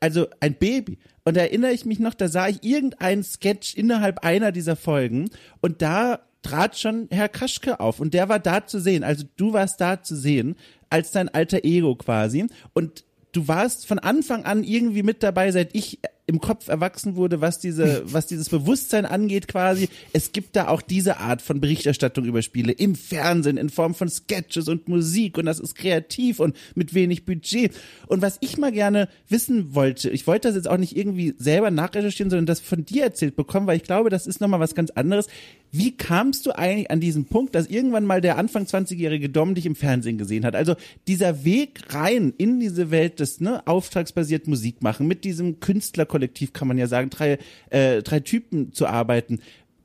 also 0.00 0.26
ein 0.40 0.54
Baby. 0.54 0.98
Und 1.24 1.36
da 1.36 1.42
erinnere 1.42 1.70
ich 1.70 1.84
mich 1.84 2.00
noch, 2.00 2.14
da 2.14 2.26
sah 2.26 2.48
ich 2.48 2.64
irgendeinen 2.64 3.22
Sketch 3.22 3.76
innerhalb 3.76 4.24
einer 4.24 4.50
dieser 4.50 4.74
Folgen 4.74 5.30
und 5.60 5.82
da 5.82 6.20
trat 6.42 6.78
schon 6.78 7.08
Herr 7.10 7.28
Kaschke 7.28 7.80
auf 7.80 8.00
und 8.00 8.14
der 8.14 8.28
war 8.28 8.38
da 8.38 8.66
zu 8.66 8.80
sehen. 8.80 9.04
Also 9.04 9.24
du 9.36 9.52
warst 9.52 9.80
da 9.80 10.02
zu 10.02 10.16
sehen 10.16 10.56
als 10.88 11.10
dein 11.12 11.28
alter 11.28 11.64
Ego 11.64 11.94
quasi 11.94 12.46
und 12.72 13.04
du 13.32 13.48
warst 13.48 13.86
von 13.86 13.98
Anfang 13.98 14.44
an 14.44 14.64
irgendwie 14.64 15.02
mit 15.02 15.22
dabei, 15.22 15.50
seit 15.52 15.74
ich 15.74 16.00
im 16.30 16.40
Kopf 16.40 16.68
erwachsen 16.68 17.16
wurde, 17.16 17.40
was 17.40 17.58
diese, 17.58 18.02
was 18.12 18.26
dieses 18.26 18.48
Bewusstsein 18.48 19.04
angeht 19.04 19.48
quasi. 19.48 19.88
Es 20.12 20.32
gibt 20.32 20.56
da 20.56 20.68
auch 20.68 20.82
diese 20.82 21.18
Art 21.18 21.42
von 21.42 21.60
Berichterstattung 21.60 22.24
über 22.24 22.42
Spiele 22.42 22.72
im 22.72 22.94
Fernsehen 22.94 23.56
in 23.56 23.68
Form 23.68 23.94
von 23.94 24.08
Sketches 24.08 24.68
und 24.68 24.88
Musik 24.88 25.36
und 25.38 25.46
das 25.46 25.60
ist 25.60 25.74
kreativ 25.74 26.40
und 26.40 26.56
mit 26.74 26.94
wenig 26.94 27.24
Budget. 27.24 27.72
Und 28.06 28.22
was 28.22 28.38
ich 28.40 28.56
mal 28.56 28.72
gerne 28.72 29.08
wissen 29.28 29.74
wollte, 29.74 30.10
ich 30.10 30.26
wollte 30.26 30.48
das 30.48 30.56
jetzt 30.56 30.68
auch 30.68 30.78
nicht 30.78 30.96
irgendwie 30.96 31.34
selber 31.38 31.70
nachrecherchieren, 31.70 32.30
sondern 32.30 32.46
das 32.46 32.60
von 32.60 32.84
dir 32.84 33.04
erzählt 33.04 33.36
bekommen, 33.36 33.66
weil 33.66 33.76
ich 33.76 33.84
glaube, 33.84 34.10
das 34.10 34.26
ist 34.26 34.40
nochmal 34.40 34.60
was 34.60 34.74
ganz 34.74 34.90
anderes. 34.90 35.26
Wie 35.72 35.96
kamst 35.96 36.46
du 36.46 36.52
eigentlich 36.52 36.90
an 36.90 36.98
diesen 36.98 37.26
Punkt, 37.26 37.54
dass 37.54 37.68
irgendwann 37.68 38.04
mal 38.04 38.20
der 38.20 38.38
Anfang 38.38 38.64
20-jährige 38.64 39.28
Dom 39.28 39.54
dich 39.54 39.66
im 39.66 39.76
Fernsehen 39.76 40.18
gesehen 40.18 40.44
hat? 40.44 40.56
Also 40.56 40.74
dieser 41.06 41.44
Weg 41.44 41.94
rein 41.94 42.34
in 42.38 42.58
diese 42.58 42.90
Welt 42.90 43.20
des 43.20 43.40
ne, 43.40 43.66
auftragsbasiert 43.66 44.48
Musik 44.48 44.82
machen, 44.82 45.06
mit 45.06 45.24
diesem 45.24 45.60
Künstlerkollektiv 45.60 46.19
kann 46.28 46.68
man 46.68 46.78
ja 46.78 46.86
sagen, 46.86 47.10
drei, 47.10 47.38
äh, 47.70 48.02
drei 48.02 48.20
Typen 48.20 48.72
zu 48.72 48.86
arbeiten. 48.86 49.40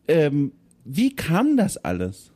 Ähm, 0.08 0.52
wie 0.84 1.16
kam 1.16 1.58
das 1.58 1.78
alles? 1.78 2.32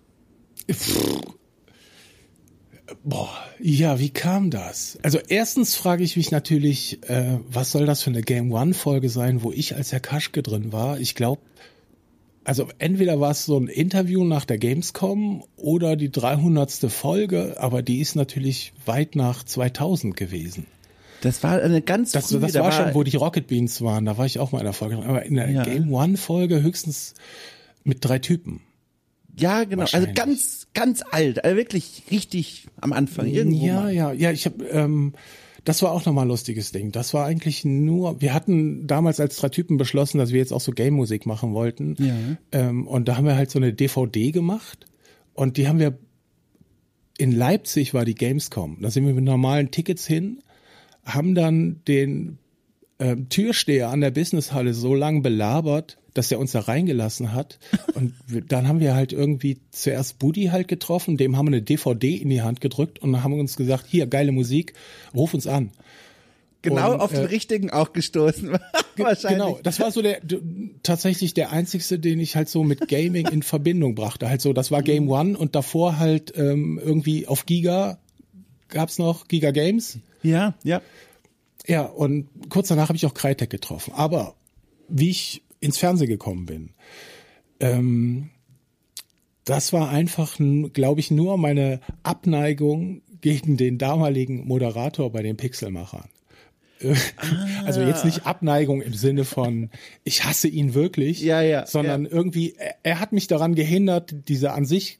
Boah, 3.03 3.29
ja, 3.59 3.99
wie 3.99 4.09
kam 4.09 4.49
das? 4.49 4.97
Also 5.03 5.19
erstens 5.27 5.75
frage 5.75 6.03
ich 6.03 6.17
mich 6.17 6.31
natürlich, 6.31 6.99
äh, 7.09 7.39
was 7.47 7.71
soll 7.71 7.85
das 7.85 8.01
für 8.01 8.09
eine 8.09 8.21
Game 8.21 8.51
One 8.51 8.73
Folge 8.73 9.09
sein, 9.09 9.43
wo 9.43 9.51
ich 9.51 9.75
als 9.75 9.91
Herr 9.91 9.99
Kaschke 9.99 10.41
drin 10.41 10.71
war? 10.71 10.99
Ich 10.99 11.13
glaube, 11.15 11.41
also 12.43 12.67
entweder 12.79 13.19
war 13.19 13.31
es 13.31 13.45
so 13.45 13.57
ein 13.59 13.67
Interview 13.67 14.23
nach 14.23 14.45
der 14.45 14.57
Gamescom 14.57 15.43
oder 15.55 15.95
die 15.95 16.11
300. 16.11 16.71
Folge, 16.91 17.57
aber 17.59 17.83
die 17.83 17.99
ist 17.99 18.15
natürlich 18.15 18.73
weit 18.85 19.15
nach 19.15 19.43
2000 19.43 20.17
gewesen. 20.17 20.65
Das 21.21 21.43
war 21.43 21.61
eine 21.61 21.81
ganz 21.81 22.11
Das, 22.11 22.29
früh, 22.29 22.39
das 22.39 22.53
war, 22.55 22.63
war 22.63 22.71
schon, 22.71 22.93
wo 22.93 23.03
die 23.03 23.17
Rocket 23.17 23.47
Beans 23.47 23.81
waren, 23.81 24.05
da 24.05 24.17
war 24.17 24.25
ich 24.25 24.39
auch 24.39 24.51
mal 24.51 24.59
in 24.59 24.65
der 24.65 24.73
Folge. 24.73 24.97
Aber 24.97 25.23
in 25.23 25.35
der 25.35 25.49
ja. 25.49 25.63
Game 25.63 25.91
One 25.91 26.17
Folge 26.17 26.61
höchstens 26.61 27.13
mit 27.83 28.05
drei 28.05 28.19
Typen. 28.19 28.61
Ja, 29.37 29.63
genau. 29.63 29.85
Also 29.91 30.07
ganz, 30.13 30.67
ganz 30.73 31.01
alt, 31.11 31.43
also 31.43 31.55
wirklich 31.55 32.03
richtig 32.11 32.67
am 32.81 32.93
Anfang. 32.93 33.27
Irgendwo 33.27 33.65
ja, 33.65 33.81
mal. 33.81 33.93
ja, 33.93 34.11
ja. 34.11 34.31
Ich 34.31 34.45
habe 34.45 34.65
ähm, 34.65 35.13
das 35.65 35.81
war 35.81 35.91
auch 35.91 36.05
nochmal 36.05 36.25
ein 36.25 36.29
lustiges 36.29 36.71
Ding. 36.71 36.91
Das 36.91 37.13
war 37.13 37.25
eigentlich 37.25 37.65
nur, 37.65 38.21
wir 38.21 38.33
hatten 38.33 38.87
damals 38.87 39.19
als 39.19 39.37
drei 39.37 39.49
Typen 39.49 39.77
beschlossen, 39.77 40.17
dass 40.17 40.31
wir 40.31 40.39
jetzt 40.39 40.53
auch 40.53 40.61
so 40.61 40.71
Game-Musik 40.71 41.25
machen 41.25 41.53
wollten. 41.53 41.95
Ja. 41.99 42.15
Ähm, 42.51 42.87
und 42.87 43.07
da 43.07 43.17
haben 43.17 43.25
wir 43.25 43.35
halt 43.35 43.51
so 43.51 43.59
eine 43.59 43.73
DVD 43.73 44.31
gemacht 44.31 44.87
und 45.33 45.57
die 45.57 45.67
haben 45.67 45.79
wir 45.79 45.97
in 47.17 47.31
Leipzig 47.31 47.93
war 47.93 48.05
die 48.05 48.15
Gamescom. 48.15 48.77
Da 48.81 48.89
sind 48.89 49.05
wir 49.05 49.13
mit 49.13 49.25
normalen 49.25 49.71
Tickets 49.71 50.07
hin, 50.07 50.41
haben 51.05 51.35
dann 51.35 51.81
den 51.87 52.37
äh, 52.99 53.15
Türsteher 53.29 53.89
an 53.89 54.01
der 54.01 54.11
Businesshalle 54.11 54.73
so 54.73 54.93
lang 54.93 55.21
belabert, 55.21 55.97
dass 56.13 56.31
er 56.31 56.39
uns 56.39 56.51
da 56.51 56.61
reingelassen 56.61 57.33
hat. 57.33 57.59
Und 57.93 58.13
dann 58.47 58.67
haben 58.67 58.79
wir 58.79 58.93
halt 58.93 59.13
irgendwie 59.13 59.59
zuerst 59.71 60.19
Buddy 60.19 60.45
halt 60.45 60.67
getroffen, 60.67 61.17
dem 61.17 61.37
haben 61.37 61.45
wir 61.47 61.53
eine 61.53 61.61
DVD 61.61 62.15
in 62.15 62.29
die 62.29 62.41
Hand 62.41 62.61
gedrückt 62.61 62.99
und 62.99 63.23
haben 63.23 63.39
uns 63.39 63.55
gesagt, 63.55 63.85
hier, 63.87 64.07
geile 64.07 64.31
Musik, 64.31 64.73
ruf 65.13 65.33
uns 65.33 65.47
an. 65.47 65.71
Genau 66.61 66.93
und, 66.93 66.99
auf 66.99 67.11
den 67.11 67.21
äh, 67.21 67.25
richtigen 67.25 67.69
auch 67.69 67.93
gestoßen. 67.93 68.51
Wahrscheinlich. 68.97 69.39
Genau, 69.39 69.59
das 69.63 69.79
war 69.79 69.91
so 69.91 70.01
der 70.01 70.19
tatsächlich 70.83 71.33
der 71.33 71.51
einzigste, 71.53 71.99
den 71.99 72.19
ich 72.19 72.35
halt 72.35 72.49
so 72.49 72.65
mit 72.65 72.89
Gaming 72.89 73.27
in 73.27 73.43
Verbindung 73.43 73.95
brachte. 73.95 74.29
Halt 74.29 74.41
so, 74.41 74.51
das 74.51 74.69
war 74.71 74.83
Game 74.83 75.05
mhm. 75.05 75.11
One 75.11 75.37
und 75.37 75.55
davor 75.55 75.99
halt 75.99 76.33
ähm, 76.35 76.79
irgendwie 76.83 77.27
auf 77.27 77.45
Giga 77.45 77.97
gab's 78.67 78.99
noch 78.99 79.27
Giga 79.27 79.51
Games. 79.51 79.99
Ja, 80.21 80.55
ja. 80.63 80.81
Ja, 81.67 81.83
und 81.83 82.27
kurz 82.49 82.69
danach 82.69 82.89
habe 82.89 82.95
ich 82.95 83.05
auch 83.05 83.13
Crytek 83.13 83.49
getroffen. 83.49 83.93
Aber 83.93 84.35
wie 84.87 85.09
ich 85.09 85.43
ins 85.59 85.77
Fernsehen 85.77 86.09
gekommen 86.09 86.45
bin. 86.45 86.69
Ähm, 87.59 88.29
das 89.43 89.73
war 89.73 89.89
einfach, 89.89 90.37
glaube 90.73 90.99
ich, 90.99 91.11
nur 91.11 91.37
meine 91.37 91.81
Abneigung 92.03 93.01
gegen 93.21 93.57
den 93.57 93.77
damaligen 93.77 94.47
Moderator 94.47 95.11
bei 95.11 95.21
den 95.21 95.37
Pixelmachern. 95.37 96.09
Ah. 96.83 96.93
Also 97.65 97.81
jetzt 97.81 98.05
nicht 98.05 98.25
Abneigung 98.25 98.81
im 98.81 98.93
Sinne 98.93 99.25
von, 99.25 99.69
ich 100.03 100.23
hasse 100.23 100.47
ihn 100.47 100.73
wirklich, 100.73 101.21
ja, 101.21 101.41
ja, 101.41 101.67
sondern 101.67 102.05
ja. 102.05 102.11
irgendwie, 102.11 102.55
er, 102.57 102.75
er, 102.83 102.99
hat 102.99 103.11
mich 103.11 103.27
daran 103.27 103.53
gehindert, 103.53 104.15
diese 104.27 104.53
an 104.53 104.65
sich 104.65 104.99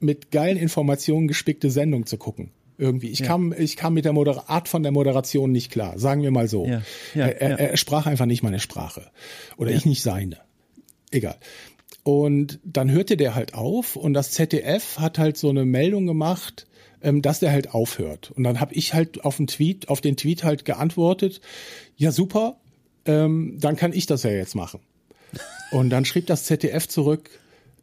mit 0.00 0.30
geilen 0.30 0.56
Informationen 0.56 1.28
gespickte 1.28 1.70
Sendung 1.70 2.06
zu 2.06 2.16
gucken. 2.16 2.50
Irgendwie. 2.78 3.08
Ich 3.08 3.20
ja. 3.20 3.26
kam, 3.26 3.54
ich 3.56 3.76
kam 3.76 3.94
mit 3.94 4.04
der 4.04 4.12
Moder 4.12 4.50
Art 4.50 4.68
von 4.68 4.82
der 4.82 4.92
Moderation 4.92 5.50
nicht 5.50 5.70
klar. 5.70 5.98
Sagen 5.98 6.22
wir 6.22 6.30
mal 6.30 6.48
so. 6.48 6.66
Ja. 6.66 6.82
Ja. 7.14 7.26
Er, 7.26 7.58
er, 7.58 7.76
sprach 7.76 8.06
einfach 8.06 8.26
nicht 8.26 8.42
meine 8.42 8.60
Sprache. 8.60 9.10
Oder 9.56 9.70
ich 9.70 9.86
nicht 9.86 10.02
seine. 10.02 10.38
Egal. 11.10 11.36
Und 12.02 12.60
dann 12.64 12.90
hörte 12.90 13.16
der 13.16 13.34
halt 13.34 13.54
auf 13.54 13.96
und 13.96 14.14
das 14.14 14.30
ZDF 14.30 14.98
hat 14.98 15.18
halt 15.18 15.36
so 15.36 15.48
eine 15.48 15.64
Meldung 15.64 16.06
gemacht, 16.06 16.66
ähm, 17.02 17.22
dass 17.22 17.40
der 17.40 17.50
halt 17.50 17.74
aufhört. 17.74 18.30
Und 18.32 18.44
dann 18.44 18.60
habe 18.60 18.74
ich 18.74 18.94
halt 18.94 19.24
auf 19.24 19.38
den 19.38 19.46
Tweet, 19.46 19.88
auf 19.88 20.00
den 20.00 20.16
Tweet 20.16 20.44
halt 20.44 20.64
geantwortet, 20.64 21.40
ja 21.96 22.12
super, 22.12 22.58
ähm, 23.06 23.56
dann 23.58 23.76
kann 23.76 23.92
ich 23.92 24.06
das 24.06 24.22
ja 24.22 24.30
jetzt 24.30 24.54
machen. 24.54 24.80
Und 25.72 25.90
dann 25.90 26.04
schrieb 26.04 26.26
das 26.26 26.44
ZDF 26.44 26.88
zurück, 26.88 27.30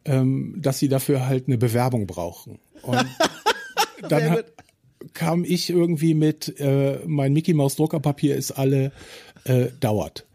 ähm, 0.04 0.54
dass 0.58 0.78
sie 0.78 0.88
dafür 0.88 1.26
halt 1.26 1.46
eine 1.46 1.58
Bewerbung 1.58 2.06
brauchen. 2.06 2.58
Und 2.82 3.06
dann 4.08 4.30
hat, 4.30 4.46
kam 5.12 5.44
ich 5.44 5.70
irgendwie 5.70 6.14
mit, 6.14 6.58
äh, 6.60 7.00
mein 7.06 7.32
Mickey 7.32 7.54
Maus 7.54 7.76
Druckerpapier 7.76 8.36
ist 8.36 8.52
alle, 8.52 8.92
äh, 9.44 9.66
dauert. 9.80 10.26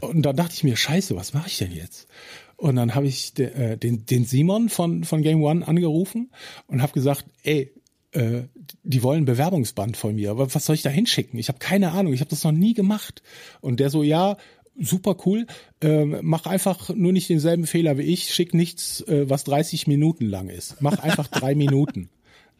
Und 0.00 0.22
dann 0.22 0.36
dachte 0.36 0.54
ich 0.54 0.64
mir, 0.64 0.76
scheiße, 0.76 1.16
was 1.16 1.32
mache 1.32 1.48
ich 1.48 1.58
denn 1.58 1.72
jetzt? 1.72 2.08
Und 2.56 2.76
dann 2.76 2.94
habe 2.94 3.06
ich 3.06 3.34
de, 3.34 3.46
äh, 3.52 3.76
den, 3.76 4.06
den 4.06 4.24
Simon 4.24 4.68
von, 4.68 5.04
von 5.04 5.22
Game 5.22 5.42
One 5.42 5.66
angerufen 5.66 6.30
und 6.66 6.82
habe 6.82 6.92
gesagt, 6.92 7.24
ey, 7.42 7.72
äh, 8.12 8.42
die 8.82 9.02
wollen 9.02 9.24
Bewerbungsband 9.24 9.96
von 9.96 10.14
mir, 10.14 10.30
aber 10.30 10.54
was 10.54 10.66
soll 10.66 10.74
ich 10.74 10.82
da 10.82 10.90
hinschicken? 10.90 11.38
Ich 11.38 11.48
habe 11.48 11.58
keine 11.58 11.92
Ahnung, 11.92 12.12
ich 12.12 12.20
habe 12.20 12.30
das 12.30 12.44
noch 12.44 12.52
nie 12.52 12.74
gemacht. 12.74 13.22
Und 13.60 13.80
der 13.80 13.90
so, 13.90 14.02
ja, 14.02 14.36
super 14.78 15.16
cool. 15.26 15.46
Ähm, 15.80 16.18
mach 16.22 16.46
einfach 16.46 16.90
nur 16.90 17.12
nicht 17.12 17.28
denselben 17.28 17.66
Fehler 17.66 17.98
wie 17.98 18.02
ich. 18.02 18.32
Schick 18.32 18.54
nichts, 18.54 19.00
äh, 19.02 19.28
was 19.28 19.44
30 19.44 19.86
Minuten 19.86 20.26
lang 20.26 20.48
ist. 20.48 20.76
Mach 20.80 20.98
einfach 20.98 21.28
drei 21.28 21.54
Minuten. 21.56 22.10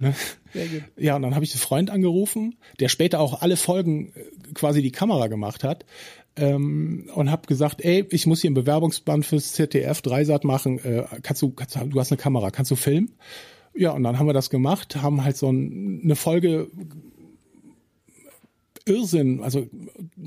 Ne? 0.05 0.15
Ja, 0.97 1.17
und 1.17 1.23
dann 1.23 1.35
habe 1.35 1.45
ich 1.45 1.53
einen 1.53 1.61
Freund 1.61 1.91
angerufen, 1.91 2.57
der 2.79 2.89
später 2.89 3.21
auch 3.21 3.43
alle 3.43 3.57
Folgen 3.57 4.13
äh, 4.15 4.25
quasi 4.55 4.83
die 4.83 4.93
Kamera 4.93 5.27
gemacht 5.27 5.65
hat. 5.65 5.85
Ähm, 6.37 7.11
und 7.15 7.31
habe 7.31 7.47
gesagt, 7.47 7.85
ey, 7.85 8.07
ich 8.11 8.27
muss 8.27 8.41
hier 8.41 8.51
ein 8.51 8.55
Bewerbungsband 8.55 9.25
fürs 9.25 9.53
ZDF 9.53 10.03
Dreisat 10.03 10.45
machen. 10.45 10.79
Äh, 10.79 11.05
kannst 11.23 11.43
du, 11.43 11.51
kannst, 11.51 11.77
du 11.77 12.01
hast 12.01 12.13
eine 12.13 12.21
Kamera, 12.21 12.51
kannst 12.51 12.71
du 12.71 12.77
filmen? 12.77 13.13
Ja, 13.75 13.91
und 13.91 14.05
dann 14.05 14.19
haben 14.19 14.27
wir 14.27 14.33
das 14.33 14.51
gemacht, 14.51 14.97
haben 14.97 15.25
halt 15.25 15.37
so 15.37 15.51
ein, 15.51 16.01
eine 16.05 16.17
Folge 16.17 16.71
Irrsinn, 18.87 19.43
also 19.43 19.67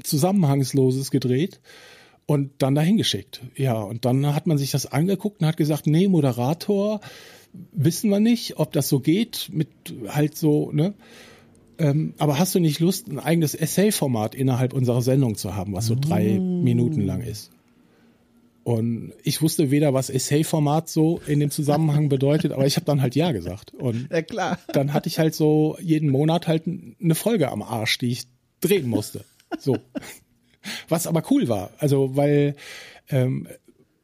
Zusammenhangsloses 0.04 1.12
gedreht 1.12 1.62
und 2.26 2.52
dann 2.60 2.76
dahin 2.76 2.98
geschickt. 2.98 3.42
Ja, 3.56 3.80
und 3.80 4.06
dann 4.06 4.36
hat 4.36 4.48
man 4.48 4.58
sich 4.58 4.72
das 4.72 4.86
angeguckt 4.86 5.42
und 5.42 5.48
hat 5.48 5.58
gesagt, 5.58 5.88
nee, 5.88 6.08
Moderator, 6.08 7.00
wissen 7.72 8.10
wir 8.10 8.20
nicht, 8.20 8.58
ob 8.58 8.72
das 8.74 8.90
so 8.90 9.00
geht, 9.00 9.50
mit 9.52 9.70
halt 10.08 10.38
so, 10.38 10.72
ne? 10.72 10.94
Ähm, 11.80 12.14
aber 12.18 12.40
hast 12.40 12.56
du 12.56 12.60
nicht 12.60 12.80
Lust, 12.80 13.08
ein 13.08 13.20
eigenes 13.20 13.54
Essay-Format 13.54 14.34
innerhalb 14.34 14.74
unserer 14.74 15.02
Sendung 15.02 15.36
zu 15.36 15.56
haben, 15.56 15.74
was 15.74 15.86
so 15.86 15.96
drei 15.96 16.40
mm. 16.40 16.64
Minuten 16.64 17.02
lang 17.02 17.22
ist? 17.22 17.52
Und 18.64 19.14
ich 19.24 19.42
wusste 19.42 19.72
weder, 19.72 19.94
was 19.94 20.10
Essay-Format 20.10 20.90
so 20.90 21.22
in 21.28 21.40
dem 21.40 21.52
Zusammenhang 21.52 22.10
bedeutet, 22.10 22.52
aber 22.52 22.66
ich 22.66 22.76
habe 22.76 22.86
dann 22.86 23.02
halt 23.02 23.16
ja 23.16 23.32
gesagt. 23.32 23.74
Und 23.74 24.10
ja, 24.12 24.22
klar. 24.24 24.60
dann 24.74 24.92
hatte 24.92 25.08
ich 25.08 25.20
halt 25.20 25.36
so 25.36 25.78
jeden 25.80 26.10
Monat 26.10 26.48
halt 26.48 26.64
eine 26.68 27.16
Folge 27.16 27.50
am 27.50 27.62
Arsch, 27.62 27.98
die 28.00 28.12
ich 28.12 28.28
drehen 28.60 28.90
musste. 28.90 29.24
So. 29.60 29.78
Was 30.90 31.08
aber 31.08 31.24
cool 31.32 31.48
war. 31.48 31.70
Also, 31.78 32.18
weil 32.18 32.56
ähm, 33.10 33.48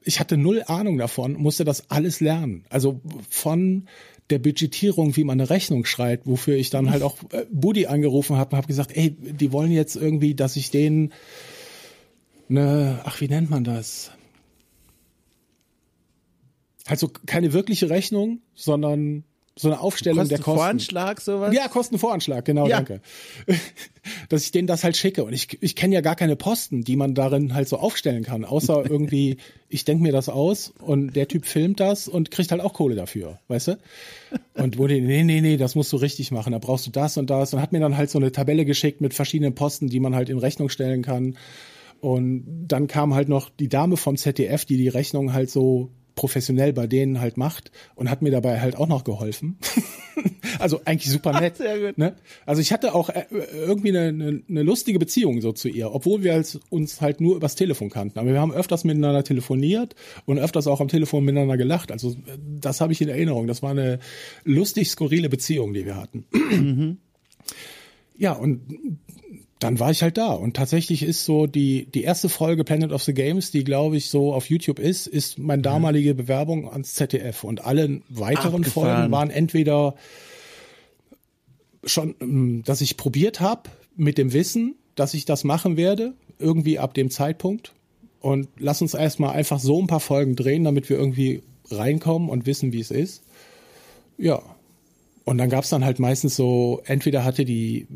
ich 0.06 0.20
hatte 0.20 0.38
null 0.38 0.64
Ahnung 0.68 0.98
davon, 0.98 1.34
musste 1.34 1.64
das 1.64 1.90
alles 1.90 2.20
lernen. 2.20 2.66
Also 2.70 3.02
von 3.30 3.88
der 4.30 4.40
Budgetierung, 4.40 5.16
wie 5.16 5.24
man 5.24 5.40
eine 5.40 5.50
Rechnung 5.50 5.86
schreibt, 5.86 6.28
wofür 6.28 6.56
ich 6.56 6.70
dann 6.70 6.90
halt 6.90 7.04
auch 7.04 7.18
äh, 7.32 7.46
Buddy 7.52 7.88
angerufen 7.88 8.38
habe 8.38 8.52
und 8.52 8.58
habe 8.58 8.68
gesagt, 8.68 8.96
ey, 8.96 9.12
die 9.12 9.52
wollen 9.52 9.72
jetzt 9.72 9.96
irgendwie, 9.96 10.34
dass 10.34 10.56
ich 10.56 10.72
denen 10.72 11.14
eine, 12.50 13.02
ach, 13.04 13.20
wie 13.22 13.28
nennt 13.28 13.50
man 13.50 13.64
das? 13.64 14.12
Also 16.86 17.08
keine 17.08 17.54
wirkliche 17.54 17.90
Rechnung, 17.90 18.42
sondern 18.56 19.24
so 19.56 19.68
eine 19.70 19.80
Aufstellung 19.80 20.28
der 20.28 20.40
Kosten. 20.40 20.44
Kostenvoranschlag, 20.44 21.22
sowas? 21.22 21.54
Ja, 21.54 21.68
Kostenvoranschlag, 21.68 22.44
genau, 22.44 22.68
ja. 22.68 22.78
danke. 22.78 23.02
Dass 24.30 24.44
ich 24.44 24.52
denen 24.52 24.68
das 24.68 24.84
halt 24.84 24.98
schicke. 24.98 25.24
Und 25.24 25.34
ich, 25.34 25.62
ich 25.62 25.76
kenne 25.76 25.94
ja 25.94 26.02
gar 26.02 26.16
keine 26.16 26.36
Posten, 26.36 26.84
die 26.84 26.96
man 26.96 27.14
darin 27.14 27.54
halt 27.54 27.70
so 27.70 27.78
aufstellen 27.78 28.24
kann, 28.24 28.46
außer 28.46 28.84
irgendwie, 28.90 29.38
ich 29.70 29.86
denke 29.86 30.02
mir 30.04 30.12
das 30.12 30.28
aus 30.28 30.74
und 30.80 31.16
der 31.16 31.28
Typ 31.28 31.46
filmt 31.46 31.80
das 31.80 32.08
und 32.08 32.32
kriegt 32.32 32.52
halt 32.52 32.62
auch 32.62 32.74
Kohle 32.74 32.96
dafür, 32.96 33.40
weißt 33.48 33.68
du? 33.70 33.78
Und 34.56 34.78
wurde, 34.78 35.00
nee, 35.00 35.24
nee, 35.24 35.42
nee, 35.42 35.58
das 35.58 35.76
musst 35.76 35.94
du 35.94 35.98
richtig 35.98 36.32
machen, 36.32 36.54
da 36.54 36.60
brauchst 36.60 36.88
du 36.88 36.92
das 36.92 37.18
und 37.18 37.30
das 37.30 37.54
und 37.54 37.62
hat 37.62 37.72
mir 37.72 37.80
dann 37.80 37.96
halt 37.96 38.10
so 38.10 38.18
eine 38.18 38.32
Tabelle 38.32 38.66
geschickt 38.66 39.02
mit 39.02 39.14
verschiedenen 39.14 39.54
Posten, 39.54 39.88
die 39.88 40.00
man 40.00 40.16
halt 40.16 40.30
in 40.30 40.40
Rechnung 40.40 40.70
stellen 40.70 41.04
kann. 41.04 41.38
Und 42.02 42.68
dann 42.68 42.88
kam 42.88 43.14
halt 43.14 43.30
noch 43.30 43.50
die 43.50 43.70
Dame 43.70 43.96
vom 43.96 44.18
ZDF, 44.18 44.66
die 44.66 44.78
die 44.78 44.90
Rechnung 44.90 45.32
halt 45.32 45.50
so 45.50 45.92
professionell 46.16 46.74
bei 46.74 46.88
denen 46.88 47.20
halt 47.20 47.38
macht 47.38 47.72
und 47.96 48.10
hat 48.10 48.22
mir 48.22 48.32
dabei 48.32 48.60
halt 48.60 48.76
auch 48.76 48.88
noch 48.88 49.04
geholfen. 49.04 49.58
also 50.60 50.82
eigentlich 50.86 51.12
super 51.12 51.40
nett. 51.40 51.58
Gut. 51.58 51.98
Ne? 51.98 52.16
Also 52.46 52.62
ich 52.62 52.72
hatte 52.72 52.94
auch 52.94 53.10
äh, 53.10 53.26
irgendwie 53.54 53.90
eine, 53.90 54.08
eine, 54.10 54.42
eine 54.48 54.64
lustige 54.64 55.00
Beziehung 55.00 55.42
so 55.42 55.52
zu 55.52 55.70
ihr, 55.70 55.94
obwohl 55.94 56.24
wir 56.24 56.34
als, 56.34 56.60
uns 56.70 57.02
halt 57.02 57.22
nur 57.22 57.36
übers 57.36 57.56
Telefon 57.56 57.90
kannten. 57.90 58.20
Aber 58.20 58.32
wir 58.32 58.40
haben 58.40 58.54
öfters 58.54 58.84
miteinander 58.84 59.24
telefoniert 59.24 59.96
und 60.26 60.40
öfters 60.40 60.68
auch 60.68 60.82
am 60.82 60.88
Telefon 60.88 61.26
miteinander 61.26 61.58
gelacht. 61.58 61.92
Also 61.92 62.16
das 62.60 62.82
habe 62.82 62.94
ich 62.94 63.02
in 63.02 63.10
Erinnerung. 63.10 63.48
Das 63.48 63.64
war 63.64 63.72
eine 63.72 64.00
lustig 64.44 64.90
skurrile 64.90 65.30
Beziehung, 65.30 65.74
die 65.74 65.86
wir 65.86 65.96
hatten. 65.96 66.26
Mhm. 66.32 66.98
Ja, 68.16 68.34
und 68.34 68.62
dann 69.64 69.80
war 69.80 69.92
ich 69.92 70.04
halt 70.04 70.18
da. 70.18 70.34
Und 70.34 70.58
tatsächlich 70.58 71.04
ist 71.04 71.24
so 71.24 71.48
die, 71.48 71.86
die 71.86 72.04
erste 72.04 72.28
Folge 72.28 72.66
Planet 72.66 72.92
of 72.92 73.02
the 73.04 73.14
Games, 73.14 73.50
die 73.50 73.64
glaube 73.64 73.96
ich 73.96 74.10
so 74.10 74.34
auf 74.34 74.50
YouTube 74.50 74.78
ist, 74.78 75.08
ist 75.08 75.40
meine 75.40 75.62
damalige 75.62 76.14
Bewerbung 76.14 76.70
ans 76.70 76.96
ZDF. 76.96 77.46
Und 77.46 77.64
alle 77.66 78.02
weiteren 78.10 78.56
Abgefahren. 78.56 78.98
Folgen 78.98 79.12
waren 79.12 79.30
entweder 79.30 79.96
schon, 81.86 82.16
ähm, 82.20 82.64
dass 82.66 82.82
ich 82.82 82.98
probiert 82.98 83.40
habe 83.40 83.70
mit 83.96 84.18
dem 84.18 84.34
Wissen, 84.34 84.76
dass 84.96 85.14
ich 85.14 85.24
das 85.24 85.46
machen 85.46 85.78
werde, 85.78 86.14
irgendwie 86.40 86.78
ab 86.78 86.94
dem 86.94 87.10
Zeitpunkt. 87.10 87.72
Und 88.20 88.50
lass 88.60 88.82
uns 88.82 88.94
erstmal 88.94 89.34
einfach 89.34 89.60
so 89.60 89.82
ein 89.82 89.88
paar 89.88 90.02
Folgen 90.02 90.36
drehen, 90.36 90.66
damit 90.66 90.90
wir 90.90 90.98
irgendwie 90.98 91.42
reinkommen 91.72 92.28
und 92.30 92.46
wissen, 92.46 92.74
wie 92.74 92.82
es 92.82 92.92
ist. 92.92 93.24
Ja. 94.18 94.42
Und 95.24 95.38
dann 95.38 95.50
gab's 95.50 95.70
dann 95.70 95.86
halt 95.86 96.00
meistens 96.00 96.36
so, 96.36 96.82
entweder 96.86 97.24
hatte 97.24 97.46
die 97.46 97.88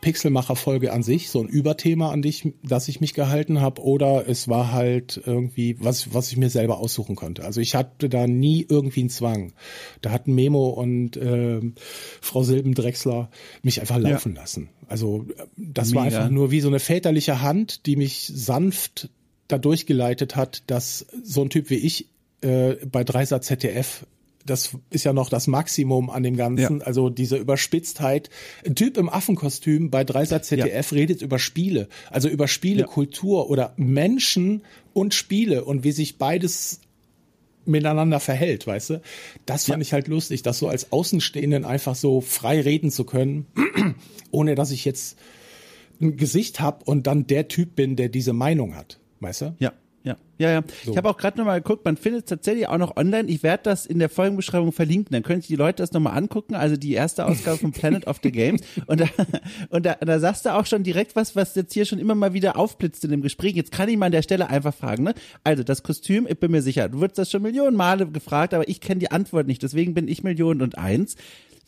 Pixelmacher-Folge 0.00 0.92
an 0.92 1.02
sich, 1.02 1.28
so 1.28 1.40
ein 1.40 1.48
Überthema, 1.48 2.10
an 2.10 2.22
dich, 2.22 2.52
das 2.62 2.88
ich 2.88 3.00
mich 3.00 3.14
gehalten 3.14 3.60
habe, 3.60 3.82
oder 3.82 4.28
es 4.28 4.48
war 4.48 4.72
halt 4.72 5.20
irgendwie, 5.24 5.76
was, 5.80 6.14
was 6.14 6.30
ich 6.30 6.36
mir 6.36 6.50
selber 6.50 6.78
aussuchen 6.78 7.16
konnte. 7.16 7.44
Also 7.44 7.60
ich 7.60 7.74
hatte 7.74 8.08
da 8.08 8.26
nie 8.26 8.64
irgendwie 8.68 9.00
einen 9.00 9.10
Zwang. 9.10 9.52
Da 10.00 10.10
hatten 10.10 10.34
Memo 10.34 10.68
und 10.68 11.16
äh, 11.16 11.60
Frau 12.20 12.42
Silbendrechsler 12.42 13.30
mich 13.62 13.80
einfach 13.80 13.98
laufen 13.98 14.34
ja. 14.34 14.42
lassen. 14.42 14.68
Also 14.86 15.26
das 15.56 15.88
Mega. 15.88 15.98
war 15.98 16.04
einfach 16.06 16.30
nur 16.30 16.50
wie 16.50 16.60
so 16.60 16.68
eine 16.68 16.80
väterliche 16.80 17.42
Hand, 17.42 17.86
die 17.86 17.96
mich 17.96 18.30
sanft 18.32 19.10
da 19.48 19.58
durchgeleitet 19.58 20.36
hat, 20.36 20.62
dass 20.66 21.06
so 21.22 21.42
ein 21.42 21.50
Typ 21.50 21.70
wie 21.70 21.76
ich 21.76 22.08
äh, 22.42 22.74
bei 22.86 23.02
Dreisat 23.02 23.44
ZDF 23.44 24.06
das 24.48 24.76
ist 24.90 25.04
ja 25.04 25.12
noch 25.12 25.28
das 25.28 25.46
Maximum 25.46 26.10
an 26.10 26.22
dem 26.22 26.36
Ganzen. 26.36 26.80
Ja. 26.80 26.86
Also 26.86 27.10
diese 27.10 27.36
Überspitztheit. 27.36 28.30
Ein 28.66 28.74
Typ 28.74 28.96
im 28.96 29.08
Affenkostüm 29.08 29.90
bei 29.90 30.04
Dreisat 30.04 30.44
ZDF 30.44 30.92
ja. 30.92 30.96
redet 30.96 31.22
über 31.22 31.38
Spiele. 31.38 31.88
Also 32.10 32.28
über 32.28 32.48
Spiele, 32.48 32.82
ja. 32.82 32.86
Kultur 32.86 33.50
oder 33.50 33.74
Menschen 33.76 34.62
und 34.92 35.14
Spiele 35.14 35.64
und 35.64 35.84
wie 35.84 35.92
sich 35.92 36.18
beides 36.18 36.80
miteinander 37.68 38.18
verhält, 38.18 38.66
weißt 38.66 38.90
du? 38.90 39.02
Das 39.46 39.66
fand 39.66 39.82
ich 39.82 39.92
halt 39.92 40.08
lustig, 40.08 40.42
das 40.42 40.58
so 40.58 40.68
als 40.68 40.90
Außenstehenden 40.90 41.64
einfach 41.64 41.94
so 41.94 42.20
frei 42.20 42.60
reden 42.60 42.90
zu 42.90 43.04
können, 43.04 43.46
ohne 44.30 44.54
dass 44.54 44.70
ich 44.70 44.84
jetzt 44.84 45.18
ein 46.00 46.16
Gesicht 46.16 46.60
habe 46.60 46.84
und 46.84 47.06
dann 47.06 47.26
der 47.26 47.48
Typ 47.48 47.76
bin, 47.76 47.96
der 47.96 48.08
diese 48.08 48.32
Meinung 48.32 48.74
hat, 48.74 48.98
weißt 49.20 49.40
du? 49.42 49.56
Ja. 49.58 49.72
Ja, 50.08 50.16
ja, 50.38 50.50
ja. 50.50 50.62
So. 50.84 50.92
Ich 50.92 50.96
habe 50.96 51.10
auch 51.10 51.18
gerade 51.18 51.36
nochmal 51.36 51.60
geguckt, 51.60 51.84
man 51.84 51.98
findet 51.98 52.24
es 52.24 52.28
tatsächlich 52.30 52.66
auch 52.66 52.78
noch 52.78 52.96
online. 52.96 53.28
Ich 53.28 53.42
werde 53.42 53.64
das 53.64 53.84
in 53.84 53.98
der 53.98 54.08
Folgenbeschreibung 54.08 54.72
verlinken, 54.72 55.12
dann 55.12 55.22
können 55.22 55.42
sich 55.42 55.48
die 55.48 55.56
Leute 55.56 55.82
das 55.82 55.92
nochmal 55.92 56.16
angucken. 56.16 56.54
Also 56.54 56.78
die 56.78 56.94
erste 56.94 57.26
Ausgabe 57.26 57.58
von 57.58 57.72
Planet 57.72 58.06
of 58.06 58.20
the 58.22 58.32
Games. 58.32 58.62
Und, 58.86 59.00
da, 59.00 59.06
und 59.70 59.84
da, 59.84 59.96
da 60.00 60.18
sagst 60.18 60.46
du 60.46 60.54
auch 60.54 60.64
schon 60.64 60.82
direkt 60.82 61.14
was, 61.14 61.36
was 61.36 61.54
jetzt 61.54 61.74
hier 61.74 61.84
schon 61.84 61.98
immer 61.98 62.14
mal 62.14 62.32
wieder 62.32 62.56
aufblitzt 62.56 63.04
in 63.04 63.10
dem 63.10 63.20
Gespräch. 63.20 63.54
Jetzt 63.54 63.70
kann 63.72 63.88
ich 63.88 63.98
mal 63.98 64.06
an 64.06 64.12
der 64.12 64.22
Stelle 64.22 64.48
einfach 64.48 64.74
fragen, 64.74 65.02
ne? 65.02 65.14
Also 65.44 65.62
das 65.62 65.82
Kostüm, 65.82 66.26
ich 66.26 66.38
bin 66.38 66.50
mir 66.50 66.62
sicher, 66.62 66.88
du 66.88 67.00
wirst 67.00 67.18
das 67.18 67.30
schon 67.30 67.42
Millionen 67.42 67.76
Male 67.76 68.06
gefragt, 68.06 68.54
aber 68.54 68.68
ich 68.68 68.80
kenne 68.80 69.00
die 69.00 69.10
Antwort 69.10 69.46
nicht. 69.46 69.62
Deswegen 69.62 69.94
bin 69.94 70.08
ich 70.08 70.22
Millionen 70.22 70.62
und 70.62 70.78
eins. 70.78 71.16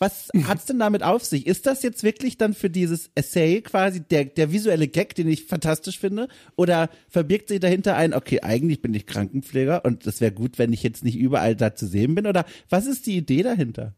Was 0.03 0.31
hat's 0.45 0.65
denn 0.65 0.79
damit 0.79 1.03
auf 1.03 1.27
sich? 1.27 1.47
Ist 1.47 1.67
das 1.67 1.83
jetzt 1.83 2.03
wirklich 2.03 2.39
dann 2.39 2.55
für 2.55 2.71
dieses 2.71 3.11
Essay 3.15 3.61
quasi 3.61 4.01
der, 4.01 4.25
der 4.25 4.51
visuelle 4.51 4.89
Gag, 4.89 5.15
den 5.15 5.29
ich 5.29 5.45
fantastisch 5.45 5.99
finde? 5.99 6.29
Oder 6.57 6.89
verbirgt 7.11 7.49
sich 7.49 7.61
dahinter 7.61 7.97
ein, 7.97 8.15
okay, 8.15 8.41
eigentlich 8.41 8.81
bin 8.81 8.95
ich 8.95 9.05
Krankenpfleger 9.05 9.85
und 9.85 10.07
das 10.07 10.23
wäre 10.23 10.33
gut, 10.33 10.59
wenn 10.59 10.73
ich 10.73 10.83
jetzt 10.83 11.05
nicht 11.05 11.19
überall 11.19 11.55
da 11.55 11.75
zu 11.75 11.87
sehen 11.87 12.15
bin? 12.15 12.27
Oder 12.27 12.47
was 12.71 12.87
ist 12.87 13.05
die 13.07 13.19
Idee 13.19 13.43
dahinter? 13.43 13.95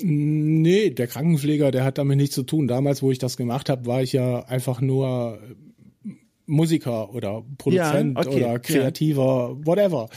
Nee, 0.00 0.90
der 0.90 1.08
Krankenpfleger, 1.08 1.72
der 1.72 1.82
hat 1.84 1.98
damit 1.98 2.16
nichts 2.16 2.36
zu 2.36 2.44
tun. 2.44 2.68
Damals, 2.68 3.02
wo 3.02 3.10
ich 3.10 3.18
das 3.18 3.36
gemacht 3.36 3.68
habe, 3.68 3.86
war 3.86 4.04
ich 4.04 4.12
ja 4.12 4.44
einfach 4.44 4.80
nur 4.80 5.40
Musiker 6.52 7.14
oder 7.14 7.42
Produzent 7.58 8.16
ja, 8.16 8.26
okay, 8.26 8.44
oder 8.44 8.58
Kreativer, 8.58 9.56
ja. 9.58 9.66
whatever. 9.66 10.08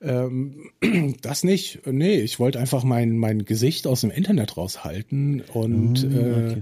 Ähm, 0.00 0.70
das 1.22 1.44
nicht. 1.44 1.80
Nee, 1.86 2.20
ich 2.20 2.38
wollte 2.38 2.58
einfach 2.58 2.84
mein, 2.84 3.18
mein 3.18 3.44
Gesicht 3.44 3.86
aus 3.86 4.00
dem 4.02 4.10
Internet 4.10 4.56
raushalten 4.56 5.42
und 5.52 6.04
mm, 6.04 6.16
okay. 6.16 6.52
äh, 6.52 6.60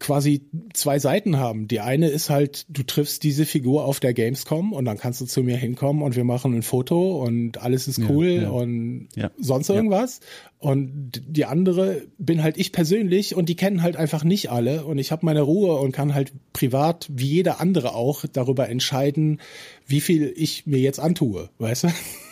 quasi 0.00 0.42
zwei 0.72 0.98
Seiten 0.98 1.36
haben. 1.38 1.68
Die 1.68 1.80
eine 1.80 2.08
ist 2.08 2.30
halt, 2.30 2.66
du 2.68 2.82
triffst 2.82 3.22
diese 3.22 3.46
Figur 3.46 3.84
auf 3.84 4.00
der 4.00 4.12
Gamescom 4.12 4.72
und 4.72 4.84
dann 4.84 4.98
kannst 4.98 5.20
du 5.20 5.26
zu 5.26 5.42
mir 5.42 5.56
hinkommen 5.56 6.02
und 6.02 6.16
wir 6.16 6.24
machen 6.24 6.54
ein 6.54 6.62
Foto 6.62 7.22
und 7.22 7.62
alles 7.62 7.86
ist 7.86 8.00
cool 8.08 8.26
ja, 8.26 8.42
ja. 8.42 8.48
und 8.50 9.08
ja, 9.14 9.30
sonst 9.38 9.68
irgendwas. 9.70 10.20
Und 10.58 11.22
die 11.28 11.44
andere 11.44 12.02
bin 12.18 12.42
halt 12.42 12.56
ich 12.56 12.72
persönlich 12.72 13.36
und 13.36 13.48
die 13.48 13.54
kennen 13.54 13.82
halt 13.82 13.96
einfach 13.96 14.24
nicht 14.24 14.50
alle 14.50 14.84
und 14.84 14.98
ich 14.98 15.12
habe 15.12 15.24
meine 15.24 15.42
Ruhe 15.42 15.76
und 15.78 15.92
kann 15.92 16.12
halt 16.12 16.32
privat, 16.52 17.08
wie 17.12 17.28
jeder 17.28 17.60
andere 17.60 17.94
auch, 17.94 18.24
darüber 18.32 18.68
entscheiden, 18.68 19.40
wie 19.86 20.00
viel 20.00 20.32
ich 20.36 20.66
mir 20.66 20.80
jetzt 20.80 20.98
antue, 20.98 21.50
weißt 21.58 21.84
du? 21.84 21.88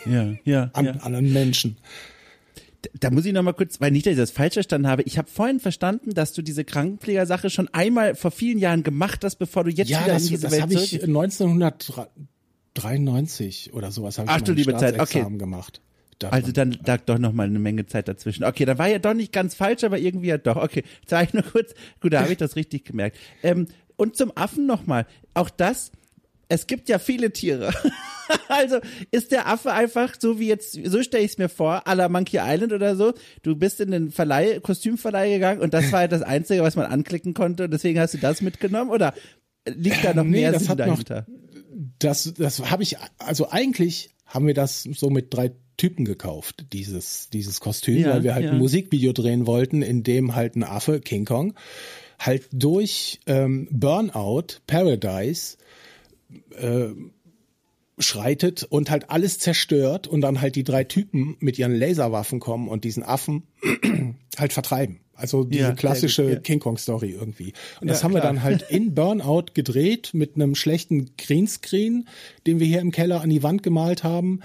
Ja, 0.07 0.34
ja. 0.44 0.70
An 0.72 0.88
anderen 1.01 1.32
Menschen 1.32 1.78
da 2.99 3.11
muss 3.11 3.24
ich 3.24 3.32
noch 3.32 3.43
mal 3.43 3.53
kurz, 3.53 3.80
weil 3.80 3.91
nicht, 3.91 4.07
dass 4.07 4.12
ich 4.12 4.18
das 4.18 4.30
falsch 4.30 4.55
verstanden 4.55 4.87
habe. 4.89 5.03
Ich 5.03 5.18
habe 5.18 5.28
vorhin 5.28 5.61
verstanden, 5.61 6.14
dass 6.14 6.32
du 6.32 6.43
diese 6.43 6.64
Krankenpflegersache 6.64 7.51
schon 7.51 7.68
einmal 7.68 8.14
vor 8.14 8.30
vielen 8.30 8.59
Jahren 8.59 8.82
gemacht 8.82 9.24
hast, 9.24 9.37
bevor 9.37 9.64
du 9.64 9.70
jetzt 9.70 9.89
ja, 9.89 10.05
wieder 10.05 10.14
das, 10.14 10.22
in 10.24 10.28
diese 10.30 10.43
das 10.43 10.53
Welt 10.53 10.62
habe 10.62 10.74
ich 10.74 11.03
1993 12.76 13.72
oder 13.72 13.91
sowas 13.91 14.18
habe 14.18 14.28
ich 14.30 14.34
Ach, 14.37 14.41
du 14.41 14.53
liebe 14.53 14.76
Zeit, 14.76 15.01
okay. 15.01 15.24
Gemacht. 15.39 15.80
Da- 16.18 16.30
Also 16.30 16.51
dann 16.53 16.78
lag 16.87 17.03
doch 17.03 17.18
noch 17.18 17.32
mal 17.32 17.47
eine 17.47 17.59
Menge 17.59 17.87
Zeit 17.87 18.09
dazwischen. 18.09 18.45
Okay, 18.45 18.64
dann 18.64 18.78
war 18.78 18.89
ja 18.89 18.99
doch 18.99 19.12
nicht 19.14 19.32
ganz 19.32 19.55
falsch, 19.55 19.84
aber 19.84 19.99
irgendwie 19.99 20.28
ja 20.28 20.39
doch. 20.39 20.57
Okay, 20.57 20.82
war 21.09 21.22
ich 21.22 21.34
nur 21.34 21.43
kurz. 21.43 21.74
Gut, 22.01 22.12
da 22.14 22.22
habe 22.22 22.32
ich 22.32 22.39
das 22.39 22.57
richtig 22.57 22.84
gemerkt. 22.84 23.18
Ähm, 23.43 23.66
und 23.97 24.16
zum 24.16 24.32
Affen 24.34 24.66
noch 24.66 24.87
mal. 24.87 25.07
Auch 25.34 25.51
das. 25.51 25.93
Es 26.49 26.66
gibt 26.66 26.88
ja 26.88 26.99
viele 26.99 27.32
Tiere. 27.32 27.72
also 28.49 28.78
ist 29.11 29.32
der 29.32 29.49
Affe 29.49 29.72
einfach 29.72 30.14
so 30.18 30.38
wie 30.38 30.47
jetzt, 30.49 30.78
so 30.84 31.03
stelle 31.03 31.24
ich 31.24 31.32
es 31.32 31.38
mir 31.38 31.49
vor, 31.49 31.86
à 31.88 31.94
la 31.94 32.09
Monkey 32.09 32.38
Island 32.40 32.72
oder 32.72 32.94
so. 32.97 33.14
Du 33.42 33.57
bist 33.57 33.80
in 33.80 33.90
den 33.90 34.11
Verleih, 34.11 34.61
Kostümverleih 34.61 35.30
gegangen 35.34 35.61
und 35.61 35.74
das 35.74 35.90
war 35.92 36.01
halt 36.01 36.12
das 36.12 36.22
Einzige, 36.22 36.62
was 36.62 36.76
man 36.76 36.86
anklicken 36.86 37.34
konnte. 37.34 37.64
Und 37.64 37.72
deswegen 37.72 37.99
hast 37.99 38.14
du 38.14 38.18
das 38.18 38.40
mitgenommen 38.42 38.90
oder 38.90 39.12
liegt 39.68 40.05
da 40.05 40.14
noch 40.14 40.24
Nee, 40.24 40.30
mehr 40.42 40.53
das 40.53 40.62
Sinn 40.62 40.70
hat 40.70 40.78
noch- 40.78 41.03
dahinter? 41.03 41.26
das, 41.99 42.32
das 42.36 42.70
habe 42.70 42.82
ich, 42.82 42.97
also 43.18 43.51
eigentlich 43.51 44.11
haben 44.24 44.47
wir 44.47 44.55
das 44.55 44.82
so 44.82 45.11
mit 45.11 45.32
drei 45.34 45.53
Typen 45.76 46.05
gekauft, 46.05 46.66
dieses, 46.72 47.28
dieses 47.30 47.61
Kostüm, 47.61 47.99
Ja, 47.99 48.11
weil 48.11 48.22
wir 48.24 48.34
halt 48.34 48.44
ja. 48.47 48.51
ein 48.53 48.59
Musikvideo 48.59 49.12
drehen 49.12 49.47
wollten, 49.47 49.82
in 49.82 50.03
dem 50.03 50.34
halt 50.34 50.57
ein 50.57 50.64
Affe, 50.64 51.01
King 51.01 51.24
Kong, 51.26 51.55
halt 52.18 52.44
durch 52.53 53.20
ähm, 53.26 53.68
Burnout, 53.70 54.61
Paradise, 54.66 55.59
äh, 56.58 56.88
schreitet 57.98 58.62
und 58.64 58.90
halt 58.90 59.10
alles 59.10 59.38
zerstört 59.38 60.06
und 60.06 60.20
dann 60.20 60.40
halt 60.40 60.54
die 60.56 60.64
drei 60.64 60.84
Typen 60.84 61.36
mit 61.40 61.58
ihren 61.58 61.74
Laserwaffen 61.74 62.40
kommen 62.40 62.68
und 62.68 62.84
diesen 62.84 63.02
Affen 63.02 63.44
halt 64.38 64.52
vertreiben. 64.52 65.00
Also 65.14 65.44
diese 65.44 65.62
Ja, 65.62 65.72
klassische 65.72 66.24
gut, 66.24 66.32
ja. 66.32 66.38
King 66.40 66.60
Kong 66.60 66.76
Story 66.76 67.12
irgendwie. 67.12 67.54
Und 67.80 67.88
das 67.88 68.00
Ja, 68.00 68.04
haben 68.04 68.12
wir 68.12 68.20
klar. 68.20 68.34
dann 68.34 68.42
halt 68.42 68.66
in 68.68 68.94
Burnout 68.94 69.46
gedreht 69.54 70.10
mit 70.12 70.34
einem 70.34 70.54
schlechten 70.54 71.16
Greenscreen, 71.16 72.06
den 72.46 72.60
wir 72.60 72.66
hier 72.66 72.80
im 72.80 72.90
Keller 72.90 73.22
an 73.22 73.30
die 73.30 73.42
Wand 73.42 73.62
gemalt 73.62 74.04
haben. 74.04 74.40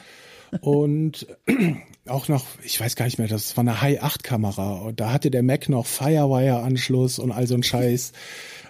Und 0.61 1.27
auch 2.07 2.29
noch, 2.29 2.45
ich 2.63 2.79
weiß 2.79 2.95
gar 2.95 3.03
nicht 3.05 3.17
mehr, 3.19 3.27
das 3.27 3.57
war 3.57 3.63
eine 3.63 3.82
High 3.82 4.01
8 4.01 4.23
Kamera 4.23 4.75
und 4.79 5.01
da 5.01 5.11
hatte 5.11 5.29
der 5.29 5.43
Mac 5.43 5.67
noch 5.67 5.86
Firewire 5.86 6.59
Anschluss 6.61 7.19
und 7.19 7.32
all 7.34 7.47
so 7.47 7.55
ein 7.55 7.63
Scheiß. 7.63 8.13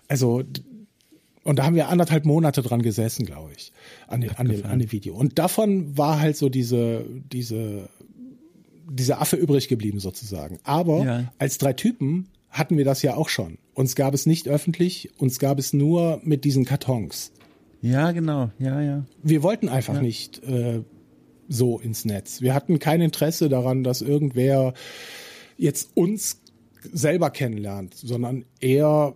Also 0.08 0.42
und 1.44 1.58
da 1.60 1.64
haben 1.66 1.76
wir 1.76 1.90
anderthalb 1.90 2.26
Monate 2.26 2.62
dran 2.62 2.82
gesessen, 2.82 3.26
glaube 3.26 3.52
ich, 3.56 3.72
an, 4.08 4.22
dem- 4.22 4.32
an, 4.36 4.48
dem, 4.48 4.66
an 4.66 4.80
dem 4.80 4.92
Video. 4.92 5.16
Und 5.16 5.40
davon 5.40 5.98
war 5.98 6.20
halt 6.20 6.38
so 6.38 6.50
diese, 6.50 7.06
diese, 7.32 7.90
dieser 8.90 9.22
Affe 9.22 9.38
übrig 9.38 9.68
geblieben 9.68 10.00
sozusagen. 10.00 10.60
Aber 10.64 11.04
Ja. 11.04 11.34
als 11.40 11.58
drei 11.58 11.74
Typen 11.74 12.28
hatten 12.50 12.78
wir 12.78 12.86
das 12.86 13.02
ja 13.02 13.16
auch 13.16 13.30
schon. 13.30 13.58
Uns 13.74 13.96
gab 13.96 14.14
es 14.14 14.26
nicht 14.26 14.48
öffentlich, 14.48 15.10
uns 15.18 15.40
gab 15.40 15.58
es 15.58 15.72
nur 15.74 16.20
mit 16.24 16.44
diesen 16.44 16.66
Kartons. 16.66 17.32
Ja, 17.82 18.12
genau. 18.12 18.52
Ja, 18.60 18.82
ja. 18.82 19.06
Wir 19.24 19.42
wollten 19.42 19.70
einfach 19.70 20.00
nicht 20.02 20.44
äh, 20.44 20.84
so 21.48 21.80
ins 21.80 22.06
Netz. 22.06 22.42
Wir 22.42 22.54
hatten 22.54 22.78
kein 22.80 23.02
Interesse 23.02 23.50
daran, 23.50 23.84
dass 23.84 24.02
irgendwer 24.02 24.74
jetzt 25.58 25.92
uns 25.96 26.42
selber 26.92 27.30
kennenlernt, 27.30 27.96
sondern 27.96 28.46
eher 28.60 29.16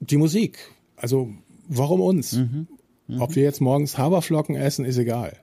die 0.00 0.16
Musik. 0.16 0.58
Also 1.00 1.30
warum 1.68 2.00
uns? 2.00 2.32
Mhm. 2.32 2.66
Ob 3.18 3.34
wir 3.34 3.42
jetzt 3.42 3.60
morgens 3.60 3.96
Haferflocken 3.96 4.54
essen, 4.56 4.84
ist 4.84 4.98
egal. 4.98 5.36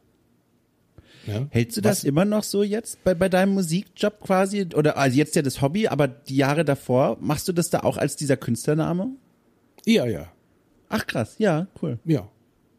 Ja? 1.26 1.48
Hältst 1.50 1.78
du 1.78 1.82
das 1.82 2.00
Was- 2.00 2.04
immer 2.04 2.24
noch 2.26 2.44
so 2.44 2.62
jetzt 2.62 3.04
bei, 3.04 3.16
bei 3.16 3.30
deinem 3.30 3.56
Musikjob 3.56 4.20
quasi? 4.22 4.68
Oder 4.76 4.98
also 4.98 5.18
jetzt 5.18 5.36
ja 5.36 5.42
das 5.42 5.62
Hobby, 5.62 5.88
aber 5.88 6.08
die 6.08 6.36
Jahre 6.36 6.64
davor, 6.64 7.18
machst 7.20 7.48
du 7.48 7.54
das 7.54 7.70
da 7.72 7.80
auch 7.80 7.98
als 7.98 8.16
dieser 8.16 8.38
Künstlername? 8.38 9.10
Ja, 9.86 10.06
ja, 10.06 10.28
Ach 10.90 11.08
krass, 11.08 11.36
ja, 11.40 11.68
cool. 11.82 11.98
ja. 12.06 12.30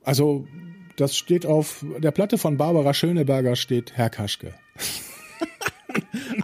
Also 0.04 0.46
das 0.96 1.16
steht 1.16 1.44
auf 1.44 1.84
der 1.98 2.12
Platte 2.12 2.38
von 2.38 2.56
Barbara 2.56 2.94
Schöneberger 2.94 3.56
steht 3.56 3.96
Herr 3.96 4.10
Kaschke. 4.10 4.54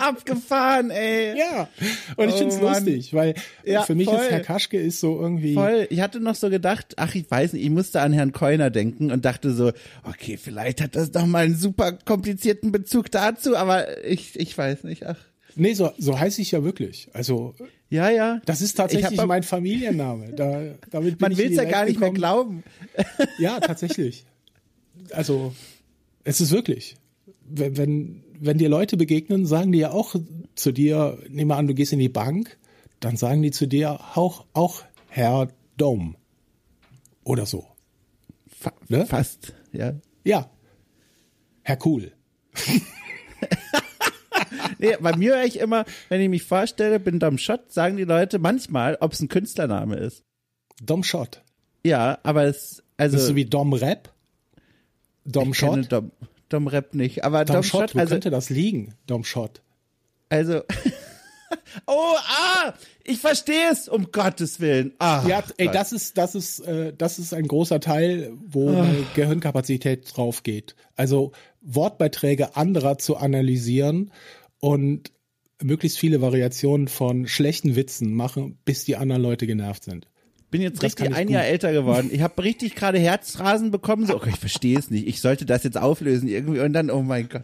Abgefahren, 0.09 0.91
ey. 0.91 1.39
Ja, 1.39 1.69
und 2.17 2.29
ich 2.29 2.35
Oh, 2.35 2.39
find's 2.39 2.61
Mann. 2.61 2.75
lustig, 2.85 3.15
weil 3.15 3.35
Ja, 3.65 3.83
für 3.83 3.95
mich 3.95 4.07
voll. 4.09 4.17
ist 4.17 4.31
Herr 4.31 4.41
Kaschke 4.41 4.79
ist 4.81 5.01
so 5.01 5.21
irgendwie 5.21 5.55
Voll. 5.55 5.87
Ich 5.91 6.01
hatte 6.01 6.21
noch 6.21 6.35
so 6.35 6.51
gedacht, 6.51 6.95
ach, 6.97 7.15
ich 7.15 7.31
weiß 7.31 7.53
nicht, 7.55 7.65
ich 7.65 7.71
musste 7.71 8.01
an 8.01 8.13
Herrn 8.13 8.33
Keuner 8.33 8.71
denken 8.71 9.11
und 9.13 9.25
dachte 9.25 9.53
so, 9.53 9.73
okay, 10.05 10.37
vielleicht 10.37 10.81
hat 10.81 10.97
das 10.97 11.11
doch 11.13 11.27
mal 11.27 11.45
einen 11.45 11.57
super 11.57 11.93
komplizierten 11.93 12.73
Bezug 12.73 13.11
dazu, 13.11 13.57
aber 13.57 14.05
ich, 14.05 14.39
ich 14.39 14.57
weiß 14.57 14.85
nicht, 14.85 15.07
ach. 15.07 15.17
Nee, 15.55 15.75
so, 15.75 15.93
so 15.99 16.19
heiße 16.19 16.41
ich 16.41 16.51
ja 16.53 16.65
wirklich. 16.65 17.09
Also, 17.13 17.55
Ja, 17.91 18.09
ja. 18.09 18.41
das 18.47 18.63
ist 18.63 18.71
Ich 18.71 18.75
tatsächlich 18.77 19.19
hab- 19.19 19.27
mein 19.29 19.43
Familienname. 19.43 20.33
Da, 20.33 20.63
damit 20.91 21.19
bin 21.19 21.29
Man 21.29 21.37
will's 21.37 21.51
die 21.51 21.57
ja 21.57 21.65
gar 21.65 21.85
nicht 21.85 22.01
mehr 22.01 22.11
gekommen. 22.11 22.63
glauben. 22.65 22.65
Ja, 23.39 23.61
tatsächlich. 23.61 24.25
Also, 25.11 25.53
es 26.25 26.41
ist 26.41 26.53
wirklich. 26.53 26.97
Wenn, 27.55 27.77
wenn, 27.77 28.25
wenn 28.41 28.59
dir 28.59 28.69
Leute 28.69 28.97
begegnen, 28.97 29.47
sagen 29.47 29.73
die 29.73 29.79
ja 29.79 29.91
auch 29.91 30.15
zu 30.55 30.73
dir, 30.73 31.19
nehmen 31.29 31.51
wir 31.51 31.57
an, 31.57 31.67
du 31.67 31.75
gehst 31.75 31.93
in 31.93 31.99
die 31.99 32.09
Bank, 32.09 32.59
dann 33.01 33.17
sagen 33.17 33.43
die 33.43 33.51
zu 33.51 33.67
dir 33.67 34.01
auch, 34.15 34.47
auch 34.53 34.83
Herr 35.09 35.49
Dom. 35.77 36.17
Oder 37.25 37.47
so. 37.47 37.67
Fa 38.49 38.73
Ne? 38.89 39.07
Fast, 39.07 39.55
ja. 39.73 39.95
Ja. 40.25 40.51
Herr 41.63 41.79
Cool. 41.85 42.13
Nee, 44.79 44.97
bei 45.01 45.17
mir 45.17 45.37
höre 45.37 45.45
ich 45.45 45.61
immer, 45.61 45.85
wenn 46.09 46.21
ich 46.21 46.29
mich 46.29 46.43
vorstelle, 46.43 46.99
bin 46.99 47.21
Dom 47.21 47.39
Schott, 47.39 47.73
sagen 47.73 47.97
die 47.97 48.05
Leute 48.05 48.41
manchmal, 48.41 48.99
ob 49.01 49.13
es 49.13 49.21
ein 49.21 49.29
Künstlername 49.29 49.97
ist. 49.97 50.25
Dom 50.83 51.05
Schott. 51.05 51.43
Ja, 51.85 52.19
aber 52.25 52.45
es, 52.45 52.83
also. 52.97 53.17
Bist 53.17 53.31
du 53.31 53.35
wie 53.37 53.45
Dom 53.45 53.73
Rap? 53.73 54.13
Dom 55.25 55.55
Schott? 55.55 55.91
Dom, 55.93 56.11
Dom 56.53 56.67
Rap 56.67 56.95
nicht, 56.95 57.25
aber 57.25 57.45
Dom, 57.45 57.57
Dom, 57.57 57.63
Schott, 57.63 57.81
Schott, 57.81 57.95
wo 57.95 57.99
also, 58.01 58.15
könnte 58.15 58.31
das 58.31 58.51
liegen? 58.51 58.95
Dom 59.07 59.25
Schott. 59.25 59.63
also. 60.29 60.63
oh, 61.87 62.15
ah, 62.17 62.75
ich 63.05 63.19
verstehe 63.19 63.71
es, 63.71 63.89
um 63.89 64.11
Gottes 64.13 64.61
Willen. 64.61 64.95
Ah, 64.99 65.25
Ja, 65.27 65.43
ey, 65.57 65.67
Gott. 65.67 65.75
das 65.75 65.93
ist, 65.93 66.19
das 66.19 66.35
ist, 66.35 66.61
äh, 66.61 66.93
das 66.97 67.19
ist 67.19 67.35
ein 67.35 67.47
großer 67.47 67.81
Teil, 67.81 68.33
wo 68.47 68.73
meine 68.73 69.05
Gehirnkapazität 69.15 70.17
drauf 70.17 70.43
geht. 70.43 70.77
Also 70.97 71.33
Wortbeiträge 71.61 72.57
anderer 72.57 72.99
zu 72.99 73.17
analysieren 73.17 74.13
und 74.61 75.13
möglichst 75.63 75.99
viele 75.99 76.21
Variationen 76.21 76.89
von 76.89 77.27
schlechten 77.27 77.77
Witzen 77.77 78.15
machen, 78.15 78.59
bis 78.65 78.85
die 78.85 78.97
anderen 78.97 79.23
Leute 79.23 79.47
genervt 79.47 79.85
sind. 79.85 80.07
Bin 80.53 80.63
jetzt 80.63 80.77
das 80.85 80.93
richtig 80.93 81.13
ein 81.17 81.27
gut. 81.27 81.35
Jahr 81.35 81.45
älter 81.45 81.73
geworden. 81.73 82.11
Ich 82.13 82.21
habe 82.21 82.41
richtig 82.45 82.77
gerade 82.77 82.99
Herzrasen 83.01 83.73
bekommen. 83.73 84.07
So, 84.07 84.15
okay, 84.15 84.31
ich 84.33 84.39
verstehe 84.39 84.79
es 84.79 84.89
nicht. 84.91 85.09
Ich 85.09 85.21
sollte 85.21 85.45
das 85.47 85.65
jetzt 85.65 85.77
auflösen 85.79 86.29
irgendwie 86.29 86.61
und 86.61 86.73
dann, 86.73 86.91
oh 86.91 87.03
mein 87.03 87.29
Gott. 87.29 87.43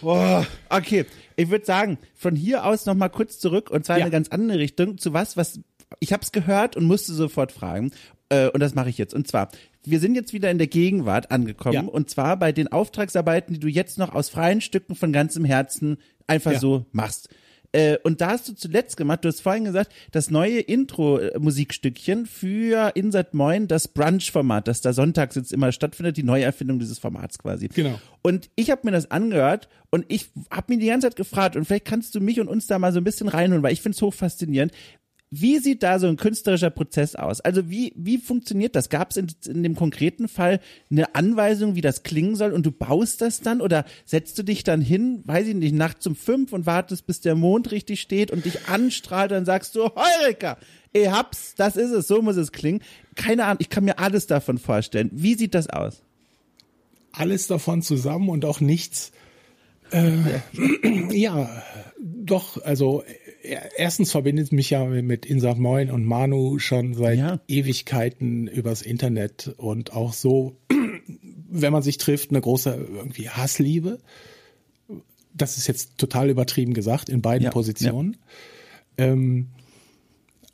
Boah. 0.00 0.46
Okay, 0.68 1.04
ich 1.36 1.50
würde 1.50 1.64
sagen, 1.64 1.98
von 2.16 2.34
hier 2.36 2.64
aus 2.64 2.86
noch 2.86 2.94
mal 2.94 3.08
kurz 3.08 3.38
zurück 3.38 3.70
und 3.70 3.84
zwar 3.84 3.96
in 3.96 4.00
Ja. 4.00 4.04
eine 4.06 4.12
ganz 4.12 4.28
andere 4.28 4.58
Richtung 4.58 4.98
zu 4.98 5.12
was, 5.12 5.36
was 5.36 5.60
ich 6.00 6.12
habe 6.12 6.22
es 6.22 6.32
gehört 6.32 6.76
und 6.76 6.84
musste 6.84 7.12
sofort 7.14 7.50
fragen 7.52 7.92
äh, 8.28 8.48
und 8.48 8.60
das 8.60 8.74
mache 8.74 8.90
ich 8.90 8.98
jetzt. 8.98 9.14
Und 9.14 9.26
zwar, 9.26 9.48
wir 9.84 10.00
sind 10.00 10.14
jetzt 10.14 10.32
wieder 10.32 10.50
in 10.50 10.58
der 10.58 10.66
Gegenwart 10.66 11.30
angekommen 11.30 11.74
Ja. 11.74 11.80
und 11.82 12.10
zwar 12.10 12.36
bei 12.36 12.52
den 12.52 12.68
Auftragsarbeiten, 12.70 13.54
die 13.54 13.60
du 13.60 13.68
jetzt 13.68 13.98
noch 13.98 14.14
aus 14.14 14.28
freien 14.28 14.60
Stücken 14.60 14.94
von 14.94 15.12
ganzem 15.12 15.44
Herzen 15.44 15.96
einfach 16.26 16.52
Ja. 16.52 16.58
so 16.60 16.86
machst. 16.92 17.28
Äh, 17.72 17.98
und 18.02 18.20
da 18.20 18.30
hast 18.30 18.48
du 18.48 18.54
zuletzt 18.54 18.96
gemacht, 18.96 19.24
du 19.24 19.28
hast 19.28 19.40
vorhin 19.40 19.64
gesagt, 19.64 19.92
das 20.10 20.30
neue 20.30 20.60
Intro-Musikstückchen 20.60 22.26
für 22.26 22.92
Insert 22.94 23.34
Moin, 23.34 23.68
das 23.68 23.88
Brunch-Format, 23.88 24.68
das 24.68 24.80
da 24.80 24.92
sonntags 24.92 25.34
jetzt 25.34 25.52
immer 25.52 25.70
stattfindet, 25.72 26.16
die 26.16 26.22
Neuerfindung 26.22 26.78
dieses 26.78 26.98
Formats 26.98 27.38
quasi. 27.38 27.68
Genau. 27.68 28.00
Und 28.22 28.48
ich 28.56 28.70
habe 28.70 28.82
mir 28.84 28.92
das 28.92 29.10
angehört 29.10 29.68
und 29.90 30.06
ich 30.08 30.30
habe 30.50 30.74
mir 30.74 30.80
die 30.80 30.86
ganze 30.86 31.08
Zeit 31.08 31.16
gefragt 31.16 31.56
und 31.56 31.66
vielleicht 31.66 31.84
kannst 31.84 32.14
du 32.14 32.20
mich 32.20 32.40
und 32.40 32.48
uns 32.48 32.66
da 32.66 32.78
mal 32.78 32.92
so 32.92 33.00
ein 33.00 33.04
bisschen 33.04 33.28
reinholen, 33.28 33.62
weil 33.62 33.72
ich 33.72 33.82
finde 33.82 33.96
es 33.96 34.02
hoch 34.02 34.14
faszinierend. 34.14 34.72
Wie 35.30 35.58
sieht 35.58 35.82
da 35.82 35.98
so 35.98 36.06
ein 36.06 36.16
künstlerischer 36.16 36.70
Prozess 36.70 37.14
aus? 37.14 37.42
Also 37.42 37.68
wie, 37.68 37.92
wie 37.96 38.16
funktioniert 38.16 38.74
das? 38.74 38.88
Gab 38.88 39.10
es 39.10 39.18
in, 39.18 39.26
in 39.46 39.62
dem 39.62 39.74
konkreten 39.74 40.26
Fall 40.26 40.60
eine 40.90 41.14
Anweisung, 41.14 41.74
wie 41.74 41.82
das 41.82 42.02
klingen 42.02 42.34
soll 42.34 42.52
und 42.52 42.64
du 42.64 42.72
baust 42.72 43.20
das 43.20 43.40
dann 43.40 43.60
oder 43.60 43.84
setzt 44.06 44.38
du 44.38 44.42
dich 44.42 44.64
dann 44.64 44.80
hin, 44.80 45.22
weiß 45.26 45.48
ich 45.48 45.54
nicht, 45.54 45.74
nachts 45.74 46.06
um 46.06 46.16
fünf 46.16 46.54
und 46.54 46.64
wartest, 46.64 47.06
bis 47.06 47.20
der 47.20 47.34
Mond 47.34 47.70
richtig 47.72 48.00
steht 48.00 48.30
und 48.30 48.46
dich 48.46 48.68
anstrahlt 48.68 49.30
und 49.30 49.36
dann 49.36 49.44
sagst 49.44 49.74
du, 49.74 49.90
Heureka, 49.94 50.56
ich 50.94 51.08
hab's, 51.08 51.54
das 51.54 51.76
ist 51.76 51.90
es, 51.90 52.08
so 52.08 52.22
muss 52.22 52.36
es 52.36 52.50
klingen. 52.50 52.80
Keine 53.14 53.44
Ahnung, 53.44 53.58
ich 53.60 53.68
kann 53.68 53.84
mir 53.84 53.98
alles 53.98 54.26
davon 54.26 54.56
vorstellen. 54.56 55.10
Wie 55.12 55.34
sieht 55.34 55.54
das 55.54 55.68
aus? 55.68 56.02
Alles 57.12 57.46
davon 57.46 57.82
zusammen 57.82 58.30
und 58.30 58.46
auch 58.46 58.60
nichts. 58.60 59.12
Äh, 59.90 60.40
ja, 61.10 61.50
doch, 61.98 62.62
also 62.62 63.02
erstens 63.76 64.10
verbindet 64.12 64.52
mich 64.52 64.70
ja 64.70 64.84
mit 64.84 65.26
Insat 65.26 65.58
Moin 65.58 65.90
und 65.90 66.04
Manu 66.04 66.58
schon 66.58 66.94
seit 66.94 67.18
Ja. 67.18 67.40
Ewigkeiten 67.48 68.46
übers 68.46 68.82
Internet 68.82 69.54
und 69.56 69.92
auch 69.92 70.12
so, 70.12 70.56
wenn 71.50 71.72
man 71.72 71.82
sich 71.82 71.98
trifft, 71.98 72.30
eine 72.30 72.40
große 72.40 72.70
irgendwie 72.70 73.28
Hassliebe. 73.28 73.98
das 75.34 75.56
ist 75.56 75.68
jetzt 75.68 75.98
total 75.98 76.30
übertrieben 76.30 76.74
gesagt, 76.74 77.08
in 77.08 77.22
beiden 77.22 77.44
Ja, 77.44 77.50
Positionen. 77.50 78.16
Ähm, 78.96 79.48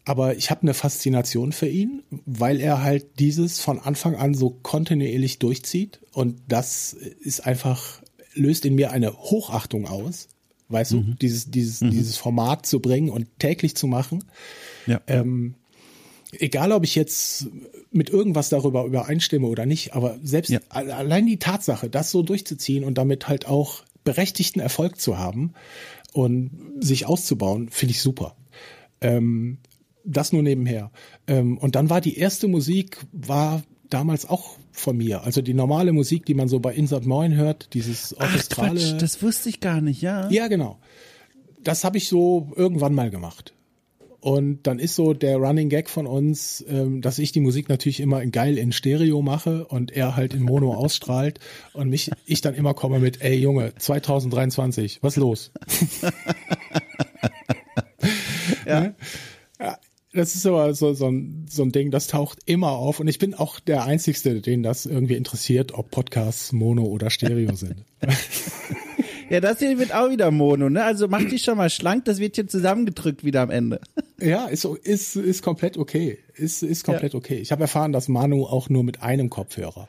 aber 0.04 0.36
ich 0.36 0.50
habe 0.50 0.62
eine 0.62 0.74
Faszination 0.74 1.52
für 1.52 1.68
ihn, 1.68 2.02
weil 2.26 2.60
er 2.60 2.82
halt 2.82 3.18
dieses 3.18 3.60
von 3.60 3.78
Anfang 3.78 4.16
an 4.16 4.34
so 4.34 4.50
kontinuierlich 4.50 5.38
durchzieht 5.38 6.00
und 6.12 6.42
das 6.48 6.92
ist 6.92 7.46
einfach 7.46 8.02
löst 8.34 8.66
in 8.66 8.74
mir 8.74 8.90
eine 8.90 9.14
Hochachtung 9.16 9.86
aus, 9.86 10.28
weißt 10.68 10.92
du, 10.92 11.00
dieses 11.20 11.50
dieses 11.50 11.80
dieses 11.80 12.16
Format 12.16 12.66
zu 12.66 12.80
bringen 12.80 13.10
und 13.10 13.26
täglich 13.38 13.76
zu 13.76 13.86
machen. 13.86 14.24
Ja. 14.86 15.00
Ähm, 15.06 15.54
egal, 16.32 16.72
ob 16.72 16.84
ich 16.84 16.94
jetzt 16.94 17.48
mit 17.90 18.10
irgendwas 18.10 18.48
darüber 18.48 18.84
übereinstimme 18.84 19.46
oder 19.46 19.66
nicht, 19.66 19.94
aber 19.94 20.18
selbst 20.22 20.50
Ja. 20.50 20.60
allein 20.68 21.26
die 21.26 21.38
Tatsache, 21.38 21.88
das 21.88 22.10
so 22.10 22.22
durchzuziehen 22.22 22.84
und 22.84 22.98
damit 22.98 23.28
halt 23.28 23.46
auch 23.46 23.84
berechtigten 24.04 24.60
Erfolg 24.60 25.00
zu 25.00 25.18
haben 25.18 25.54
und 26.12 26.50
sich 26.80 27.06
auszubauen, 27.06 27.68
finde 27.70 27.92
ich 27.92 28.00
super. 28.02 28.36
Ähm, 29.00 29.58
das 30.04 30.32
nur 30.32 30.42
nebenher. 30.42 30.90
Ähm, 31.26 31.56
und 31.58 31.76
dann 31.76 31.88
war 31.88 32.00
die 32.00 32.18
erste 32.18 32.46
Musik, 32.48 32.98
war 33.12 33.62
damals 33.94 34.28
auch 34.28 34.56
von 34.72 34.96
mir. 34.96 35.22
Also 35.22 35.40
die 35.40 35.54
normale 35.54 35.92
Musik, 35.92 36.26
die 36.26 36.34
man 36.34 36.48
so 36.48 36.58
bei 36.58 36.74
Insert 36.74 37.06
Moin 37.06 37.36
hört, 37.36 37.72
dieses 37.74 38.14
Ach, 38.18 38.24
orchestrale. 38.24 38.80
Quatsch, 38.80 39.00
das 39.00 39.22
wusste 39.22 39.48
ich 39.48 39.60
gar 39.60 39.80
nicht, 39.80 40.02
ja. 40.02 40.28
Ja, 40.30 40.48
genau. 40.48 40.80
Das 41.62 41.84
habe 41.84 41.96
ich 41.96 42.08
so 42.08 42.52
irgendwann 42.56 42.92
mal 42.92 43.10
gemacht. 43.10 43.54
Und 44.20 44.66
dann 44.66 44.80
ist 44.80 44.96
so 44.96 45.14
der 45.14 45.36
Running 45.36 45.68
Gag 45.68 45.88
von 45.88 46.08
uns, 46.08 46.64
ähm, 46.68 47.02
dass 47.02 47.20
ich 47.20 47.30
die 47.30 47.40
Musik 47.40 47.68
natürlich 47.68 48.00
immer 48.00 48.20
in 48.20 48.32
geil 48.32 48.58
in 48.58 48.72
Stereo 48.72 49.22
mache 49.22 49.64
und 49.66 49.92
er 49.92 50.16
halt 50.16 50.34
in 50.34 50.42
Mono 50.42 50.74
ausstrahlt 50.76 51.38
und 51.72 51.88
mich 51.88 52.10
ich 52.26 52.40
dann 52.40 52.54
immer 52.54 52.74
komme 52.74 52.98
mit, 52.98 53.20
ey 53.22 53.36
Junge, 53.36 53.74
2023, 53.76 55.02
was 55.02 55.14
los? 55.16 55.52
ja. 58.66 58.94
ja. 59.60 59.78
Das 60.14 60.34
ist 60.36 60.46
aber 60.46 60.72
so, 60.74 60.94
so, 60.94 61.08
ein, 61.08 61.46
so 61.50 61.64
ein 61.64 61.72
Ding, 61.72 61.90
das 61.90 62.06
taucht 62.06 62.38
immer 62.46 62.70
auf 62.70 63.00
und 63.00 63.08
ich 63.08 63.18
bin 63.18 63.34
auch 63.34 63.58
der 63.58 63.84
Einzigste, 63.84 64.40
den 64.40 64.62
das 64.62 64.86
irgendwie 64.86 65.16
interessiert, 65.16 65.72
ob 65.74 65.90
Podcasts 65.90 66.52
Mono 66.52 66.84
oder 66.84 67.10
Stereo 67.10 67.54
sind. 67.54 67.84
Ja, 69.30 69.40
das 69.40 69.58
hier 69.58 69.78
wird 69.78 69.94
auch 69.94 70.10
wieder 70.10 70.30
Mono, 70.30 70.68
ne? 70.68 70.84
Also 70.84 71.08
mach 71.08 71.24
die 71.24 71.38
schon 71.38 71.56
mal 71.56 71.70
schlank, 71.70 72.04
das 72.04 72.18
wird 72.18 72.36
hier 72.36 72.46
zusammengedrückt 72.46 73.24
wieder 73.24 73.40
am 73.42 73.50
Ende. 73.50 73.80
Ja, 74.20 74.46
ist, 74.46 74.64
ist, 74.64 75.16
ist 75.16 75.42
komplett 75.42 75.76
okay. 75.76 76.18
Ist, 76.34 76.62
ist 76.62 76.84
komplett 76.84 77.16
okay. 77.16 77.38
Ich 77.38 77.50
habe 77.50 77.62
erfahren, 77.62 77.92
dass 77.92 78.08
Manu 78.08 78.46
auch 78.46 78.70
nur 78.70 78.84
mit 78.84 79.02
einem 79.02 79.28
Kopfhörer. 79.28 79.88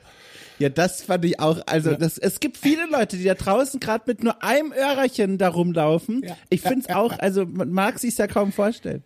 Ja, 0.58 0.68
das 0.68 1.02
fand 1.02 1.24
ich 1.24 1.38
auch, 1.38 1.60
also 1.66 1.94
das, 1.94 2.18
es 2.18 2.40
gibt 2.40 2.58
viele 2.58 2.86
Leute, 2.90 3.16
die 3.16 3.24
da 3.24 3.34
draußen 3.34 3.78
gerade 3.78 4.04
mit 4.08 4.24
nur 4.24 4.42
einem 4.42 4.72
Öhrerchen 4.72 5.38
da 5.38 5.48
rumlaufen. 5.48 6.22
Ja. 6.24 6.36
Ich 6.50 6.60
find's 6.60 6.88
auch, 6.92 7.16
also 7.18 7.46
man 7.46 7.70
mag 7.70 7.98
sich's 8.00 8.18
ja 8.18 8.26
kaum 8.26 8.52
vorstellen. 8.52 9.04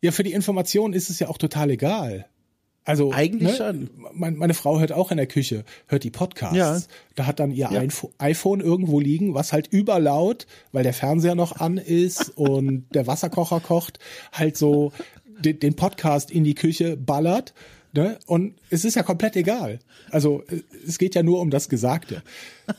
Ja, 0.00 0.12
für 0.12 0.22
die 0.22 0.32
Information 0.32 0.92
ist 0.92 1.10
es 1.10 1.18
ja 1.18 1.28
auch 1.28 1.38
total 1.38 1.70
egal. 1.70 2.26
Also 2.84 3.12
Eigentlich 3.12 3.50
ne, 3.50 3.56
schon. 3.56 3.90
Mein, 4.14 4.36
meine 4.36 4.54
Frau 4.54 4.80
hört 4.80 4.92
auch 4.92 5.10
in 5.10 5.18
der 5.18 5.26
Küche, 5.26 5.64
hört 5.88 6.04
die 6.04 6.10
Podcasts. 6.10 6.56
Ja. 6.56 6.78
Da 7.16 7.26
hat 7.26 7.38
dann 7.38 7.50
ihr 7.50 7.68
iPhone- 7.70 8.12
iPhone 8.16 8.60
irgendwo 8.60 8.98
liegen, 8.98 9.34
was 9.34 9.52
halt 9.52 9.66
überlaut, 9.66 10.46
weil 10.72 10.84
der 10.84 10.94
Fernseher 10.94 11.34
noch 11.34 11.60
an 11.60 11.76
ist 11.76 12.30
und 12.38 12.86
der 12.94 13.06
Wasserkocher 13.06 13.60
kocht, 13.60 13.98
halt 14.32 14.56
so 14.56 14.92
den, 15.40 15.60
den 15.60 15.74
Podcast 15.74 16.30
in 16.30 16.44
die 16.44 16.54
Küche 16.54 16.96
ballert. 16.96 17.52
Ne? 17.92 18.18
Und 18.26 18.54
es 18.70 18.84
ist 18.86 18.96
ja 18.96 19.02
komplett 19.02 19.36
egal. 19.36 19.80
Also 20.10 20.42
es 20.86 20.98
geht 20.98 21.14
ja 21.14 21.22
nur 21.22 21.40
um 21.40 21.50
das 21.50 21.68
Gesagte. 21.68 22.22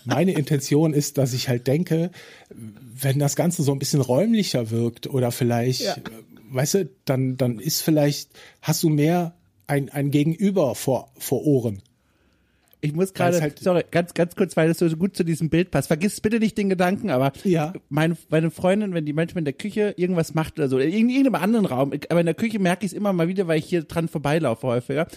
Meine 0.05 0.32
Intention 0.34 0.93
ist, 0.93 1.17
dass 1.20 1.34
ich 1.34 1.49
halt 1.49 1.67
denke, 1.67 2.09
wenn 2.49 3.20
das 3.20 3.36
Ganze 3.36 3.61
so 3.61 3.72
ein 3.72 3.80
bisschen 3.80 4.01
räumlicher 4.01 4.72
wirkt 4.72 5.07
oder 5.07 5.32
vielleicht, 5.32 5.82
Ja. 5.82 5.95
Weißt 6.52 6.74
du, 6.76 6.89
dann, 7.06 7.38
dann 7.38 7.60
ist 7.60 7.82
vielleicht, 7.82 8.32
hast 8.62 8.84
du 8.84 8.89
mehr 8.89 9.34
ein, 9.68 9.89
ein 9.89 10.12
Gegenüber 10.12 10.76
vor, 10.76 11.12
vor 11.18 11.45
Ohren. 11.45 11.82
Ich 12.82 12.93
muss 12.93 13.14
gerade, 13.14 13.41
halt- 13.41 13.60
sorry, 13.60 13.84
ganz, 13.91 14.14
ganz 14.14 14.36
kurz, 14.38 14.56
weil 14.56 14.70
das 14.70 14.80
so 14.80 14.88
gut 14.95 15.16
zu 15.16 15.26
diesem 15.26 15.50
Bild 15.50 15.70
passt. 15.70 15.89
Vergiss 15.89 16.22
bitte 16.22 16.39
nicht 16.39 16.58
den 16.58 16.70
Gedanken, 16.70 17.10
aber 17.10 17.34
Ja. 17.43 17.74
meine, 17.89 18.16
meine 18.30 18.52
Freundin, 18.52 18.93
wenn 18.93 19.06
die 19.06 19.12
manchmal 19.12 19.39
in 19.39 19.45
der 19.45 19.54
Küche 19.54 19.93
irgendwas 19.97 20.34
macht 20.34 20.58
oder 20.58 20.70
so, 20.70 20.80
in 20.80 21.10
irgendeinem 21.10 21.36
anderen 21.36 21.66
Raum, 21.66 21.91
aber 22.10 22.20
in 22.22 22.26
der 22.26 22.36
Küche 22.36 22.58
merke 22.58 22.86
ich 22.86 22.93
es 22.93 22.97
immer 22.97 23.12
mal 23.12 23.28
wieder, 23.28 23.47
weil 23.47 23.60
ich 23.60 23.66
hier 23.66 23.84
dran 23.84 24.08
vorbeilaufe 24.08 24.66
häufiger. 24.66 25.08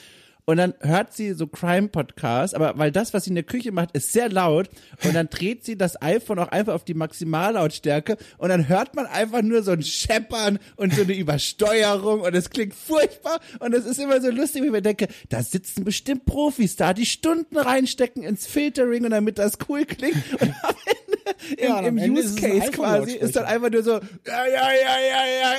Und 0.45 0.57
dann 0.57 0.75
hört 0.81 1.13
sie 1.13 1.35
so 1.35 1.47
Crime-Podcasts, 1.47 2.53
aber 2.55 2.77
weil 2.77 2.91
das, 2.91 3.15
was 3.15 3.25
sie 3.25 3.31
in 3.31 3.37
der 3.37 3.45
Küche 3.45 3.71
macht, 3.71 3.93
ist 3.93 4.13
sehr 4.13 4.29
laut. 4.29 4.69
Und 5.05 5.15
dann 5.15 5.29
dreht 5.31 5.65
sie 5.65 5.77
das 5.79 6.03
iPhone 6.03 6.41
auch 6.41 6.49
einfach 6.49 6.75
auf 6.75 6.85
die 6.85 6.95
Maximallautstärke 6.95 8.17
und 8.39 8.49
dann 8.49 8.69
hört 8.69 8.97
man 8.97 9.07
einfach 9.07 9.43
nur 9.43 9.63
so 9.63 9.71
ein 9.71 9.83
Scheppern 9.83 10.59
und 10.77 10.93
so 10.95 11.03
eine 11.03 11.15
Übersteuerung 11.15 12.23
und 12.23 12.35
es 12.35 12.51
klingt 12.51 12.75
furchtbar 12.75 13.39
und 13.61 13.73
es 13.73 13.85
ist 13.85 13.99
immer 14.01 14.21
so 14.21 14.31
lustig, 14.31 14.63
wie 14.63 14.67
ich 14.67 14.73
mir 14.73 14.83
denke, 14.83 15.07
da 15.29 15.43
sitzen 15.45 15.85
bestimmt 15.85 16.25
Profis 16.27 16.75
da, 16.75 16.93
die 16.93 17.07
Stunden 17.07 17.57
reinstecken 17.57 18.25
ins 18.25 18.47
Filtering 18.47 19.05
und 19.05 19.13
damit 19.13 19.39
das 19.39 19.59
cool 19.69 19.85
klingt. 19.85 20.17
Und 20.41 20.43
am 20.63 20.75
Ende, 20.87 21.57
im, 21.57 21.69
Ja, 21.69 21.81
im 21.81 21.99
Ende 21.99 22.21
Use 22.21 22.35
Case 22.35 22.71
quasi, 22.73 23.13
ist 23.13 23.37
dann 23.37 23.45
einfach 23.45 23.71
nur 23.71 23.83
so, 23.85 23.93
ja, 23.93 24.01
ja, 24.27 24.71
ja, 24.73 24.97
ja, 25.01 25.55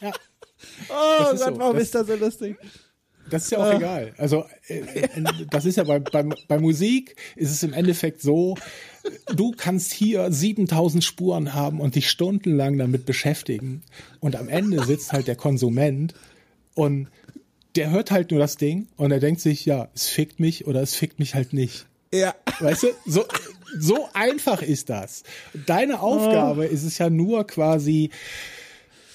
ja. 0.00 0.12
Oh 0.88 1.18
Gott, 1.24 1.38
so. 1.38 1.58
warum 1.58 1.74
Das- 1.74 1.82
ist 1.84 1.94
das 1.94 2.06
so 2.06 2.14
lustig? 2.16 2.56
Das 3.32 3.44
ist 3.44 3.50
ja 3.50 3.58
auch 3.58 3.74
egal. 3.74 4.12
Also 4.18 4.44
äh, 4.68 4.80
äh, 4.80 5.08
das 5.50 5.64
ist 5.64 5.76
ja 5.76 5.84
bei, 5.84 5.98
bei, 5.98 6.22
bei 6.22 6.58
Musik 6.58 7.16
ist 7.34 7.50
es 7.50 7.62
im 7.62 7.72
Endeffekt 7.72 8.20
so, 8.20 8.56
du 9.34 9.52
kannst 9.52 9.92
hier 9.92 10.30
7000 10.30 11.02
Spuren 11.02 11.54
haben 11.54 11.80
und 11.80 11.94
dich 11.94 12.10
stundenlang 12.10 12.76
damit 12.76 13.06
beschäftigen 13.06 13.82
und 14.20 14.36
am 14.36 14.48
Ende 14.48 14.84
sitzt 14.84 15.12
halt 15.12 15.28
der 15.28 15.36
Konsument 15.36 16.14
und 16.74 17.08
der 17.74 17.90
hört 17.90 18.10
halt 18.10 18.30
nur 18.30 18.40
das 18.40 18.56
Ding 18.56 18.88
und 18.96 19.12
er 19.12 19.20
denkt 19.20 19.40
sich, 19.40 19.64
ja, 19.64 19.88
es 19.94 20.08
fickt 20.08 20.38
mich 20.38 20.66
oder 20.66 20.82
es 20.82 20.94
fickt 20.94 21.18
mich 21.18 21.34
halt 21.34 21.54
nicht. 21.54 21.86
Ja. 22.12 22.34
Weißt 22.60 22.82
du, 22.82 22.88
so, 23.06 23.24
so 23.78 24.08
einfach 24.12 24.60
ist 24.60 24.90
das. 24.90 25.22
Deine 25.66 26.00
Aufgabe 26.00 26.66
ist 26.66 26.82
es 26.82 26.98
ja 26.98 27.08
nur 27.08 27.46
quasi, 27.46 28.10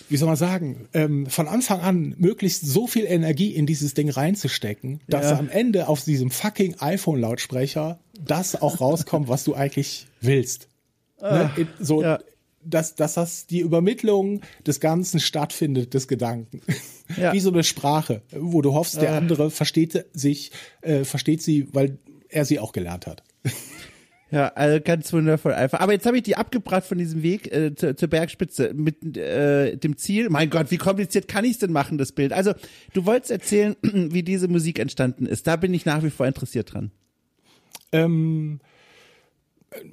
wie 0.10 0.18
soll 0.18 0.28
man 0.28 0.38
sagen, 0.38 0.88
ähm, 0.94 1.26
von 1.28 1.48
Anfang 1.48 1.82
an 1.82 2.16
möglichst 2.18 2.66
so 2.66 2.88
viel 2.88 3.06
Energie 3.06 3.52
in 3.54 3.66
dieses 3.66 3.94
Ding 3.94 4.10
reinzustecken, 4.10 5.02
dass 5.08 5.32
Ja. 5.32 5.38
am 5.38 5.50
Ende 5.50 5.88
auf 5.88 6.04
diesem 6.04 6.32
fucking 6.32 6.76
iPhone-Lautsprecher 6.80 8.00
das 8.26 8.56
auch 8.62 8.80
rauskommt, 8.82 9.28
was 9.28 9.44
du 9.44 9.54
eigentlich 9.54 10.08
willst. 10.22 10.68
Ne? 11.22 11.50
In- 11.58 11.68
So, 11.80 12.02
ja. 12.04 12.20
dass, 12.64 12.96
dass 12.96 13.16
das 13.16 13.48
die 13.48 13.60
Übermittlung 13.60 14.42
des 14.66 14.80
Ganzen 14.80 15.20
stattfindet, 15.20 15.94
des 15.94 16.08
Gedanken. 16.08 16.62
Ja. 17.18 17.34
Wie 17.34 17.40
so 17.40 17.50
eine 17.52 17.64
Sprache, 17.64 18.22
wo 18.32 18.62
du 18.62 18.74
hoffst, 18.74 19.02
der 19.02 19.14
andere 19.14 19.50
versteht 19.52 20.06
sich, 20.14 20.52
äh, 20.82 21.04
versteht 21.06 21.42
sie, 21.42 21.68
weil 21.74 21.98
er 22.30 22.44
sie 22.46 22.60
auch 22.60 22.72
gelernt 22.74 23.08
hat. 23.08 23.24
Ja, 24.30 24.50
also 24.50 24.82
ganz 24.84 25.14
wundervoll 25.14 25.54
einfach. 25.54 25.80
Aber 25.80 25.94
jetzt 25.94 26.06
habe 26.06 26.18
ich 26.18 26.24
die 26.24 26.36
abgebracht 26.36 26.84
von 26.84 26.98
diesem 26.98 27.24
Weg 27.24 27.50
äh, 27.54 27.74
zur, 27.76 27.96
zur 27.96 28.10
Bergspitze 28.10 28.74
mit 28.74 29.16
äh, 29.16 29.78
dem 29.78 29.96
Ziel. 29.96 30.30
Mein 30.30 30.50
Gott, 30.50 30.70
wie 30.70 30.78
kompliziert 30.78 31.30
kann 31.30 31.46
ich 31.46 31.52
es 31.52 31.60
denn 31.60 31.72
machen, 31.72 31.98
das 31.98 32.12
Bild? 32.12 32.34
Also, 32.34 32.52
du 32.94 33.06
wolltest 33.06 33.32
erzählen, 33.32 33.76
wie 33.82 34.24
diese 34.24 34.50
Musik 34.50 34.80
entstanden 34.80 35.26
ist. 35.26 35.48
Da 35.48 35.56
bin 35.56 35.74
ich 35.74 35.86
nach 35.86 36.04
wie 36.04 36.10
vor 36.10 36.28
interessiert 36.28 36.74
dran. 36.74 36.92
Ähm, 37.94 38.60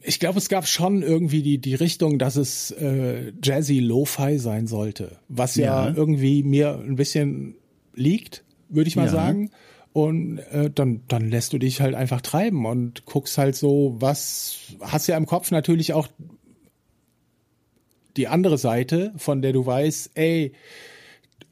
ich 0.02 0.18
glaube, 0.20 0.38
es 0.38 0.48
gab 0.48 0.66
schon 0.66 1.02
irgendwie 1.02 1.42
die, 1.42 1.58
die 1.58 1.74
Richtung, 1.74 2.18
dass 2.18 2.36
es 2.36 2.70
äh, 2.72 3.32
Jazzy 3.42 3.80
Lo-Fi 3.80 4.38
sein 4.38 4.66
sollte, 4.66 5.18
was 5.28 5.56
ja, 5.56 5.88
Ja. 5.88 5.94
irgendwie 5.94 6.42
mir 6.42 6.78
ein 6.78 6.96
bisschen 6.96 7.56
liegt, 7.94 8.44
würde 8.68 8.88
ich 8.88 8.96
mal 8.96 9.06
Ja. 9.06 9.12
sagen. 9.12 9.50
Und 9.94 10.38
äh, 10.50 10.70
dann, 10.74 11.02
dann 11.08 11.30
lässt 11.30 11.52
du 11.52 11.58
dich 11.58 11.80
halt 11.80 11.94
einfach 11.94 12.20
treiben 12.20 12.66
und 12.66 13.06
guckst 13.06 13.38
halt 13.38 13.54
so, 13.54 13.94
was 14.00 14.58
hast 14.80 15.06
ja 15.06 15.16
im 15.16 15.24
Kopf 15.24 15.50
natürlich 15.52 15.92
auch 15.94 16.08
die 18.16 18.26
andere 18.28 18.58
Seite, 18.58 19.12
von 19.16 19.40
der 19.40 19.52
du 19.52 19.64
weißt, 19.64 20.10
ey, 20.14 20.52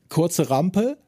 kurze 0.08 0.50
Rampe, 0.50 0.98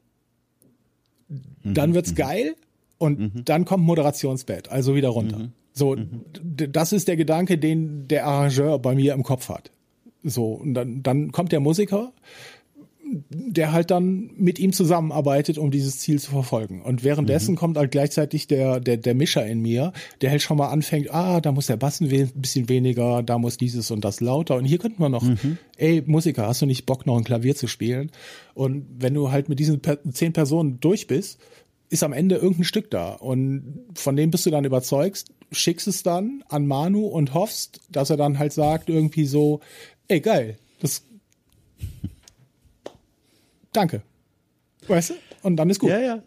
dann 1.63 1.93
wird's 1.93 2.15
geil 2.15 2.55
und 2.97 3.19
dann 3.49 3.65
kommt 3.65 3.83
Moderationsbett, 3.83 4.69
also 4.69 4.95
wieder 4.95 5.09
runter. 5.09 5.49
So, 5.73 5.95
d- 5.95 6.67
das 6.69 6.93
ist 6.93 7.07
der 7.09 7.17
Gedanke, 7.17 7.57
den 7.57 8.07
der 8.07 8.25
Arrangeur 8.25 8.79
bei 8.79 8.95
mir 8.95 9.13
im 9.13 9.23
Kopf 9.23 9.49
hat. 9.49 9.71
So, 10.23 10.53
und 10.53 10.73
dann, 10.73 11.03
dann 11.03 11.31
kommt 11.33 11.51
der 11.51 11.59
Musiker, 11.59 12.13
der 13.29 13.71
halt 13.71 13.91
dann 13.91 14.31
mit 14.35 14.59
ihm 14.59 14.73
zusammenarbeitet, 14.73 15.57
um 15.57 15.71
dieses 15.71 15.99
Ziel 15.99 16.19
zu 16.19 16.31
verfolgen. 16.31 16.81
Und 16.81 17.03
währenddessen 17.05 17.55
kommt 17.55 17.77
halt 17.77 17.91
gleichzeitig 17.91 18.47
der, 18.47 18.81
der, 18.81 18.97
der 18.97 19.15
Mischer 19.15 19.45
in 19.45 19.61
mir, 19.61 19.93
der 20.21 20.31
halt 20.31 20.41
schon 20.41 20.57
mal 20.57 20.67
anfängt, 20.67 21.13
ah, 21.13 21.39
da 21.39 21.53
muss 21.53 21.67
der 21.67 21.77
Bass 21.77 22.01
ein 22.01 22.09
bisschen 22.35 22.67
weniger, 22.67 23.23
da 23.23 23.37
muss 23.37 23.55
dieses 23.55 23.89
und 23.89 24.03
das 24.03 24.19
lauter. 24.19 24.57
Und 24.57 24.65
hier 24.65 24.79
könnte 24.79 24.99
man 25.01 25.13
noch, 25.13 25.23
ey, 25.77 26.03
Musiker, 26.05 26.47
hast 26.47 26.61
du 26.61 26.65
nicht 26.65 26.85
Bock, 26.85 27.05
noch 27.05 27.17
ein 27.17 27.23
Klavier 27.23 27.55
zu 27.55 27.67
spielen? 27.67 28.11
Und 28.53 28.85
wenn 28.99 29.13
du 29.13 29.31
halt 29.31 29.47
mit 29.47 29.59
diesen 29.59 29.81
zehn 30.11 30.33
Personen 30.33 30.79
durch 30.81 31.07
bist, 31.07 31.39
ist 31.89 32.03
am 32.03 32.13
Ende 32.13 32.35
irgendein 32.35 32.65
Stück 32.65 32.91
da. 32.91 33.13
Und 33.13 33.85
von 33.95 34.17
dem 34.17 34.31
bist 34.31 34.45
du 34.45 34.49
dann 34.49 34.65
überzeugt, 34.65 35.25
schickst 35.51 35.87
es 35.87 36.03
dann 36.03 36.43
an 36.49 36.67
Manu 36.67 37.05
und 37.05 37.33
hoffst, 37.33 37.79
dass 37.89 38.09
er 38.09 38.17
dann 38.17 38.39
halt 38.39 38.51
sagt 38.51 38.89
irgendwie 38.89 39.25
so, 39.25 39.61
ey 40.07 40.19
geil, 40.19 40.57
das 40.81 41.03
Danke. 43.75 44.01
Weißt 44.87 45.11
du? 45.11 45.13
Und 45.43 45.57
dann 45.57 45.69
ist 45.69 45.79
gut. 45.79 45.89
Ja, 45.89 45.99
ja. 45.99 46.23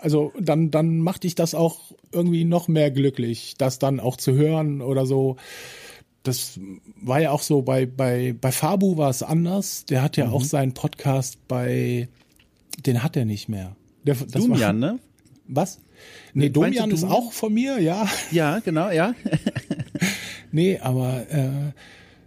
Also 0.00 0.32
dann, 0.40 0.70
dann 0.70 0.98
macht 1.00 1.24
dich 1.24 1.34
das 1.34 1.54
auch 1.54 1.92
irgendwie 2.12 2.44
noch 2.44 2.68
mehr 2.68 2.90
glücklich, 2.90 3.54
das 3.58 3.78
dann 3.78 4.00
auch 4.00 4.16
zu 4.16 4.32
hören 4.34 4.80
oder 4.82 5.04
so. 5.06 5.36
Das 6.22 6.58
war 7.00 7.20
ja 7.20 7.30
auch 7.30 7.42
so 7.42 7.62
bei, 7.62 7.86
bei, 7.86 8.34
bei 8.38 8.52
Fabu 8.52 8.96
war 8.96 9.10
es 9.10 9.22
anders. 9.22 9.84
Der 9.86 10.02
hat 10.02 10.16
ja 10.16 10.26
Mhm. 10.26 10.32
auch 10.32 10.44
seinen 10.44 10.74
Podcast 10.74 11.38
bei, 11.48 12.08
den 12.84 13.02
hat 13.02 13.16
er 13.16 13.24
nicht 13.24 13.48
mehr. 13.48 13.76
Der, 14.04 14.14
das 14.14 14.34
war- 14.34 14.40
Domian, 14.40 14.78
ne? 14.78 14.98
Was? 15.48 15.80
Nee, 16.32 16.48
du 16.48 16.60
Domian 16.60 16.90
ist 16.90 17.02
Domian? 17.02 17.18
auch 17.18 17.32
von 17.32 17.52
mir, 17.52 17.78
ja. 17.80 18.06
Ja, 18.30 18.58
genau, 18.60 18.90
ja. 18.90 19.14
Nee, 20.52 20.78
aber 20.78 21.30
äh, 21.30 21.72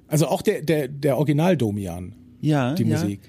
also 0.07 0.27
auch 0.27 0.41
der, 0.41 0.61
der, 0.61 0.87
der 0.87 1.17
Original 1.17 1.57
Domian, 1.57 2.15
Ja, 2.41 2.73
die. 2.73 2.85
Musik. 2.85 3.19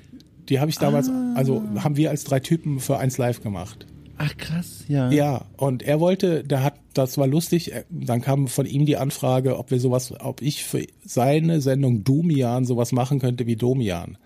Die 0.48 0.60
habe 0.60 0.70
ich 0.70 0.78
damals, 0.78 1.08
Ah. 1.08 1.34
also 1.36 1.62
haben 1.78 1.96
wir 1.96 2.10
als 2.10 2.24
drei 2.24 2.40
Typen 2.40 2.80
für 2.80 2.98
eins 2.98 3.18
live 3.18 3.42
gemacht. 3.42 3.86
Ach 4.16 4.36
krass, 4.36 4.84
ja. 4.86 5.10
Ja, 5.10 5.46
und 5.56 5.82
er 5.82 5.98
wollte, 5.98 6.44
der 6.44 6.62
hat, 6.62 6.74
das 6.92 7.18
war 7.18 7.26
lustig, 7.26 7.72
äh, 7.72 7.84
dann 7.90 8.20
kam 8.20 8.46
von 8.46 8.64
ihm 8.64 8.86
die 8.86 8.96
Anfrage, 8.96 9.58
ob 9.58 9.70
wir 9.72 9.80
sowas, 9.80 10.14
ob 10.20 10.40
ich 10.40 10.62
für 10.64 10.86
seine 11.04 11.60
Sendung 11.60 12.04
Domian 12.04 12.64
sowas 12.64 12.92
machen 12.92 13.18
könnte 13.18 13.46
wie 13.46 13.56
Domian. 13.56 14.16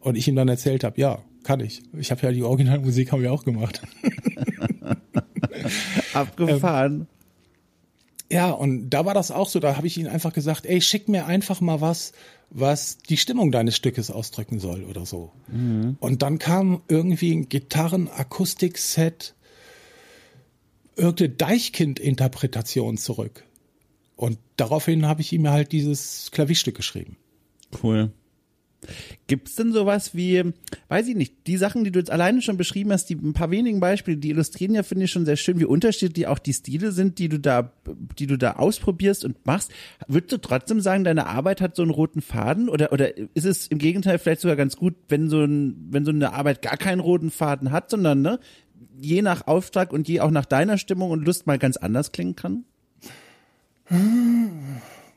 Und 0.00 0.16
ich 0.16 0.26
ihm 0.28 0.36
dann 0.36 0.48
erzählt 0.48 0.84
habe, 0.84 0.98
ja, 1.00 1.18
kann 1.42 1.60
ich. 1.60 1.82
Ich 1.98 2.10
habe 2.10 2.22
ja 2.22 2.32
die 2.32 2.42
Originalmusik 2.44 3.12
haben 3.12 3.22
wir 3.22 3.32
auch 3.32 3.44
gemacht. 3.44 3.82
Abgefahren. 6.14 7.06
Ja, 8.30 8.50
und 8.50 8.90
da 8.90 9.04
war 9.04 9.14
das 9.14 9.30
auch 9.30 9.48
so, 9.48 9.60
da 9.60 9.76
habe 9.76 9.86
ich 9.86 9.98
ihm 9.98 10.08
einfach 10.08 10.32
gesagt, 10.32 10.66
ey, 10.66 10.80
schick 10.80 11.08
mir 11.08 11.26
einfach 11.26 11.60
mal 11.60 11.80
was, 11.80 12.12
was 12.50 12.98
die 12.98 13.16
Stimmung 13.16 13.52
deines 13.52 13.76
Stückes 13.76 14.10
ausdrücken 14.10 14.58
soll 14.58 14.84
oder 14.84 15.04
so. 15.04 15.32
Und 16.00 16.22
dann 16.22 16.38
kam 16.38 16.82
irgendwie 16.88 17.32
ein 17.34 17.48
Gitarren-Akustik-Set, 17.48 19.34
irgendeine 20.96 21.30
Deichkind-Interpretation 21.30 22.96
zurück. 22.96 23.44
Und 24.16 24.38
daraufhin 24.56 25.06
habe 25.06 25.20
ich 25.20 25.32
ihm 25.32 25.48
halt 25.48 25.72
dieses 25.72 26.30
Klavierstück 26.30 26.74
geschrieben. 26.74 27.16
Cool. 27.82 28.12
Gibt's 29.26 29.56
denn 29.56 29.72
sowas 29.72 30.14
wie, 30.14 30.52
weiß 30.88 31.08
ich 31.08 31.16
nicht, 31.16 31.46
die 31.46 31.56
Sachen, 31.56 31.82
die 31.82 31.90
du 31.90 31.98
jetzt 31.98 32.10
alleine 32.10 32.40
schon 32.42 32.56
beschrieben 32.56 32.92
hast, 32.92 33.06
die 33.06 33.14
ein 33.14 33.32
paar 33.32 33.50
wenigen 33.50 33.80
Beispiele, 33.80 34.16
die 34.16 34.30
illustrieren 34.30 34.74
ja, 34.74 34.82
finde 34.82 35.04
ich, 35.04 35.10
schon 35.10 35.24
sehr 35.24 35.36
schön, 35.36 35.58
wie 35.58 35.64
unterschiedlich 35.64 36.26
auch 36.28 36.38
die 36.38 36.52
Stile 36.52 36.92
sind, 36.92 37.18
die 37.18 37.28
du 37.28 37.40
da, 37.40 37.72
die 38.18 38.26
du 38.26 38.38
da 38.38 38.52
ausprobierst 38.52 39.24
und 39.24 39.44
machst. 39.44 39.72
Würdest 40.06 40.32
du 40.32 40.38
trotzdem 40.38 40.80
sagen, 40.80 41.04
deine 41.04 41.26
Arbeit 41.26 41.60
hat 41.60 41.74
so 41.74 41.82
einen 41.82 41.90
roten 41.90 42.20
Faden? 42.20 42.68
Oder, 42.68 42.92
oder 42.92 43.16
ist 43.16 43.44
es 43.44 43.66
im 43.66 43.78
Gegenteil 43.78 44.18
vielleicht 44.18 44.42
sogar 44.42 44.56
ganz 44.56 44.76
gut, 44.76 44.94
wenn 45.08 45.28
so 45.28 45.42
ein, 45.42 45.88
wenn 45.90 46.04
so 46.04 46.12
eine 46.12 46.32
Arbeit 46.32 46.62
gar 46.62 46.76
keinen 46.76 47.00
roten 47.00 47.30
Faden 47.30 47.72
hat, 47.72 47.90
sondern, 47.90 48.22
ne, 48.22 48.38
je 49.00 49.22
nach 49.22 49.46
Auftrag 49.46 49.92
und 49.92 50.08
je 50.08 50.20
auch 50.20 50.30
nach 50.30 50.46
deiner 50.46 50.78
Stimmung 50.78 51.10
und 51.10 51.24
Lust 51.24 51.46
mal 51.46 51.58
ganz 51.58 51.76
anders 51.76 52.12
klingen 52.12 52.36
kann? 52.36 52.64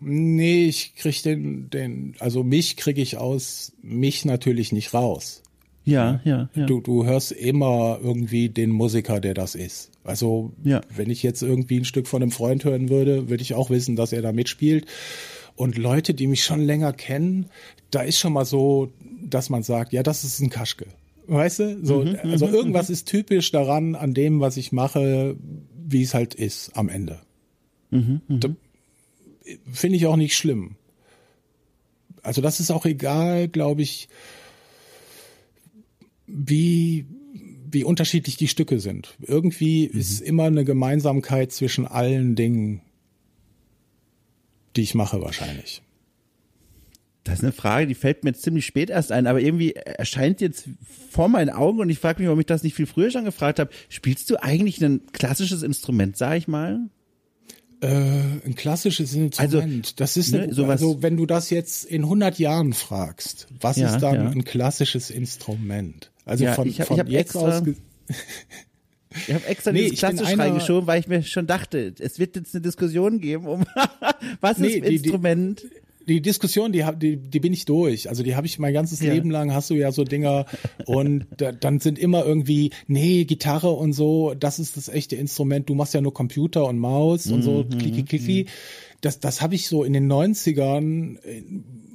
Nee, 0.01 0.65
ich 0.67 0.95
krieg 0.95 1.21
den, 1.23 1.69
den, 1.69 2.15
also 2.19 2.43
mich 2.43 2.77
kriege 2.77 3.01
ich 3.01 3.17
aus 3.17 3.73
mich 3.81 4.25
natürlich 4.25 4.71
nicht 4.71 4.93
raus. 4.93 5.41
Ja, 5.85 6.21
ja, 6.23 6.49
ja. 6.53 6.65
Du, 6.67 6.81
du 6.81 7.05
hörst 7.05 7.31
immer 7.31 7.99
irgendwie 8.01 8.49
den 8.49 8.69
Musiker, 8.69 9.19
der 9.19 9.33
das 9.33 9.55
ist. 9.55 9.91
Also, 10.03 10.51
Ja. 10.63 10.81
wenn 10.95 11.09
ich 11.09 11.23
jetzt 11.23 11.41
irgendwie 11.41 11.77
ein 11.79 11.85
Stück 11.85 12.07
von 12.07 12.21
einem 12.21 12.31
Freund 12.31 12.63
hören 12.63 12.89
würde, 12.89 13.29
würde 13.29 13.41
ich 13.41 13.53
auch 13.55 13.69
wissen, 13.69 13.95
dass 13.95 14.13
er 14.13 14.21
da 14.21 14.31
mitspielt. 14.31 14.85
Und 15.55 15.77
Leute, 15.77 16.13
die 16.13 16.27
mich 16.27 16.43
schon 16.43 16.61
länger 16.61 16.93
kennen, 16.93 17.47
da 17.91 18.01
ist 18.01 18.19
schon 18.19 18.33
mal 18.33 18.45
so, 18.45 18.91
dass 19.23 19.49
man 19.49 19.63
sagt, 19.63 19.91
ja, 19.91 20.03
das 20.03 20.23
ist 20.23 20.39
ein 20.39 20.49
Kaschke. 20.49 20.85
Weißt 21.27 21.59
du? 21.59 21.79
So, 21.85 22.01
also 22.23 22.47
irgendwas 22.47 22.89
ist 22.89 23.07
typisch 23.07 23.51
daran, 23.51 23.95
an 23.95 24.13
dem, 24.13 24.39
was 24.39 24.57
ich 24.57 24.71
mache, 24.71 25.35
wie 25.87 26.03
es 26.03 26.13
halt 26.13 26.33
ist 26.35 26.71
am 26.75 26.87
Ende. 26.89 27.19
Da- 27.91 28.49
Finde 29.71 29.97
ich 29.97 30.05
auch 30.05 30.15
nicht 30.15 30.35
schlimm. 30.35 30.75
Also 32.21 32.41
das 32.41 32.59
ist 32.59 32.71
auch 32.71 32.85
egal, 32.85 33.47
glaube 33.47 33.81
ich, 33.81 34.09
wie, 36.27 37.05
wie 37.71 37.83
unterschiedlich 37.83 38.37
die 38.37 38.47
Stücke 38.47 38.79
sind. 38.79 39.15
Irgendwie 39.21 39.85
ist 39.85 40.21
immer 40.21 40.45
eine 40.45 40.65
Gemeinsamkeit 40.65 41.51
zwischen 41.51 41.85
allen 41.87 42.35
Dingen, 42.35 42.81
die 44.75 44.81
ich 44.81 44.95
mache 44.95 45.21
wahrscheinlich. 45.21 45.81
Das 47.23 47.39
ist 47.39 47.43
eine 47.43 47.51
Frage, 47.51 47.85
die 47.85 47.95
fällt 47.95 48.23
mir 48.23 48.31
jetzt 48.31 48.41
ziemlich 48.41 48.65
spät 48.65 48.89
erst 48.89 49.11
ein, 49.11 49.27
aber 49.27 49.41
irgendwie 49.41 49.73
erscheint 49.73 50.41
jetzt 50.41 50.69
vor 51.11 51.27
meinen 51.27 51.49
Augen 51.49 51.79
und 51.79 51.89
ich 51.89 51.99
frage 51.99 52.19
mich, 52.19 52.27
warum 52.27 52.39
ich 52.39 52.45
das 52.45 52.63
nicht 52.63 52.75
viel 52.75 52.87
früher 52.87 53.11
schon 53.11 53.25
gefragt 53.25 53.59
habe. 53.59 53.71
Spielst 53.89 54.29
du 54.29 54.41
eigentlich 54.41 54.83
ein 54.83 55.05
klassisches 55.11 55.61
Instrument, 55.61 56.17
sag 56.17 56.37
ich 56.37 56.47
mal? 56.47 56.89
Äh, 57.81 57.87
ein 58.45 58.55
klassisches 58.55 59.13
Instrument. 59.13 59.99
das 60.01 60.17
ist 60.17 60.33
ne, 60.33 60.41
eine, 60.43 60.53
sowas- 60.53 60.71
also 60.81 61.01
wenn 61.01 61.15
du 61.15 61.25
das 61.25 61.49
jetzt 61.49 61.85
in 61.85 62.03
100 62.03 62.37
Jahren 62.37 62.73
fragst, 62.73 63.47
was 63.61 63.77
Ja, 63.77 63.93
ist 63.95 64.01
dann 64.01 64.15
ja. 64.15 64.29
ein 64.29 64.43
klassisches 64.43 65.09
Instrument? 65.09 66.11
Also 66.25 66.43
Ja, 66.43 66.53
von, 66.55 66.67
ich 66.67 66.81
hab- 66.81 66.87
von 66.87 66.97
ich 66.97 66.99
hab 66.99 67.07
jetzt 67.09 67.35
extra- 67.35 67.57
aus 67.59 67.63
Ich 69.27 69.33
habe 69.33 69.45
extra 69.47 69.71
Nee, 69.71 69.83
dieses 69.85 69.99
klassisch 69.99 70.27
einer- 70.27 70.43
reingeschoben, 70.43 70.85
weil 70.87 70.99
ich 70.99 71.07
mir 71.07 71.23
schon 71.23 71.47
dachte, 71.47 71.93
es 71.99 72.19
wird 72.19 72.35
jetzt 72.35 72.53
eine 72.53 72.61
Diskussion 72.61 73.19
geben 73.21 73.47
um 73.47 73.65
was 74.41 74.57
Nee, 74.59 74.67
ist 74.67 74.83
ein 74.85 74.89
die- 75.01 75.09
die- 76.09 76.21
Diskussion, 76.21 76.71
die, 76.73 76.83
die, 76.97 77.17
die 77.17 77.39
bin 77.39 77.53
ich 77.53 77.65
durch. 77.65 78.09
Also 78.09 78.23
die 78.23 78.35
habe 78.35 78.47
ich 78.47 78.59
mein 78.59 78.73
ganzes 78.73 78.99
Ja. 78.99 79.13
Leben 79.13 79.31
lang, 79.31 79.53
hast 79.53 79.69
du 79.69 79.75
ja 79.75 79.91
so 79.91 80.03
Dinger 80.03 80.45
und 80.85 81.25
da, 81.37 81.51
dann 81.51 81.79
sind 81.79 81.97
immer 81.99 82.25
irgendwie, 82.25 82.71
nee, 82.87 83.23
Gitarre 83.25 83.69
und 83.71 83.93
so, 83.93 84.33
das 84.33 84.59
ist 84.59 84.75
das 84.75 84.89
echte 84.89 85.15
Instrument, 85.15 85.69
du 85.69 85.75
machst 85.75 85.93
ja 85.93 86.01
nur 86.01 86.13
Computer 86.13 86.65
und 86.65 86.79
Maus 86.79 87.27
und 87.31 87.43
so, 87.43 87.63
Mhm, 87.63 87.77
klicki, 87.77 88.03
klicki. 88.03 88.45
Das, 89.01 89.19
das 89.19 89.41
habe 89.41 89.55
ich 89.55 89.67
so 89.69 89.83
in 89.85 89.93
den 89.93 90.11
90ern, 90.11 91.17
äh, 91.23 91.43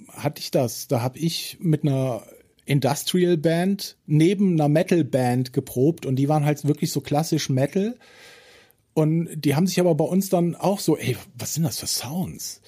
hatte 0.09 0.41
ich 0.41 0.51
das. 0.51 0.89
Da 0.89 1.03
habe 1.03 1.19
ich 1.19 1.59
mit 1.61 1.83
einer 1.83 2.23
Industrial 2.67 3.37
Band 3.37 3.97
neben 4.07 4.53
einer 4.55 4.69
Metal 4.71 5.05
Band 5.05 5.53
geprobt 5.53 6.07
und 6.07 6.17
die 6.17 6.29
waren 6.31 6.45
halt 6.47 6.65
wirklich 6.65 6.91
so 6.93 7.01
klassisch 7.03 7.51
Metal. 7.51 7.97
Und 8.95 9.29
die 9.45 9.57
haben 9.57 9.67
sich 9.67 9.81
aber 9.81 9.95
bei 9.97 10.05
uns 10.05 10.29
dann 10.31 10.55
auch 10.55 10.79
so, 10.79 10.97
ey, 10.97 11.17
was 11.37 11.55
sind 11.55 11.65
das 11.65 11.81
für 11.81 11.87
Sounds? 11.89 12.61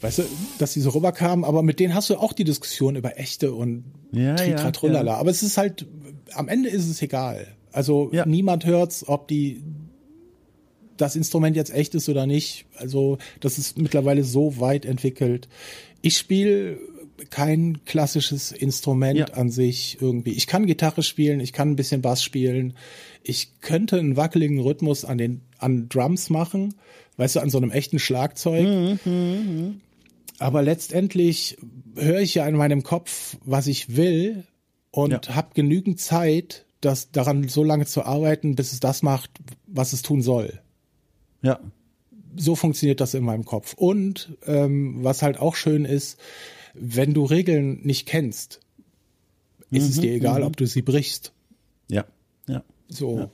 Weißt 0.00 0.18
du, 0.18 0.22
dass 0.58 0.74
die 0.74 0.80
so 0.80 0.90
rüberkamen, 0.90 1.44
aber 1.44 1.62
mit 1.62 1.80
denen 1.80 1.94
hast 1.94 2.08
du 2.10 2.16
auch 2.16 2.32
die 2.32 2.44
Diskussion 2.44 2.94
über 2.96 3.18
echte 3.18 3.52
und 3.52 3.84
Ja, 4.12 4.36
Tritra, 4.36 5.02
ja. 5.02 5.14
Aber 5.16 5.30
es 5.30 5.42
ist 5.42 5.56
halt, 5.58 5.86
am 6.32 6.48
Ende 6.48 6.68
ist 6.68 6.88
es 6.88 7.02
egal. 7.02 7.48
Also 7.72 8.08
Ja. 8.12 8.24
niemand 8.24 8.64
hört's, 8.64 9.06
ob 9.08 9.26
die 9.28 9.62
das 10.96 11.14
Instrument 11.16 11.56
jetzt 11.56 11.72
echt 11.72 11.94
ist 11.94 12.08
oder 12.08 12.26
nicht. 12.26 12.66
Also 12.76 13.18
das 13.40 13.58
ist 13.58 13.78
mittlerweile 13.78 14.24
so 14.24 14.58
weit 14.60 14.84
entwickelt. 14.84 15.48
Ich 16.02 16.16
spiele 16.16 16.78
kein 17.30 17.84
klassisches 17.84 18.52
Instrument 18.52 19.18
Ja. 19.18 19.26
an 19.26 19.50
sich 19.50 19.98
irgendwie. 20.00 20.32
Ich 20.32 20.46
kann 20.46 20.66
Gitarre 20.66 21.02
spielen, 21.02 21.40
ich 21.40 21.52
kann 21.52 21.70
ein 21.70 21.76
bisschen 21.76 22.02
Bass 22.02 22.22
spielen. 22.22 22.74
Ich 23.24 23.60
könnte 23.60 23.98
einen 23.98 24.16
wackeligen 24.16 24.60
Rhythmus 24.60 25.04
an 25.04 25.18
den 25.18 25.40
an 25.58 25.88
Drums 25.88 26.30
machen, 26.30 26.74
weißt 27.16 27.36
du, 27.36 27.40
an 27.40 27.50
so 27.50 27.58
einem 27.58 27.72
echten 27.72 27.98
Schlagzeug. 27.98 28.98
Aber 30.38 30.62
letztendlich 30.62 31.58
höre 31.96 32.20
ich 32.20 32.34
ja 32.34 32.46
in 32.46 32.56
meinem 32.56 32.82
Kopf, 32.82 33.36
was 33.44 33.66
ich 33.66 33.96
will 33.96 34.44
und 34.90 35.26
Ja. 35.26 35.34
habe 35.34 35.50
genügend 35.54 36.00
Zeit, 36.00 36.64
das 36.80 37.10
daran 37.10 37.48
so 37.48 37.64
lange 37.64 37.86
zu 37.86 38.04
arbeiten, 38.04 38.54
bis 38.54 38.72
es 38.72 38.80
das 38.80 39.02
macht, 39.02 39.30
was 39.66 39.92
es 39.92 40.02
tun 40.02 40.22
soll. 40.22 40.60
Ja. 41.42 41.58
So 42.36 42.54
funktioniert 42.54 43.00
das 43.00 43.14
in 43.14 43.24
meinem 43.24 43.44
Kopf. 43.44 43.74
Und 43.74 44.36
ähm, 44.46 45.02
was 45.02 45.22
halt 45.22 45.38
auch 45.40 45.56
schön 45.56 45.84
ist, 45.84 46.18
wenn 46.74 47.14
du 47.14 47.24
Regeln 47.24 47.80
nicht 47.82 48.06
kennst, 48.06 48.60
ist 49.70 49.88
es 49.90 50.00
dir 50.00 50.12
egal, 50.14 50.42
ob 50.44 50.56
du 50.56 50.66
sie 50.66 50.82
brichst. 50.82 51.32
Ja. 51.90 52.04
Ja. 52.46 52.62
So, 52.88 53.28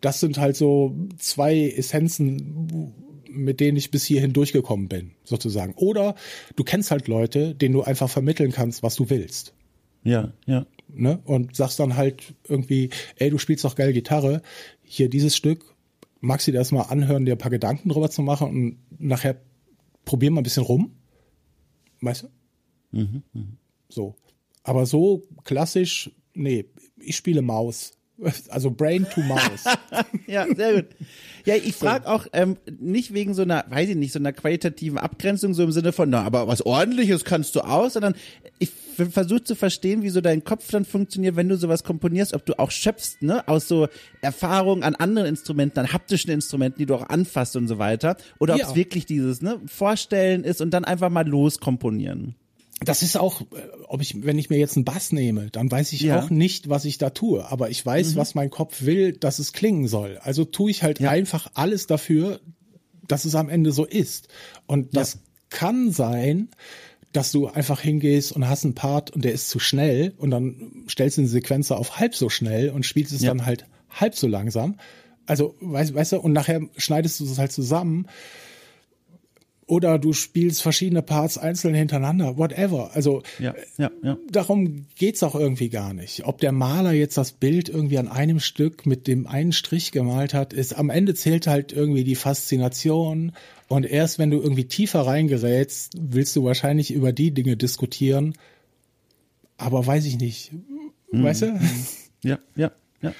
das 0.00 0.20
sind 0.20 0.38
halt 0.38 0.56
so 0.56 0.94
zwei 1.18 1.68
Essenzen, 1.70 2.92
mit 3.34 3.60
denen 3.60 3.76
ich 3.76 3.90
bis 3.90 4.04
hierhin 4.04 4.32
durchgekommen 4.32 4.88
bin, 4.88 5.12
sozusagen. 5.24 5.74
Oder 5.74 6.14
du 6.56 6.64
kennst 6.64 6.90
halt 6.90 7.08
Leute, 7.08 7.54
denen 7.54 7.74
du 7.74 7.82
einfach 7.82 8.08
vermitteln 8.08 8.52
kannst, 8.52 8.82
was 8.82 8.96
du 8.96 9.10
willst. 9.10 9.54
Ja. 10.02 10.32
Ja. 10.46 10.66
Ne? 10.88 11.20
Und 11.24 11.56
sagst 11.56 11.80
dann 11.80 11.96
halt 11.96 12.34
irgendwie, 12.48 12.90
ey, 13.16 13.30
du 13.30 13.38
spielst 13.38 13.64
doch 13.64 13.74
geil 13.74 13.92
Gitarre, 13.92 14.42
hier 14.82 15.08
dieses 15.08 15.34
Stück, 15.34 15.74
magst 16.20 16.46
du 16.46 16.52
dir 16.52 16.58
das 16.58 16.72
mal 16.72 16.82
anhören, 16.82 17.24
dir 17.24 17.34
ein 17.34 17.38
paar 17.38 17.50
Gedanken 17.50 17.88
drüber 17.88 18.10
zu 18.10 18.22
machen 18.22 18.48
und 18.48 18.78
nachher 19.00 19.40
probier 20.04 20.30
mal 20.30 20.40
ein 20.40 20.44
bisschen 20.44 20.62
rum. 20.62 20.94
Weißt 22.00 22.28
du? 22.92 23.22
So. 23.88 24.14
Aber 24.62 24.86
so 24.86 25.22
klassisch, 25.44 26.10
nee, 26.34 26.66
ich 26.98 27.16
spiele 27.16 27.42
Maus. 27.42 27.98
Also 28.48 28.70
Brain 28.70 29.06
to 29.12 29.20
Mouse. 29.22 29.64
ja, 30.26 30.46
sehr 30.54 30.74
gut. 30.74 30.86
Ja, 31.44 31.56
ich 31.56 31.74
frage 31.74 32.08
auch 32.08 32.26
ähm, 32.32 32.56
nicht 32.78 33.12
wegen 33.12 33.34
so 33.34 33.42
einer, 33.42 33.64
weiß 33.68 33.88
ich 33.88 33.96
nicht, 33.96 34.12
so 34.12 34.20
einer 34.20 34.32
qualitativen 34.32 34.98
Abgrenzung, 34.98 35.52
so 35.52 35.64
im 35.64 35.72
Sinne 35.72 35.92
von, 35.92 36.08
na, 36.10 36.22
aber 36.22 36.46
was 36.46 36.64
ordentliches 36.64 37.24
kannst 37.24 37.56
du 37.56 37.60
aus, 37.60 37.94
sondern 37.94 38.14
ich 38.60 38.70
versuche 39.10 39.42
zu 39.42 39.56
verstehen, 39.56 40.02
wie 40.02 40.10
so 40.10 40.20
dein 40.20 40.44
Kopf 40.44 40.70
dann 40.70 40.84
funktioniert, 40.84 41.34
wenn 41.34 41.48
du 41.48 41.56
sowas 41.56 41.82
komponierst, 41.82 42.34
ob 42.34 42.46
du 42.46 42.58
auch 42.58 42.70
schöpfst, 42.70 43.20
ne, 43.20 43.46
aus 43.48 43.66
so 43.66 43.88
Erfahrungen 44.22 44.84
an 44.84 44.94
anderen 44.94 45.28
Instrumenten, 45.28 45.80
an 45.80 45.92
haptischen 45.92 46.30
Instrumenten, 46.30 46.78
die 46.78 46.86
du 46.86 46.94
auch 46.94 47.08
anfasst 47.08 47.56
und 47.56 47.66
so 47.66 47.78
weiter, 47.78 48.16
oder 48.38 48.54
ob 48.54 48.62
es 48.62 48.74
wirklich 48.76 49.06
dieses, 49.06 49.42
ne, 49.42 49.60
Vorstellen 49.66 50.44
ist 50.44 50.60
und 50.60 50.70
dann 50.70 50.84
einfach 50.84 51.10
mal 51.10 51.26
loskomponieren 51.26 52.36
das 52.88 53.02
ist 53.02 53.16
auch, 53.16 53.40
äh, 53.42 53.44
ob 53.88 54.00
ich, 54.00 54.24
wenn 54.24 54.38
ich 54.38 54.50
mir 54.50 54.58
jetzt 54.58 54.76
einen 54.76 54.84
Bass 54.84 55.12
nehme, 55.12 55.50
dann 55.50 55.70
weiß 55.70 55.92
ich 55.92 56.02
ja. 56.02 56.20
auch 56.20 56.30
nicht, 56.30 56.68
was 56.68 56.84
ich 56.84 56.98
da 56.98 57.10
tue. 57.10 57.50
Aber 57.50 57.70
ich 57.70 57.84
weiß, 57.84 58.14
mhm. 58.14 58.16
was 58.16 58.34
mein 58.34 58.50
Kopf 58.50 58.82
will, 58.82 59.12
dass 59.12 59.38
es 59.38 59.52
klingen 59.52 59.88
soll. 59.88 60.18
Also 60.22 60.44
tue 60.44 60.70
ich 60.70 60.82
halt 60.82 61.00
ja. 61.00 61.10
einfach 61.10 61.50
alles 61.54 61.86
dafür, 61.86 62.40
dass 63.06 63.24
es 63.24 63.34
am 63.34 63.48
Ende 63.48 63.72
so 63.72 63.84
ist. 63.84 64.28
Und 64.66 64.96
das 64.96 65.14
ja. 65.14 65.20
kann 65.50 65.90
sein, 65.90 66.48
dass 67.12 67.30
du 67.30 67.46
einfach 67.46 67.80
hingehst 67.80 68.32
und 68.32 68.48
hast 68.48 68.64
einen 68.64 68.74
Part 68.74 69.10
und 69.12 69.24
der 69.24 69.32
ist 69.32 69.48
zu 69.48 69.60
schnell 69.60 70.14
und 70.16 70.30
dann 70.30 70.84
stellst 70.88 71.16
du 71.16 71.22
eine 71.22 71.28
Sequenz 71.28 71.70
auf 71.70 71.98
halb 71.98 72.14
so 72.14 72.28
schnell 72.28 72.70
und 72.70 72.84
spielst 72.84 73.12
es 73.12 73.22
dann 73.22 73.46
halt 73.46 73.66
halb 73.88 74.16
so 74.16 74.26
langsam. 74.26 74.78
Also, 75.26 75.54
weißt, 75.60 75.94
weißt 75.94 76.12
du, 76.12 76.20
und 76.20 76.32
nachher 76.32 76.60
schneidest 76.76 77.20
du 77.20 77.24
es 77.24 77.38
halt 77.38 77.52
zusammen 77.52 78.08
oder 79.66 79.98
du 79.98 80.12
spielst 80.12 80.62
verschiedene 80.62 81.02
Parts 81.02 81.38
einzeln 81.38 81.74
hintereinander, 81.74 82.36
whatever. 82.36 82.90
Also 82.94 83.22
ja, 83.38 83.54
ja, 83.78 83.90
ja. 84.02 84.18
darum 84.30 84.86
geht's 84.96 85.22
auch 85.22 85.34
irgendwie 85.34 85.70
gar 85.70 85.94
nicht. 85.94 86.26
Ob 86.26 86.38
der 86.38 86.52
Maler 86.52 86.92
jetzt 86.92 87.16
das 87.16 87.32
Bild 87.32 87.68
irgendwie 87.68 87.98
an 87.98 88.08
einem 88.08 88.40
Stück 88.40 88.84
mit 88.86 89.06
dem 89.06 89.26
einen 89.26 89.52
Strich 89.52 89.92
gemalt 89.92 90.34
hat, 90.34 90.52
ist 90.52 90.74
am 90.74 90.90
Ende 90.90 91.14
zählt 91.14 91.46
halt 91.46 91.72
irgendwie 91.72 92.04
die 92.04 92.16
Faszination. 92.16 93.32
Und 93.68 93.86
erst 93.86 94.18
wenn 94.18 94.30
du 94.30 94.40
irgendwie 94.40 94.66
tiefer 94.66 95.00
reingerätst, 95.00 95.92
willst 95.98 96.36
du 96.36 96.44
wahrscheinlich 96.44 96.92
über 96.92 97.12
die 97.12 97.30
Dinge 97.30 97.56
diskutieren. 97.56 98.34
Aber 99.56 99.86
weiß 99.86 100.04
ich 100.04 100.18
nicht. 100.18 100.52
Mhm. 101.10 101.22
Weißt 101.24 101.42
du? 101.42 101.60
Ja, 102.22 102.38
ja, 102.56 102.72
ja 103.00 103.14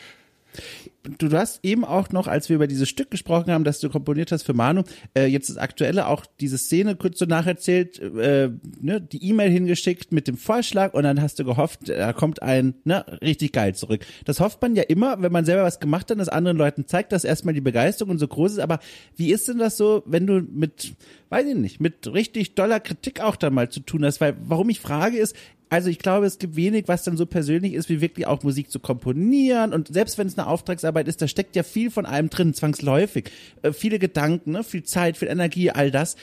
du, 1.05 1.29
du 1.29 1.39
hast 1.39 1.61
eben 1.65 1.85
auch 1.85 2.11
noch, 2.11 2.27
als 2.27 2.49
wir 2.49 2.57
über 2.57 2.67
dieses 2.67 2.89
Stück 2.89 3.11
gesprochen 3.11 3.53
haben, 3.53 3.65
das 3.65 3.81
du 3.81 3.89
komponiert 3.89 4.33
hast 4.33 4.43
für 4.43 4.55
Manu, 4.55 4.83
äh, 5.17 5.27
jetzt 5.27 5.51
das 5.51 5.57
Aktuelle 5.57 6.09
auch 6.09 6.27
diese 6.41 6.59
Szene 6.59 6.97
kurz 6.97 7.19
so 7.19 7.27
nacherzählt, 7.27 7.99
äh, 8.01 8.51
ne, 8.81 9.01
die 9.01 9.23
E-Mail 9.29 9.51
hingeschickt 9.51 10.13
mit 10.13 10.27
dem 10.27 10.37
Vorschlag 10.37 10.95
und 10.95 11.05
dann 11.05 11.21
hast 11.21 11.39
du 11.39 11.45
gehofft, 11.45 11.89
da 11.89 12.13
kommt 12.13 12.43
ein, 12.43 12.75
ne, 12.85 13.05
richtig 13.23 13.53
geil 13.53 13.75
zurück. 13.75 14.05
Das 14.25 14.41
hofft 14.41 14.61
man 14.63 14.75
ja 14.75 14.83
immer, 14.83 15.21
wenn 15.23 15.33
man 15.33 15.45
selber 15.45 15.63
was 15.63 15.81
gemacht 15.81 16.11
hat, 16.11 16.19
das 16.19 16.29
anderen 16.29 16.57
Leuten 16.57 16.87
zeigt, 16.87 17.13
dass 17.13 17.25
erstmal 17.25 17.55
die 17.55 17.61
Begeisterung 17.61 18.13
und 18.13 18.19
so 18.19 18.29
groß 18.29 18.53
ist, 18.53 18.59
aber 18.59 18.81
wie 19.17 19.33
ist 19.33 19.49
denn 19.49 19.59
das 19.59 19.77
so, 19.77 20.03
wenn 20.07 20.27
du 20.27 20.41
mit, 20.41 20.95
weiß 21.35 21.49
ich 21.49 21.57
nicht, 21.57 21.81
mit 21.81 22.07
richtig 22.07 22.55
doller 22.55 22.79
Kritik 22.79 23.21
auch 23.21 23.35
dann 23.35 23.55
mal 23.55 23.69
zu 23.69 23.81
tun 23.81 24.05
hast, 24.05 24.21
weil 24.21 24.37
warum 24.45 24.71
ich 24.71 24.79
frage 24.79 25.19
ist, 25.19 25.35
also 25.69 25.91
ich 25.91 25.99
glaube, 25.99 26.27
es 26.27 26.39
gibt 26.39 26.55
wenig, 26.55 26.87
was 26.87 27.03
dann 27.03 27.17
so 27.17 27.27
persönlich 27.27 27.75
ist, 27.75 27.89
wie 27.89 28.01
wirklich 28.01 28.29
auch 28.29 28.45
Musik 28.45 28.71
zu 28.71 28.79
komponieren. 28.79 29.73
Und 29.73 29.93
selbst 29.93 30.17
wenn 30.17 30.29
es 30.29 30.39
eine 30.39 30.47
Auftragsarbeit 30.47 31.09
ist, 31.09 31.21
da 31.21 31.27
steckt 31.27 31.57
ja 31.57 31.65
viel 31.65 31.91
von 31.91 32.07
einem 32.07 32.31
drin, 32.31 32.55
zwangsläufig. 32.55 33.33
Äh, 33.63 33.73
viele 33.73 33.99
Gedanken, 33.99 34.53
ne? 34.53 34.63
viel 34.63 34.85
Zeit, 34.85 35.17
viel 35.17 35.27
Energie, 35.27 35.73
all 35.73 35.91
das. 35.91 36.15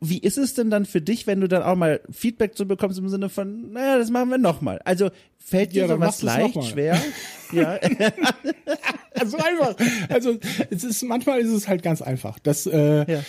Wie 0.00 0.18
ist 0.18 0.38
es 0.38 0.54
denn 0.54 0.70
dann 0.70 0.86
für 0.86 1.02
dich, 1.02 1.26
wenn 1.26 1.40
du 1.40 1.48
dann 1.48 1.62
auch 1.62 1.76
mal 1.76 2.00
Feedback 2.10 2.56
zu 2.56 2.66
bekommst 2.66 2.98
im 2.98 3.08
Sinne 3.10 3.28
von, 3.28 3.72
naja, 3.72 3.98
das 3.98 4.10
machen 4.10 4.30
wir 4.30 4.38
nochmal. 4.38 4.80
Also 4.84 5.10
fällt 5.38 5.74
dir 5.74 5.82
ja, 5.82 5.88
sowas 5.88 6.22
leicht, 6.22 6.64
schwer? 6.64 6.98
ja. 7.52 7.72
also 9.14 9.36
einfach. 9.36 9.76
Also 10.08 10.38
es 10.70 10.84
ist 10.84 11.02
manchmal 11.02 11.40
ist 11.40 11.50
es 11.50 11.68
halt 11.68 11.82
ganz 11.82 12.00
einfach. 12.00 12.38
Das, 12.38 12.66
äh, 12.66 13.12
ja. 13.12 13.22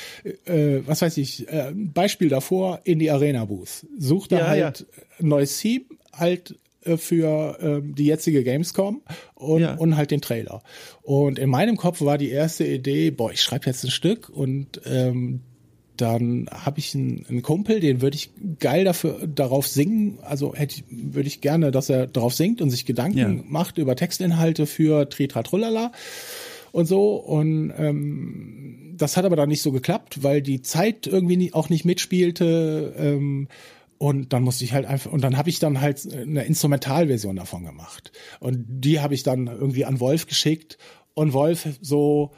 äh, 0.46 0.88
was 0.88 1.02
weiß 1.02 1.18
ich, 1.18 1.48
äh, 1.50 1.74
Beispiel 1.76 2.30
davor 2.30 2.80
in 2.86 3.00
die 3.00 3.12
Arena 3.12 3.44
Booth. 3.44 3.86
Such 3.98 4.28
da 4.28 4.38
ja, 4.38 4.48
halt 4.48 4.86
ein 5.20 5.28
neues 5.28 5.58
Team, 5.58 5.84
halt 6.14 6.56
äh, 6.86 6.96
für 6.96 7.58
ähm, 7.62 7.96
die 7.96 8.06
jetzige 8.06 8.46
Gamescom 8.46 9.02
und, 9.36 9.62
ja. 9.62 9.74
und 9.76 9.98
halt 9.98 10.12
den 10.12 10.22
Trailer. 10.22 10.64
Und 11.02 11.38
in 11.38 11.50
meinem 11.50 11.76
Kopf 11.76 12.02
war 12.02 12.18
die 12.18 12.30
erste 12.30 12.66
Idee, 12.66 13.12
boah, 13.12 13.32
ich 13.32 13.42
schreibe 13.42 13.66
jetzt 13.66 13.84
ein 13.84 13.92
Stück 13.92 14.30
und 14.30 14.82
ähm, 14.86 15.42
dann 16.02 16.48
habe 16.52 16.80
ich 16.80 16.96
einen, 16.96 17.26
einen 17.30 17.42
Kumpel, 17.42 17.80
den 17.80 18.02
würde 18.02 18.16
ich 18.16 18.32
geil 18.60 18.84
dafür 18.84 19.28
darauf 19.28 19.68
singen. 19.68 20.20
Also 20.24 20.56
hätte 20.56 20.76
ich, 20.76 20.84
würde 20.90 21.28
ich 21.28 21.42
gerne, 21.42 21.72
dass 21.72 21.90
er 21.90 22.08
darauf 22.08 22.34
singt 22.34 22.62
und 22.62 22.70
sich 22.70 22.86
Gedanken 22.86 23.18
ja. 23.18 23.44
macht 23.48 23.78
über 23.78 23.96
Textinhalte 23.96 24.66
für 24.66 25.08
Tritratrullala 25.08 25.92
und 26.72 26.86
so. 26.88 27.16
Und 27.16 27.72
ähm, 27.78 28.96
das 28.98 29.18
hat 29.18 29.26
aber 29.26 29.36
dann 29.36 29.50
nicht 29.50 29.62
so 29.62 29.72
geklappt, 29.72 30.24
weil 30.24 30.42
die 30.42 30.62
Zeit 30.62 31.08
irgendwie 31.08 31.38
nie, 31.38 31.54
auch 31.54 31.70
nicht 31.70 31.86
mitspielte. 31.86 32.94
Ähm, 32.98 33.48
und 33.98 34.34
dann 34.34 34.42
musste 34.42 34.64
ich 34.64 34.74
halt 34.74 34.88
einfach, 34.88 35.12
und 35.12 35.24
dann 35.24 35.38
habe 35.38 35.50
ich 35.50 35.60
dann 35.60 35.80
halt 35.80 36.12
eine 36.12 36.44
Instrumentalversion 36.46 37.36
davon 37.36 37.64
gemacht. 37.64 38.12
Und 38.40 38.66
die 38.68 39.00
habe 39.00 39.14
ich 39.14 39.22
dann 39.22 39.46
irgendwie 39.46 39.86
an 39.86 40.00
Wolf 40.00 40.26
geschickt. 40.26 40.80
Und 41.14 41.34
Wolf 41.34 41.68
so, 41.82 42.32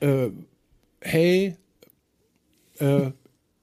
äh, 0.00 0.28
hey, 1.00 1.56
äh, 2.80 3.12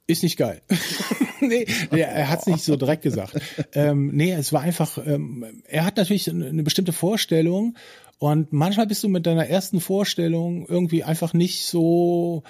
ist 0.07 0.23
nicht 0.23 0.37
geil. 0.37 0.61
nee, 1.39 1.65
nee, 1.91 1.99
er 1.99 2.29
hat 2.29 2.41
es 2.41 2.47
nicht 2.47 2.63
so 2.63 2.75
direkt 2.75 3.01
gesagt. 3.01 3.39
Ähm, 3.73 4.11
nee, 4.13 4.31
es 4.31 4.53
war 4.53 4.61
einfach, 4.61 4.97
ähm, 5.05 5.63
er 5.67 5.85
hat 5.85 5.97
natürlich 5.97 6.29
eine 6.29 6.63
bestimmte 6.63 6.93
Vorstellung 6.93 7.75
und 8.19 8.53
manchmal 8.53 8.87
bist 8.87 9.03
du 9.03 9.09
mit 9.09 9.25
deiner 9.25 9.47
ersten 9.47 9.81
Vorstellung 9.81 10.65
irgendwie 10.67 11.03
einfach 11.03 11.33
nicht 11.33 11.65
so, 11.65 12.43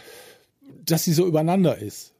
dass 0.85 1.03
sie 1.03 1.13
so 1.13 1.25
übereinander 1.25 1.77
ist. 1.77 2.13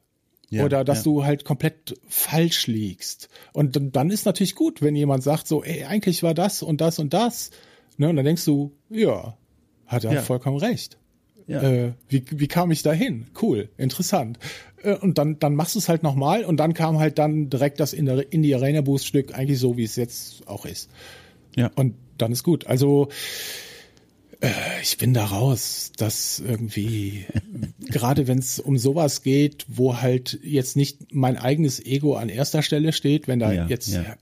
Ja, 0.48 0.64
Oder 0.64 0.84
dass 0.84 0.98
ja. 0.98 1.04
du 1.04 1.24
halt 1.24 1.44
komplett 1.44 1.98
falsch 2.06 2.68
liegst. 2.68 3.28
Und 3.52 3.96
dann 3.96 4.10
ist 4.10 4.26
natürlich 4.26 4.54
gut, 4.54 4.80
wenn 4.80 4.94
jemand 4.94 5.24
sagt 5.24 5.48
so, 5.48 5.64
ey, 5.64 5.84
eigentlich 5.84 6.22
war 6.22 6.34
das 6.34 6.62
und 6.62 6.80
das 6.80 7.00
und 7.00 7.12
das. 7.14 7.50
Ne? 7.96 8.08
Und 8.08 8.16
dann 8.16 8.24
denkst 8.24 8.44
du, 8.44 8.72
ja, 8.88 9.36
hat 9.86 10.04
er 10.04 10.12
ja. 10.12 10.22
vollkommen 10.22 10.58
recht. 10.58 10.98
Ja. 11.46 11.62
Äh, 11.62 11.92
wie, 12.08 12.24
wie 12.30 12.48
kam 12.48 12.70
ich 12.70 12.82
da 12.82 12.92
hin? 12.92 13.26
Cool, 13.40 13.68
interessant. 13.76 14.38
Äh, 14.82 14.94
und 14.94 15.18
dann, 15.18 15.38
dann 15.38 15.54
machst 15.54 15.74
du 15.74 15.78
es 15.78 15.88
halt 15.88 16.02
nochmal 16.02 16.44
und 16.44 16.56
dann 16.58 16.74
kam 16.74 16.98
halt 16.98 17.18
dann 17.18 17.50
direkt 17.50 17.80
das 17.80 17.92
in, 17.92 18.06
der, 18.06 18.32
in 18.32 18.42
die 18.42 18.54
Arena 18.54 18.80
Boost 18.80 19.06
Stück 19.06 19.34
eigentlich 19.34 19.58
so, 19.58 19.76
wie 19.76 19.84
es 19.84 19.96
jetzt 19.96 20.46
auch 20.48 20.66
ist. 20.66 20.90
Ja. 21.54 21.70
Und 21.74 21.94
dann 22.18 22.32
ist 22.32 22.42
gut. 22.42 22.66
Also 22.66 23.08
äh, 24.40 24.50
ich 24.82 24.98
bin 24.98 25.14
da 25.14 25.24
raus, 25.24 25.92
dass 25.96 26.40
irgendwie, 26.40 27.26
gerade 27.88 28.26
wenn 28.26 28.38
es 28.38 28.58
um 28.58 28.78
sowas 28.78 29.22
geht, 29.22 29.66
wo 29.68 29.98
halt 30.00 30.38
jetzt 30.42 30.76
nicht 30.76 31.14
mein 31.14 31.36
eigenes 31.36 31.84
Ego 31.84 32.14
an 32.14 32.28
erster 32.28 32.62
Stelle 32.62 32.92
steht, 32.92 33.28
wenn 33.28 33.38
da 33.38 33.52
ja, 33.52 33.66
jetzt, 33.66 33.88
ja. 33.88 34.16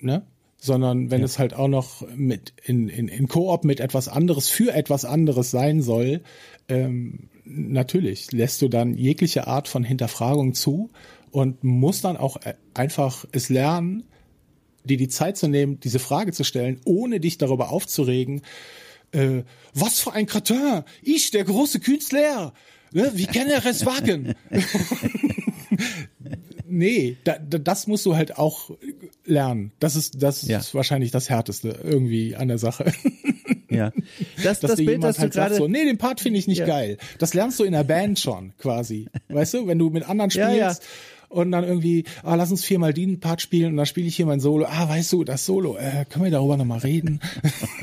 ne? 0.00 0.26
sondern 0.64 1.10
wenn 1.10 1.20
ja. 1.20 1.26
es 1.26 1.38
halt 1.38 1.52
auch 1.52 1.68
noch 1.68 2.06
mit 2.16 2.54
in, 2.64 2.88
in, 2.88 3.08
in 3.08 3.28
Koop 3.28 3.64
mit 3.64 3.80
etwas 3.80 4.08
anderes 4.08 4.48
für 4.48 4.72
etwas 4.72 5.04
anderes 5.04 5.50
sein 5.50 5.82
soll, 5.82 6.22
ähm, 6.68 7.28
natürlich 7.44 8.32
lässt 8.32 8.62
du 8.62 8.68
dann 8.68 8.94
jegliche 8.94 9.46
Art 9.46 9.68
von 9.68 9.84
Hinterfragung 9.84 10.54
zu 10.54 10.90
und 11.30 11.64
musst 11.64 12.04
dann 12.04 12.16
auch 12.16 12.36
äh, 12.44 12.54
einfach 12.74 13.24
es 13.32 13.48
lernen, 13.48 14.04
dir 14.84 14.96
die 14.96 15.08
Zeit 15.08 15.36
zu 15.36 15.48
nehmen, 15.48 15.80
diese 15.80 15.98
Frage 15.98 16.32
zu 16.32 16.44
stellen, 16.44 16.80
ohne 16.84 17.20
dich 17.20 17.38
darüber 17.38 17.70
aufzuregen, 17.70 18.42
äh, 19.12 19.42
was 19.72 20.00
für 20.00 20.12
ein 20.12 20.26
Kratin, 20.26 20.82
ich, 21.02 21.30
der 21.30 21.44
große 21.44 21.80
Künstler, 21.80 22.52
ne, 22.92 23.12
wie 23.14 23.26
kann 23.26 23.48
er 23.48 23.64
es 23.64 23.86
wagen? 23.86 24.34
nee, 26.66 27.16
da, 27.24 27.38
da, 27.38 27.58
das 27.58 27.86
musst 27.86 28.06
du 28.06 28.16
halt 28.16 28.38
auch 28.38 28.70
lernen. 29.24 29.72
Das 29.78 29.96
ist, 29.96 30.22
das 30.22 30.42
ja. 30.42 30.58
ist 30.58 30.74
wahrscheinlich 30.74 31.10
das 31.10 31.30
Härteste 31.30 31.80
irgendwie 31.82 32.36
an 32.36 32.48
der 32.48 32.58
Sache. 32.58 32.92
Ja. 33.70 33.92
Das, 34.42 34.60
Dass 34.60 34.72
das 34.72 34.76
Bild, 34.76 35.02
das 35.02 35.18
halt 35.18 35.34
du 35.34 35.38
gerade 35.38 35.54
so, 35.54 35.68
nee, 35.68 35.84
den 35.84 35.96
Part 35.96 36.20
finde 36.20 36.38
ich 36.38 36.46
nicht 36.46 36.58
ja. 36.58 36.66
geil. 36.66 36.98
Das 37.18 37.34
lernst 37.34 37.58
du 37.60 37.64
in 37.64 37.72
der 37.72 37.84
Band 37.84 38.18
schon 38.18 38.52
quasi. 38.58 39.08
Weißt 39.28 39.54
du, 39.54 39.66
wenn 39.66 39.78
du 39.78 39.90
mit 39.90 40.08
anderen 40.08 40.30
spielst. 40.30 40.50
Ja, 40.50 40.70
ja. 40.70 40.76
Und 41.28 41.50
dann 41.50 41.64
irgendwie, 41.64 42.04
ah, 42.22 42.36
lass 42.36 42.50
uns 42.50 42.64
viermal 42.64 42.92
den 42.94 43.18
Part 43.18 43.42
spielen 43.42 43.72
und 43.72 43.76
dann 43.76 43.86
spiele 43.86 44.06
ich 44.06 44.14
hier 44.14 44.26
mein 44.26 44.38
Solo. 44.38 44.66
Ah, 44.66 44.88
weißt 44.88 45.12
du, 45.12 45.24
das 45.24 45.44
Solo, 45.44 45.76
äh, 45.76 46.04
können 46.08 46.24
wir 46.24 46.30
darüber 46.30 46.56
nochmal 46.56 46.78
reden? 46.78 47.20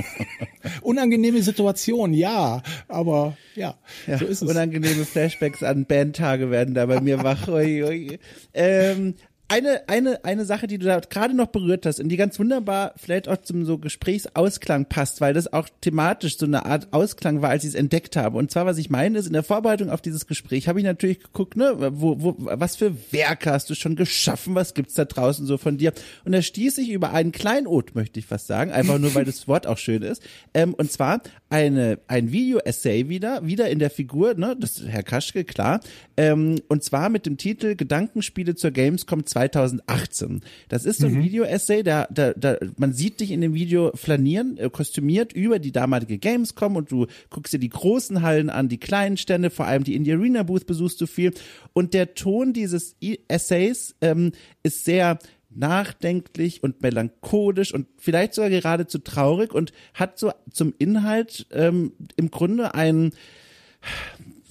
Unangenehme 0.81 1.41
Situation, 1.41 2.13
ja, 2.13 2.61
aber 2.87 3.35
ja, 3.55 3.75
ja, 4.07 4.19
so 4.19 4.25
ist 4.25 4.41
es. 4.41 4.49
Unangenehme 4.49 5.03
Flashbacks 5.03 5.63
an 5.63 5.85
Bandtage 5.85 6.49
werden 6.49 6.75
da 6.75 6.85
bei 6.85 7.01
mir 7.01 7.23
wach. 7.23 7.47
Ui, 7.49 7.83
ui. 7.83 8.19
Ähm, 8.53 9.15
eine, 9.51 9.89
eine, 9.89 10.23
eine 10.23 10.45
Sache, 10.45 10.65
die 10.65 10.77
du 10.77 10.85
da 10.85 11.01
gerade 11.01 11.35
noch 11.35 11.47
berührt 11.47 11.85
hast 11.85 11.99
und 11.99 12.07
die 12.07 12.15
ganz 12.15 12.39
wunderbar 12.39 12.93
vielleicht 12.95 13.27
auch 13.27 13.35
zum 13.35 13.65
so 13.65 13.77
Gesprächsausklang 13.77 14.85
passt, 14.85 15.19
weil 15.19 15.33
das 15.33 15.51
auch 15.51 15.67
thematisch 15.81 16.37
so 16.37 16.45
eine 16.45 16.65
Art 16.65 16.93
Ausklang 16.93 17.41
war, 17.41 17.49
als 17.49 17.65
ich 17.65 17.71
es 17.71 17.75
entdeckt 17.75 18.15
habe. 18.15 18.37
Und 18.37 18.49
zwar, 18.49 18.65
was 18.65 18.77
ich 18.77 18.89
meine, 18.89 19.19
ist, 19.19 19.27
in 19.27 19.33
der 19.33 19.43
Vorbereitung 19.43 19.89
auf 19.89 20.01
dieses 20.01 20.25
Gespräch 20.25 20.69
habe 20.69 20.79
ich 20.79 20.85
natürlich 20.85 21.19
geguckt, 21.19 21.57
ne, 21.57 21.75
wo, 21.77 22.21
wo, 22.21 22.35
was 22.37 22.77
für 22.77 22.95
Werke 23.11 23.51
hast 23.51 23.69
du 23.69 23.75
schon 23.75 23.97
geschaffen, 23.97 24.55
was 24.55 24.73
gibt's 24.73 24.93
da 24.93 25.03
draußen 25.03 25.45
so 25.45 25.57
von 25.57 25.77
dir? 25.77 25.91
Und 26.23 26.31
da 26.31 26.41
stieß 26.41 26.77
ich 26.77 26.89
über 26.89 27.11
einen 27.11 27.33
Kleinod, 27.33 27.93
möchte 27.93 28.21
ich 28.21 28.27
fast 28.27 28.47
sagen, 28.47 28.71
einfach 28.71 28.99
nur, 28.99 29.13
weil 29.15 29.25
das 29.25 29.47
Wort 29.49 29.67
auch 29.67 29.77
schön 29.77 30.01
ist. 30.01 30.23
Ähm, 30.53 30.73
und 30.73 30.93
zwar 30.93 31.21
eine, 31.49 31.99
ein 32.07 32.31
Video-Essay 32.31 33.09
wieder, 33.09 33.45
wieder 33.45 33.69
in 33.69 33.79
der 33.79 33.89
Figur, 33.89 34.33
ne, 34.35 34.55
das 34.57 34.77
ist 34.77 34.87
Herr 34.87 35.03
Kaschke, 35.03 35.43
klar, 35.43 35.81
ähm, 36.15 36.61
und 36.69 36.85
zwar 36.85 37.09
mit 37.09 37.25
dem 37.25 37.35
Titel 37.35 37.75
Gedankenspiele 37.75 38.55
zur 38.55 38.71
Gamescom 38.71 39.25
2 39.25 39.40
2018. 39.49 40.41
Das 40.69 40.85
ist 40.85 40.99
so 40.99 41.07
ein 41.07 41.13
mhm. 41.13 41.23
Video-Essay, 41.23 41.83
da, 41.83 42.07
da, 42.11 42.33
da, 42.33 42.57
man 42.77 42.93
sieht 42.93 43.19
dich 43.19 43.31
in 43.31 43.41
dem 43.41 43.53
Video 43.53 43.91
flanieren, 43.95 44.57
äh, 44.57 44.69
kostümiert 44.69 45.33
über 45.33 45.59
die 45.59 45.71
damalige 45.71 46.17
Gamescom 46.17 46.75
und 46.75 46.91
du 46.91 47.07
guckst 47.29 47.53
dir 47.53 47.59
die 47.59 47.69
großen 47.69 48.21
Hallen 48.21 48.49
an, 48.49 48.69
die 48.69 48.77
kleinen 48.77 49.17
Stände, 49.17 49.49
vor 49.49 49.65
allem 49.65 49.83
die 49.83 49.95
Indie 49.95 50.13
Arena 50.13 50.43
Booth 50.43 50.65
besuchst 50.65 50.99
du 51.01 51.07
viel. 51.07 51.33
Und 51.73 51.93
der 51.93 52.13
Ton 52.13 52.53
dieses 52.53 52.95
Essays 53.27 53.95
ähm, 54.01 54.31
ist 54.63 54.85
sehr 54.85 55.19
nachdenklich 55.53 56.63
und 56.63 56.81
melancholisch 56.81 57.73
und 57.73 57.87
vielleicht 57.97 58.33
sogar 58.33 58.49
geradezu 58.49 58.99
traurig 58.99 59.53
und 59.53 59.73
hat 59.93 60.17
so 60.17 60.31
zum 60.51 60.73
Inhalt 60.77 61.47
ähm, 61.51 61.93
im 62.15 62.31
Grunde 62.31 62.73
ein 62.73 63.11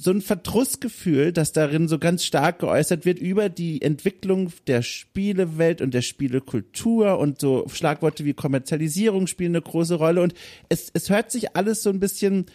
so 0.01 0.12
ein 0.12 0.22
Verdrussgefühl, 0.22 1.30
das 1.30 1.53
darin 1.53 1.86
so 1.86 1.98
ganz 1.98 2.24
stark 2.24 2.61
geäußert 2.61 3.05
wird 3.05 3.18
über 3.18 3.51
die 3.51 3.82
Entwicklung 3.82 4.51
der 4.66 4.80
Spielewelt 4.80 5.82
und 5.82 5.92
der 5.92 6.01
Spielekultur 6.01 7.18
und 7.18 7.38
so 7.38 7.66
Schlagworte 7.68 8.24
wie 8.24 8.32
Kommerzialisierung 8.32 9.26
spielen 9.26 9.53
eine 9.53 9.61
große 9.61 9.96
Rolle. 9.96 10.22
Und 10.22 10.32
es, 10.70 10.90
es 10.94 11.11
hört 11.11 11.30
sich 11.30 11.55
alles 11.55 11.82
so 11.82 11.90
ein 11.90 12.01
bisschen 12.01 12.46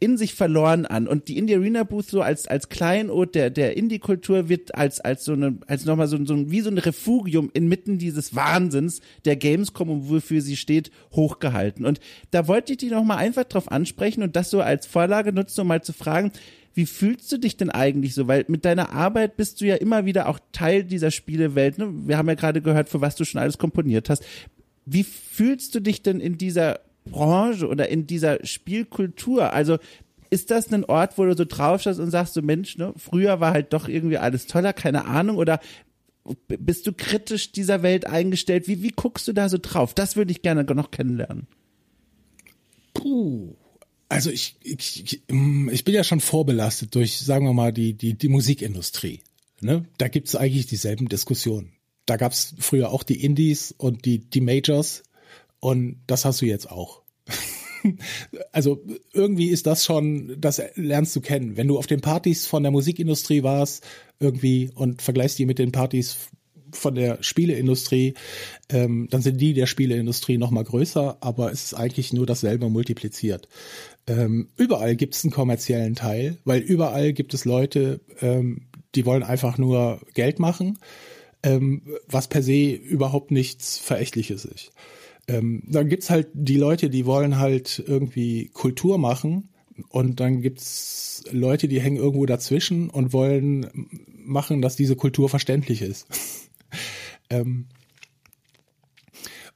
in 0.00 0.16
sich 0.16 0.34
verloren 0.34 0.84
an. 0.84 1.06
Und 1.06 1.28
die 1.28 1.38
Indie 1.38 1.54
Arena 1.54 1.84
Booth 1.84 2.08
so 2.08 2.20
als 2.20 2.48
als 2.48 2.68
Kleinod 2.68 3.36
der 3.36 3.50
der 3.50 3.76
Indie 3.76 4.00
Kultur 4.00 4.48
wird 4.48 4.74
als 4.74 4.98
als 4.98 5.24
so 5.24 5.34
eine 5.34 5.58
als 5.68 5.84
nochmal 5.84 6.08
so, 6.08 6.18
so 6.24 6.50
wie 6.50 6.62
so 6.62 6.70
ein 6.70 6.78
Refugium 6.78 7.48
inmitten 7.54 7.98
dieses 7.98 8.34
Wahnsinns 8.34 9.02
der 9.24 9.36
Gamescom 9.36 9.88
und 9.88 10.10
wofür 10.10 10.40
sie 10.40 10.56
steht 10.56 10.90
hochgehalten. 11.12 11.86
Und 11.86 12.00
da 12.32 12.48
wollte 12.48 12.72
ich 12.72 12.78
die 12.78 12.90
noch 12.90 13.04
mal 13.04 13.18
einfach 13.18 13.44
drauf 13.44 13.70
ansprechen 13.70 14.24
und 14.24 14.34
das 14.34 14.50
so 14.50 14.60
als 14.60 14.86
Vorlage 14.86 15.32
nutzen 15.32 15.60
um 15.60 15.68
mal 15.68 15.84
zu 15.84 15.92
fragen 15.92 16.32
wie 16.74 16.86
fühlst 16.86 17.30
du 17.30 17.38
dich 17.38 17.56
denn 17.56 17.70
eigentlich 17.70 18.14
so? 18.14 18.28
Weil 18.28 18.44
mit 18.48 18.64
deiner 18.64 18.92
Arbeit 18.92 19.36
bist 19.36 19.60
du 19.60 19.66
ja 19.66 19.76
immer 19.76 20.04
wieder 20.06 20.28
auch 20.28 20.38
Teil 20.52 20.84
dieser 20.84 21.10
Spielewelt. 21.10 21.78
Ne? 21.78 21.92
Wir 22.06 22.16
haben 22.16 22.28
ja 22.28 22.34
gerade 22.34 22.62
gehört, 22.62 22.88
für 22.88 23.00
was 23.00 23.16
du 23.16 23.24
schon 23.24 23.40
alles 23.40 23.58
komponiert 23.58 24.08
hast. 24.08 24.24
Wie 24.86 25.04
fühlst 25.04 25.74
du 25.74 25.80
dich 25.80 26.02
denn 26.02 26.20
in 26.20 26.38
dieser 26.38 26.80
Branche 27.04 27.68
oder 27.68 27.88
in 27.88 28.06
dieser 28.06 28.44
Spielkultur? 28.44 29.52
Also 29.52 29.78
ist 30.30 30.50
das 30.50 30.72
ein 30.72 30.84
Ort, 30.84 31.18
wo 31.18 31.24
du 31.24 31.36
so 31.36 31.44
drauf 31.44 31.82
schaust 31.82 32.00
und 32.00 32.10
sagst 32.10 32.34
so, 32.34 32.40
Mensch, 32.40 32.78
ne, 32.78 32.94
früher 32.96 33.40
war 33.40 33.52
halt 33.52 33.72
doch 33.74 33.86
irgendwie 33.86 34.18
alles 34.18 34.46
toller, 34.46 34.72
keine 34.72 35.04
Ahnung, 35.04 35.36
oder 35.36 35.60
bist 36.48 36.86
du 36.86 36.92
kritisch 36.92 37.52
dieser 37.52 37.82
Welt 37.82 38.06
eingestellt? 38.06 38.68
Wie, 38.68 38.82
wie 38.82 38.92
guckst 38.92 39.28
du 39.28 39.32
da 39.32 39.48
so 39.48 39.58
drauf? 39.60 39.92
Das 39.92 40.16
würde 40.16 40.30
ich 40.30 40.40
gerne 40.40 40.64
noch 40.64 40.90
kennenlernen. 40.90 41.48
Puh. 42.94 43.56
Also 44.12 44.28
ich, 44.30 44.56
ich, 44.62 45.04
ich, 45.04 45.22
mm, 45.30 45.70
ich 45.70 45.84
bin 45.84 45.94
ja 45.94 46.04
schon 46.04 46.20
vorbelastet 46.20 46.94
durch, 46.94 47.18
sagen 47.18 47.46
wir 47.46 47.54
mal, 47.54 47.72
die, 47.72 47.94
die, 47.94 48.12
die 48.12 48.28
Musikindustrie. 48.28 49.20
Ne? 49.62 49.86
Da 49.96 50.08
gibt's 50.08 50.36
eigentlich 50.36 50.66
dieselben 50.66 51.08
Diskussionen. 51.08 51.72
Da 52.04 52.18
gab's 52.18 52.54
früher 52.58 52.90
auch 52.90 53.04
die 53.04 53.24
Indies 53.24 53.74
und 53.76 54.04
die, 54.04 54.18
die 54.18 54.42
Majors 54.42 55.02
und 55.60 56.02
das 56.06 56.26
hast 56.26 56.42
du 56.42 56.46
jetzt 56.46 56.70
auch. 56.70 57.00
also 58.52 58.84
irgendwie 59.14 59.48
ist 59.48 59.66
das 59.66 59.82
schon, 59.82 60.36
das 60.38 60.60
lernst 60.74 61.16
du 61.16 61.22
kennen. 61.22 61.56
Wenn 61.56 61.68
du 61.68 61.78
auf 61.78 61.86
den 61.86 62.02
Partys 62.02 62.46
von 62.46 62.62
der 62.62 62.72
Musikindustrie 62.72 63.42
warst, 63.42 63.82
irgendwie 64.20 64.70
und 64.74 65.00
vergleichst 65.00 65.38
die 65.38 65.46
mit 65.46 65.58
den 65.58 65.72
Partys 65.72 66.18
von 66.74 66.94
der 66.94 67.22
Spieleindustrie, 67.22 68.14
ähm, 68.68 69.08
dann 69.10 69.22
sind 69.22 69.40
die 69.40 69.54
der 69.54 69.66
Spieleindustrie 69.66 70.38
noch 70.38 70.50
mal 70.50 70.64
größer, 70.64 71.18
aber 71.20 71.52
es 71.52 71.64
ist 71.64 71.74
eigentlich 71.74 72.12
nur 72.12 72.26
dasselbe 72.26 72.68
multipliziert. 72.68 73.48
Ähm, 74.06 74.48
überall 74.56 74.96
gibt 74.96 75.14
es 75.14 75.24
einen 75.24 75.32
kommerziellen 75.32 75.94
Teil, 75.94 76.38
weil 76.44 76.60
überall 76.60 77.12
gibt 77.12 77.34
es 77.34 77.44
Leute, 77.44 78.00
ähm, 78.20 78.62
die 78.94 79.06
wollen 79.06 79.22
einfach 79.22 79.58
nur 79.58 80.00
Geld 80.14 80.38
machen, 80.38 80.78
ähm, 81.42 81.82
was 82.08 82.28
per 82.28 82.42
se 82.42 82.72
überhaupt 82.72 83.30
nichts 83.30 83.78
Verächtliches 83.78 84.44
ist. 84.44 84.72
Ähm, 85.28 85.62
dann 85.68 85.88
gibt's 85.88 86.10
halt 86.10 86.28
die 86.34 86.56
Leute, 86.56 86.90
die 86.90 87.06
wollen 87.06 87.38
halt 87.38 87.82
irgendwie 87.86 88.48
Kultur 88.48 88.98
machen 88.98 89.50
und 89.88 90.18
dann 90.20 90.40
gibt's 90.42 91.22
Leute, 91.30 91.68
die 91.68 91.80
hängen 91.80 91.96
irgendwo 91.96 92.26
dazwischen 92.26 92.90
und 92.90 93.12
wollen 93.12 93.88
machen, 94.24 94.62
dass 94.62 94.76
diese 94.76 94.96
Kultur 94.96 95.28
verständlich 95.28 95.82
ist. 95.82 96.06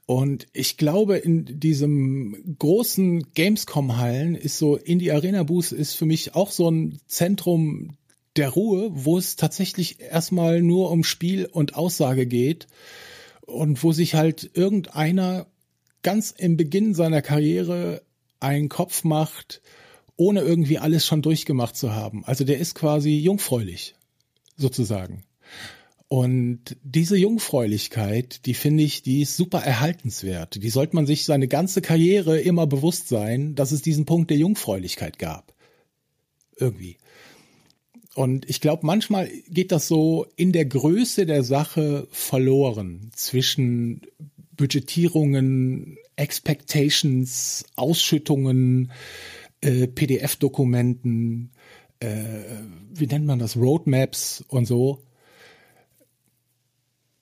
und 0.07 0.47
ich 0.53 0.77
glaube, 0.77 1.17
in 1.17 1.59
diesem 1.59 2.55
großen 2.57 3.33
Gamescom-Hallen 3.33 4.35
ist 4.35 4.57
so, 4.57 4.77
Indie 4.77 5.11
Arena 5.11 5.43
Booth 5.43 5.73
ist 5.73 5.95
für 5.95 6.05
mich 6.05 6.33
auch 6.33 6.49
so 6.49 6.71
ein 6.71 7.01
Zentrum 7.07 7.97
der 8.37 8.49
Ruhe, 8.49 8.89
wo 8.93 9.17
es 9.17 9.35
tatsächlich 9.35 9.99
erstmal 9.99 10.61
nur 10.61 10.91
um 10.91 11.03
Spiel 11.03 11.45
und 11.45 11.75
Aussage 11.75 12.25
geht 12.25 12.67
und 13.41 13.83
wo 13.83 13.91
sich 13.91 14.15
halt 14.15 14.49
irgendeiner 14.53 15.45
ganz 16.03 16.31
im 16.31 16.55
Beginn 16.55 16.93
seiner 16.93 17.21
Karriere 17.21 18.01
einen 18.39 18.69
Kopf 18.69 19.03
macht, 19.03 19.61
ohne 20.15 20.39
irgendwie 20.39 20.79
alles 20.79 21.05
schon 21.05 21.21
durchgemacht 21.21 21.75
zu 21.75 21.93
haben. 21.93 22.23
Also 22.23 22.45
der 22.45 22.59
ist 22.59 22.75
quasi 22.75 23.17
jungfräulich, 23.17 23.95
sozusagen. 24.55 25.26
Und 26.09 26.77
diese 26.83 27.17
Jungfräulichkeit, 27.17 28.45
die 28.45 28.53
finde 28.53 28.83
ich, 28.83 29.01
die 29.01 29.21
ist 29.21 29.35
super 29.35 29.59
erhaltenswert. 29.59 30.61
Die 30.63 30.69
sollte 30.69 30.95
man 30.95 31.05
sich 31.05 31.25
seine 31.25 31.49
ganze 31.49 31.81
Karriere 31.81 32.39
immer 32.39 32.65
bewusst 32.65 33.09
sein, 33.09 33.55
dass 33.55 33.73
es 33.73 33.81
diesen 33.81 34.05
Punkt 34.05 34.29
der 34.29 34.37
Jungfräulichkeit 34.37 35.19
gab. 35.19 35.53
Irgendwie. 36.55 36.97
Und 38.15 38.49
ich 38.49 38.61
glaube, 38.61 38.85
manchmal 38.85 39.29
geht 39.49 39.71
das 39.71 39.87
so 39.87 40.25
in 40.37 40.53
der 40.53 40.65
Größe 40.65 41.25
der 41.25 41.43
Sache 41.43 42.07
verloren 42.09 43.11
zwischen 43.13 44.01
Budgetierungen, 44.55 45.97
Expectations, 46.15 47.65
Ausschüttungen, 47.75 48.91
äh, 49.61 49.87
PDF-Dokumenten, 49.87 51.51
äh, 51.99 52.07
wie 52.93 53.07
nennt 53.07 53.25
man 53.25 53.39
das, 53.39 53.57
Roadmaps 53.57 54.43
und 54.47 54.65
so 54.65 55.03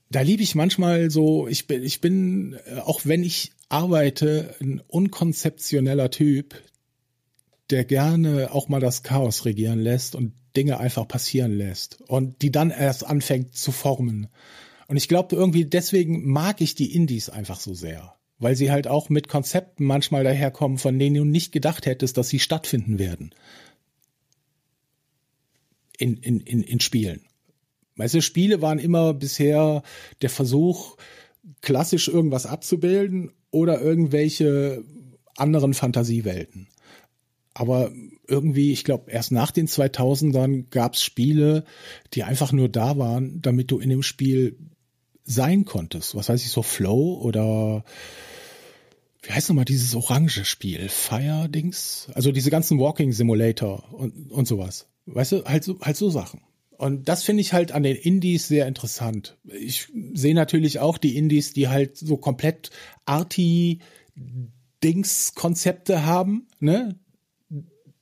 da 0.10 0.22
liebe 0.22 0.44
ich 0.44 0.56
manchmal 0.56 1.10
so, 1.10 1.48
ich 1.48 1.68
bin, 1.68 1.84
ich 1.84 2.02
bin, 2.02 2.58
äh, 2.66 2.80
auch 2.80 3.02
wenn 3.06 3.24
ich 3.24 3.52
arbeite, 3.70 4.56
ein 4.62 4.82
unkonzeptioneller 4.88 6.12
Typ, 6.12 6.56
der 7.70 7.84
gerne 7.84 8.54
auch 8.54 8.70
mal 8.70 8.80
das 8.80 9.04
Chaos 9.04 9.46
regieren 9.46 9.80
lässt 9.80 10.16
und 10.16 10.34
Dinge 10.56 10.80
einfach 10.80 11.08
passieren 11.08 11.58
lässt 11.58 12.02
und 12.02 12.42
die 12.42 12.52
dann 12.52 12.70
erst 12.70 13.06
anfängt 13.06 13.56
zu 13.56 13.72
formen. 13.72 14.28
Und 14.88 14.98
ich 14.98 15.08
glaube 15.08 15.36
irgendwie 15.36 15.66
deswegen 15.66 16.30
mag 16.30 16.62
ich 16.62 16.76
die 16.76 16.94
Indies 16.94 17.30
einfach 17.30 17.60
so 17.60 17.74
sehr, 17.74 18.16
weil 18.38 18.56
sie 18.56 18.72
halt 18.72 18.88
auch 18.88 19.10
mit 19.10 19.28
Konzepten 19.28 19.84
manchmal 19.84 20.24
daherkommen, 20.24 20.78
von 20.78 20.98
denen 21.00 21.16
du 21.16 21.26
nicht 21.26 21.52
gedacht 21.52 21.86
hättest, 21.86 22.18
dass 22.18 22.30
sie 22.30 22.40
stattfinden 22.40 23.00
werden. 23.00 23.34
In, 25.98 26.18
in, 26.18 26.42
in, 26.42 26.62
in 26.62 26.80
Spielen. 26.82 27.22
Weißt 27.98 28.14
du, 28.14 28.22
Spiele 28.22 28.62
waren 28.62 28.80
immer 28.80 29.14
bisher 29.14 29.84
der 30.22 30.30
Versuch, 30.30 30.98
klassisch 31.62 32.08
irgendwas 32.08 32.46
abzubilden 32.46 33.32
oder 33.52 33.82
irgendwelche 33.82 34.84
anderen 35.38 35.74
Fantasiewelten. 35.74 36.68
Aber 37.54 37.92
irgendwie, 38.28 38.74
ich 38.74 38.84
glaube, 38.84 39.12
erst 39.12 39.32
nach 39.32 39.52
den 39.52 39.68
2000ern 39.68 40.66
gab 40.70 40.96
es 40.96 41.04
Spiele, 41.04 41.64
die 42.14 42.24
einfach 42.24 42.52
nur 42.52 42.68
da 42.68 42.98
waren, 42.98 43.42
damit 43.42 43.72
du 43.72 43.80
in 43.80 43.90
dem 43.90 44.04
Spiel 44.04 44.58
sein 45.24 45.64
konntest. 45.64 46.16
Was 46.16 46.28
weiß 46.28 46.44
ich, 46.44 46.52
so 46.52 46.64
Flow 46.64 47.20
oder 47.22 47.86
wie 49.24 49.32
heißt 49.32 49.50
nochmal 49.50 49.66
dieses 49.66 49.96
orange 49.96 50.44
Spiel? 50.44 50.90
Fire-Dings? 50.90 52.10
Also 52.14 52.32
diese 52.32 52.52
ganzen 52.52 52.78
Walking 52.78 53.12
Simulator 53.12 53.92
und, 53.94 54.32
und 54.32 54.48
sowas. 54.48 54.88
Weißt 55.06 55.32
du, 55.32 55.46
halt 55.46 55.64
so, 55.64 55.80
halt 55.80 55.98
so 55.98 56.10
Sachen. 56.10 56.42
Und 56.78 57.08
das 57.08 57.24
finde 57.24 57.42
ich 57.42 57.54
halt 57.54 57.72
an 57.72 57.84
den 57.84 57.96
Indies 57.96 58.48
sehr 58.48 58.68
interessant. 58.68 59.38
Ich 59.46 59.88
sehe 60.14 60.36
natürlich 60.36 60.80
auch 60.80 60.98
die 60.98 61.16
Indies, 61.18 61.54
die 61.54 61.68
halt 61.68 61.98
so 61.98 62.18
komplett 62.18 62.72
Arty-Dings-Konzepte 63.06 66.06
haben, 66.06 66.48
ne? 66.60 66.96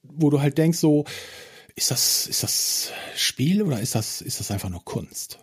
Wo 0.02 0.30
du 0.30 0.42
halt 0.42 0.58
denkst, 0.58 0.80
so, 0.80 1.06
ist 1.76 1.92
das, 1.92 2.28
ist 2.28 2.44
das 2.44 2.92
Spiel 3.16 3.64
oder 3.64 3.80
ist 3.80 3.96
das, 3.96 4.22
ist 4.22 4.40
das 4.40 4.52
einfach 4.52 4.70
nur 4.70 4.86
Kunst? 4.86 5.40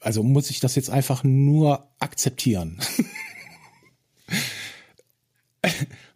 Also 0.00 0.22
muss 0.22 0.50
ich 0.50 0.60
das 0.60 0.74
jetzt 0.74 0.90
einfach 0.90 1.24
nur 1.24 1.88
akzeptieren. 1.98 2.78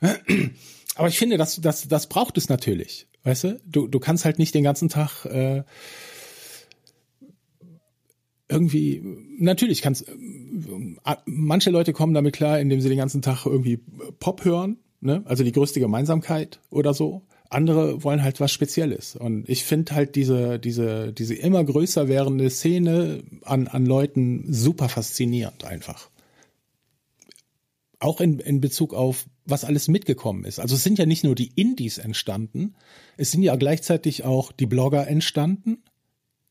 Aber 0.94 1.08
ich 1.08 1.18
finde, 1.18 1.38
das, 1.38 1.60
das, 1.60 1.88
das 1.88 2.08
braucht 2.08 2.38
es 2.38 2.48
natürlich. 2.48 3.08
Weißt 3.24 3.44
du? 3.44 3.60
Du, 3.64 3.86
du 3.86 4.00
kannst 4.00 4.24
halt 4.24 4.38
nicht 4.38 4.54
den 4.54 4.64
ganzen 4.64 4.88
Tag 4.88 5.24
äh, 5.26 5.62
irgendwie, 8.52 9.02
natürlich 9.38 9.82
kannst, 9.82 10.08
äh, 10.08 11.16
manche 11.24 11.70
Leute 11.70 11.92
kommen 11.92 12.14
damit 12.14 12.34
klar, 12.34 12.60
indem 12.60 12.80
sie 12.80 12.88
den 12.88 12.98
ganzen 12.98 13.22
Tag 13.22 13.46
irgendwie 13.46 13.80
Pop 14.20 14.44
hören, 14.44 14.78
ne? 15.00 15.22
also 15.24 15.44
die 15.44 15.52
größte 15.52 15.80
Gemeinsamkeit 15.80 16.60
oder 16.70 16.94
so. 16.94 17.22
Andere 17.50 18.02
wollen 18.02 18.22
halt 18.22 18.40
was 18.40 18.50
Spezielles. 18.50 19.14
Und 19.14 19.46
ich 19.48 19.64
finde 19.64 19.94
halt 19.94 20.16
diese, 20.16 20.58
diese, 20.58 21.12
diese 21.12 21.34
immer 21.34 21.62
größer 21.62 22.08
werdende 22.08 22.48
Szene 22.48 23.22
an, 23.42 23.68
an 23.68 23.84
Leuten 23.84 24.46
super 24.50 24.88
faszinierend 24.88 25.64
einfach. 25.64 26.08
Auch 27.98 28.20
in, 28.20 28.38
in 28.38 28.60
Bezug 28.60 28.94
auf, 28.94 29.26
was 29.44 29.64
alles 29.64 29.88
mitgekommen 29.88 30.44
ist. 30.44 30.60
Also 30.60 30.76
es 30.76 30.82
sind 30.82 30.98
ja 30.98 31.04
nicht 31.04 31.24
nur 31.24 31.34
die 31.34 31.52
Indies 31.54 31.98
entstanden, 31.98 32.74
es 33.16 33.30
sind 33.32 33.42
ja 33.42 33.54
gleichzeitig 33.56 34.24
auch 34.24 34.50
die 34.50 34.66
Blogger 34.66 35.06
entstanden, 35.06 35.82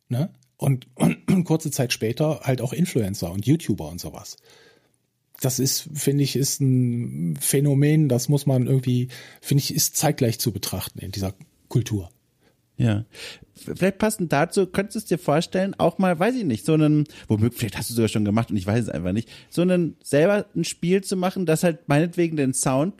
ne? 0.08 0.30
Und, 0.62 0.86
und 0.93 1.18
kurze 1.45 1.72
Zeit 1.72 1.91
später 1.91 2.41
halt 2.43 2.62
auch 2.62 2.72
Influencer 2.72 3.32
und 3.32 3.47
YouTuber 3.47 3.89
und 3.89 3.99
sowas. 3.99 4.38
Das 5.41 5.57
ist, 5.57 5.89
finde 5.95 6.24
ich, 6.24 6.36
ist 6.36 6.62
ein 6.62 7.36
Phänomen, 7.41 8.07
das 8.07 8.30
muss 8.30 8.45
man 8.45 8.68
irgendwie, 8.68 9.07
finde 9.41 9.64
ich, 9.64 9.74
ist 9.74 9.97
zeitgleich 9.97 10.39
zu 10.39 10.51
betrachten 10.51 10.99
in 10.99 11.12
dieser 11.12 11.34
Kultur. 11.68 12.12
Ja. 12.78 13.05
Vielleicht 13.55 13.97
passend 13.97 14.32
dazu, 14.32 14.68
könntest 14.68 15.09
du 15.09 15.16
dir 15.16 15.20
vorstellen, 15.20 15.74
auch 15.80 15.97
mal, 15.97 16.20
weiß 16.20 16.36
ich 16.36 16.45
nicht, 16.45 16.64
so 16.64 16.76
einen, 16.76 17.05
womöglich, 17.28 17.57
vielleicht 17.57 17.78
hast 17.78 17.89
du 17.89 17.95
sogar 17.95 18.09
schon 18.09 18.26
gemacht 18.26 18.51
und 18.51 18.57
ich 18.57 18.68
weiß 18.68 18.84
es 18.84 18.89
einfach 18.89 19.14
nicht, 19.14 19.30
so 19.49 19.64
einen, 19.64 19.97
selber 20.03 20.45
ein 20.55 20.64
Spiel 20.64 21.03
zu 21.03 21.18
machen, 21.18 21.47
das 21.47 21.64
halt 21.64 21.89
meinetwegen 21.89 22.38
den 22.38 22.53
Sound 22.53 22.93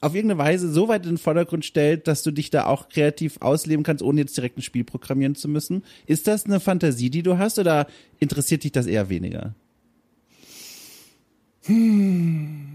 auf 0.00 0.14
irgendeine 0.14 0.38
Weise 0.38 0.72
so 0.72 0.88
weit 0.88 1.04
in 1.04 1.12
den 1.12 1.18
Vordergrund 1.18 1.64
stellt, 1.64 2.08
dass 2.08 2.22
du 2.22 2.30
dich 2.30 2.50
da 2.50 2.66
auch 2.66 2.88
kreativ 2.88 3.36
ausleben 3.40 3.82
kannst, 3.84 4.02
ohne 4.02 4.22
jetzt 4.22 4.36
direkt 4.36 4.58
ein 4.58 4.62
Spiel 4.62 4.84
programmieren 4.84 5.34
zu 5.34 5.48
müssen. 5.48 5.84
Ist 6.06 6.26
das 6.26 6.46
eine 6.46 6.60
Fantasie, 6.60 7.10
die 7.10 7.22
du 7.22 7.38
hast 7.38 7.58
oder 7.58 7.86
interessiert 8.18 8.64
dich 8.64 8.72
das 8.72 8.86
eher 8.86 9.10
weniger? 9.10 9.54
Hm. 11.64 12.66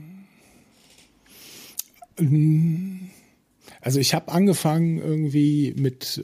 Also 3.82 4.00
ich 4.00 4.14
habe 4.14 4.32
angefangen 4.32 5.00
irgendwie 5.00 5.74
mit, 5.78 6.24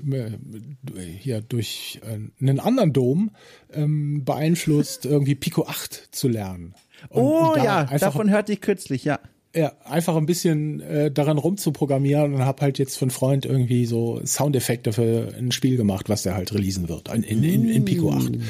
hier 1.19 1.41
durch 1.41 1.99
äh, 2.03 2.19
einen 2.39 2.59
anderen 2.59 2.93
Dom 2.93 3.31
ähm, 3.73 4.23
beeinflusst 4.23 5.05
irgendwie 5.05 5.35
Pico 5.35 5.65
8 5.65 6.09
zu 6.11 6.27
lernen. 6.27 6.75
Und, 7.09 7.23
oh 7.23 7.49
und 7.49 7.57
da 7.57 7.63
ja, 7.63 7.97
davon 7.97 8.29
hörte 8.29 8.53
ich 8.53 8.61
kürzlich, 8.61 9.03
ja 9.03 9.19
ja, 9.55 9.73
einfach 9.83 10.15
ein 10.15 10.25
bisschen 10.25 10.79
äh, 10.81 11.11
daran 11.11 11.37
rumzuprogrammieren 11.37 12.33
und 12.33 12.45
habe 12.45 12.61
halt 12.61 12.79
jetzt 12.79 12.97
für 12.97 13.03
einen 13.03 13.11
Freund 13.11 13.45
irgendwie 13.45 13.85
so 13.85 14.21
Soundeffekte 14.25 14.93
für 14.93 15.33
ein 15.37 15.51
Spiel 15.51 15.77
gemacht, 15.77 16.07
was 16.09 16.23
der 16.23 16.35
halt 16.35 16.53
releasen 16.53 16.87
wird 16.87 17.13
in, 17.13 17.23
in, 17.23 17.43
in, 17.43 17.69
in 17.69 17.85
Pico 17.85 18.11
8. 18.11 18.31
Mm. 18.31 18.41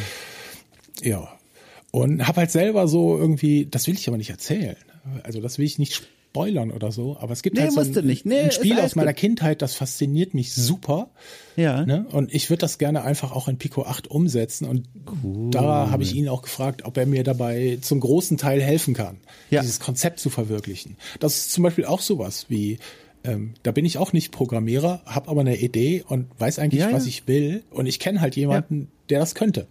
Ja. 1.01 1.27
Und 1.91 2.27
habe 2.27 2.37
halt 2.41 2.51
selber 2.51 2.87
so 2.87 3.17
irgendwie, 3.17 3.65
das 3.65 3.87
will 3.87 3.95
ich 3.95 4.07
aber 4.07 4.17
nicht 4.17 4.29
erzählen. 4.29 4.77
Also 5.23 5.41
das 5.41 5.57
will 5.57 5.65
ich 5.65 5.79
nicht 5.79 6.03
spoilern 6.31 6.71
oder 6.71 6.93
so, 6.93 7.17
aber 7.19 7.33
es 7.33 7.43
gibt 7.43 7.57
nee, 7.57 7.63
halt 7.63 7.73
so 7.73 7.81
ein, 7.81 8.19
nee, 8.23 8.39
ein 8.39 8.51
Spiel 8.51 8.79
aus 8.79 8.95
meiner 8.95 9.11
gut. 9.11 9.19
Kindheit, 9.19 9.61
das 9.61 9.75
fasziniert 9.75 10.33
mich 10.33 10.53
super. 10.53 11.09
Ja. 11.57 11.85
Ne? 11.85 12.05
Und 12.09 12.33
ich 12.33 12.49
würde 12.49 12.61
das 12.61 12.77
gerne 12.77 13.03
einfach 13.03 13.33
auch 13.33 13.49
in 13.49 13.57
Pico 13.57 13.83
8 13.83 14.09
umsetzen. 14.09 14.65
Und 14.65 14.87
cool. 15.23 15.51
da 15.51 15.89
habe 15.89 16.03
ich 16.03 16.15
ihn 16.15 16.29
auch 16.29 16.41
gefragt, 16.41 16.83
ob 16.85 16.95
er 16.95 17.05
mir 17.05 17.25
dabei 17.25 17.79
zum 17.81 17.99
großen 17.99 18.37
Teil 18.37 18.61
helfen 18.61 18.93
kann, 18.93 19.17
ja. 19.49 19.61
dieses 19.61 19.81
Konzept 19.81 20.21
zu 20.21 20.29
verwirklichen. 20.29 20.95
Das 21.19 21.35
ist 21.35 21.51
zum 21.51 21.63
Beispiel 21.63 21.83
auch 21.85 21.99
sowas 21.99 22.45
wie 22.47 22.79
ähm, 23.23 23.53
da 23.61 23.71
bin 23.71 23.85
ich 23.85 23.97
auch 23.97 24.13
nicht 24.13 24.31
Programmierer, 24.31 25.01
habe 25.05 25.29
aber 25.29 25.41
eine 25.41 25.57
Idee 25.57 26.03
und 26.07 26.27
weiß 26.39 26.59
eigentlich, 26.59 26.81
ja, 26.81 26.91
was 26.91 27.05
ich 27.05 27.27
will. 27.27 27.63
Und 27.69 27.85
ich 27.85 27.99
kenne 27.99 28.21
halt 28.21 28.35
jemanden, 28.35 28.89
der 29.09 29.19
das 29.19 29.35
könnte. 29.35 29.67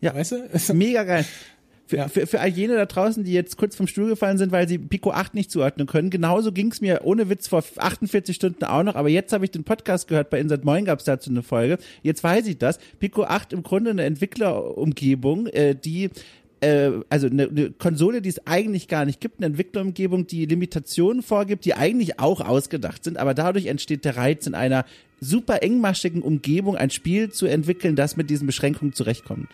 Ja, 0.00 0.14
weißt 0.14 0.32
du? 0.32 0.74
Mega 0.74 1.04
geil. 1.04 1.24
Für, 1.88 2.08
für, 2.08 2.26
für 2.26 2.40
all 2.40 2.48
jene 2.48 2.74
da 2.74 2.86
draußen, 2.86 3.22
die 3.22 3.32
jetzt 3.32 3.56
kurz 3.56 3.76
vom 3.76 3.86
Stuhl 3.86 4.08
gefallen 4.08 4.38
sind, 4.38 4.50
weil 4.50 4.66
sie 4.66 4.78
Pico 4.78 5.12
8 5.12 5.34
nicht 5.34 5.52
zuordnen 5.52 5.86
können, 5.86 6.10
genauso 6.10 6.50
ging's 6.50 6.80
mir 6.80 7.02
ohne 7.04 7.28
Witz 7.28 7.46
vor 7.46 7.62
48 7.76 8.34
Stunden 8.34 8.64
auch 8.64 8.82
noch, 8.82 8.96
aber 8.96 9.08
jetzt 9.08 9.32
habe 9.32 9.44
ich 9.44 9.52
den 9.52 9.62
Podcast 9.62 10.08
gehört, 10.08 10.30
bei 10.30 10.40
Insert 10.40 10.64
Moin 10.64 10.84
gab's 10.84 11.04
dazu 11.04 11.30
eine 11.30 11.44
Folge. 11.44 11.78
Jetzt 12.02 12.24
weiß 12.24 12.46
ich 12.48 12.58
das. 12.58 12.78
Pico 12.98 13.22
8 13.22 13.52
im 13.52 13.62
Grunde 13.62 13.90
eine 13.90 14.02
Entwicklerumgebung, 14.04 15.46
äh, 15.46 15.76
die 15.76 16.10
äh, 16.60 16.90
also 17.08 17.28
eine, 17.28 17.48
eine 17.48 17.70
Konsole, 17.70 18.22
die 18.22 18.30
es 18.30 18.46
eigentlich 18.46 18.88
gar 18.88 19.04
nicht 19.04 19.20
gibt, 19.20 19.38
eine 19.38 19.46
Entwicklerumgebung, 19.46 20.26
die 20.26 20.46
Limitationen 20.46 21.22
vorgibt, 21.22 21.64
die 21.64 21.74
eigentlich 21.74 22.18
auch 22.18 22.40
ausgedacht 22.40 23.04
sind, 23.04 23.18
aber 23.18 23.34
dadurch 23.34 23.66
entsteht 23.66 24.04
der 24.04 24.16
Reiz 24.16 24.46
in 24.46 24.54
einer 24.54 24.84
super 25.20 25.62
engmaschigen 25.62 26.22
Umgebung 26.22 26.76
ein 26.76 26.90
Spiel 26.90 27.30
zu 27.30 27.46
entwickeln, 27.46 27.96
das 27.96 28.16
mit 28.16 28.30
diesen 28.30 28.46
Beschränkungen 28.46 28.92
zurechtkommt. 28.92 29.48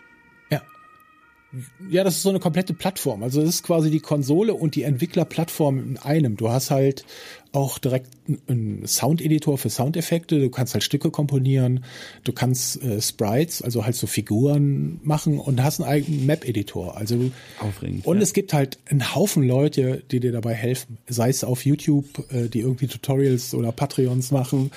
Ja, 1.89 2.03
das 2.03 2.15
ist 2.15 2.23
so 2.23 2.29
eine 2.29 2.39
komplette 2.39 2.73
Plattform. 2.73 3.21
Also 3.21 3.41
das 3.41 3.49
ist 3.49 3.63
quasi 3.63 3.91
die 3.91 3.99
Konsole 3.99 4.55
und 4.55 4.75
die 4.75 4.83
Entwicklerplattform 4.83 5.77
in 5.77 5.97
einem. 5.97 6.35
Du 6.35 6.49
hast 6.49 6.71
halt 6.71 7.05
auch 7.51 7.77
direkt 7.77 8.09
einen 8.47 8.87
Soundeditor 8.87 9.59
für 9.59 9.69
Soundeffekte. 9.69 10.39
Du 10.39 10.49
kannst 10.49 10.73
halt 10.73 10.83
Stücke 10.83 11.11
komponieren. 11.11 11.85
Du 12.23 12.33
kannst 12.33 12.81
äh, 12.81 12.99
Sprites, 12.99 13.61
also 13.61 13.85
halt 13.85 13.95
so 13.95 14.07
Figuren 14.07 14.99
machen 15.03 15.39
und 15.39 15.61
hast 15.61 15.79
einen 15.79 15.89
eigenen 15.89 16.25
Map-Editor. 16.25 16.97
Also 16.97 17.31
Aufregend, 17.59 18.05
und 18.07 18.17
ja. 18.17 18.23
es 18.23 18.33
gibt 18.33 18.53
halt 18.53 18.79
einen 18.89 19.13
Haufen 19.13 19.43
Leute, 19.43 20.03
die 20.09 20.19
dir 20.19 20.31
dabei 20.31 20.55
helfen. 20.55 20.97
Sei 21.07 21.29
es 21.29 21.43
auf 21.43 21.63
YouTube, 21.65 22.05
äh, 22.31 22.49
die 22.49 22.61
irgendwie 22.61 22.87
Tutorials 22.87 23.53
oder 23.53 23.71
Patreons 23.71 24.31
machen, 24.31 24.71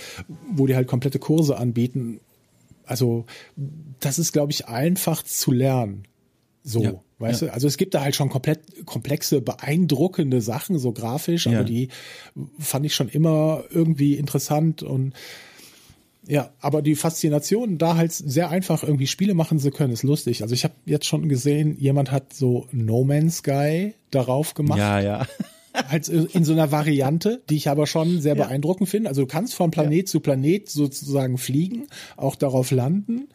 wo 0.52 0.66
die 0.66 0.76
halt 0.76 0.88
komplette 0.88 1.18
Kurse 1.18 1.56
anbieten. 1.56 2.20
Also 2.84 3.24
das 4.00 4.18
ist, 4.18 4.32
glaube 4.32 4.52
ich, 4.52 4.68
einfach 4.68 5.22
zu 5.22 5.50
lernen. 5.50 6.04
So, 6.68 6.82
ja, 6.82 6.94
weißt 7.20 7.42
ja. 7.42 7.48
du? 7.48 7.54
Also 7.54 7.68
es 7.68 7.76
gibt 7.76 7.94
da 7.94 8.02
halt 8.02 8.16
schon 8.16 8.28
komplett 8.28 8.84
komplexe, 8.86 9.40
beeindruckende 9.40 10.40
Sachen, 10.40 10.80
so 10.80 10.90
grafisch, 10.90 11.46
aber 11.46 11.58
ja. 11.58 11.62
die 11.62 11.88
fand 12.58 12.84
ich 12.84 12.94
schon 12.94 13.08
immer 13.08 13.62
irgendwie 13.70 14.14
interessant 14.14 14.82
und 14.82 15.14
ja, 16.26 16.50
aber 16.60 16.82
die 16.82 16.96
Faszination, 16.96 17.78
da 17.78 17.94
halt 17.94 18.12
sehr 18.12 18.50
einfach 18.50 18.82
irgendwie 18.82 19.06
Spiele 19.06 19.34
machen 19.34 19.60
zu 19.60 19.70
können, 19.70 19.92
ist 19.92 20.02
lustig. 20.02 20.42
Also 20.42 20.54
ich 20.54 20.64
habe 20.64 20.74
jetzt 20.84 21.06
schon 21.06 21.28
gesehen, 21.28 21.76
jemand 21.78 22.10
hat 22.10 22.32
so 22.32 22.66
No 22.72 23.04
Man's 23.04 23.36
Sky 23.36 23.94
darauf 24.10 24.54
gemacht. 24.54 24.80
Ja, 24.80 24.98
ja. 24.98 25.26
Halt 25.88 26.08
in 26.08 26.44
so 26.44 26.52
einer 26.52 26.72
Variante, 26.72 27.42
die 27.48 27.56
ich 27.56 27.68
aber 27.68 27.86
schon 27.86 28.20
sehr 28.20 28.36
ja. 28.36 28.44
beeindruckend 28.44 28.88
finde. 28.88 29.08
Also 29.08 29.22
du 29.22 29.26
kannst 29.26 29.54
von 29.54 29.70
Planet 29.70 29.98
ja. 29.98 30.04
zu 30.06 30.20
Planet 30.20 30.68
sozusagen 30.68 31.38
fliegen, 31.38 31.86
auch 32.16 32.34
darauf 32.36 32.70
landen. 32.70 33.28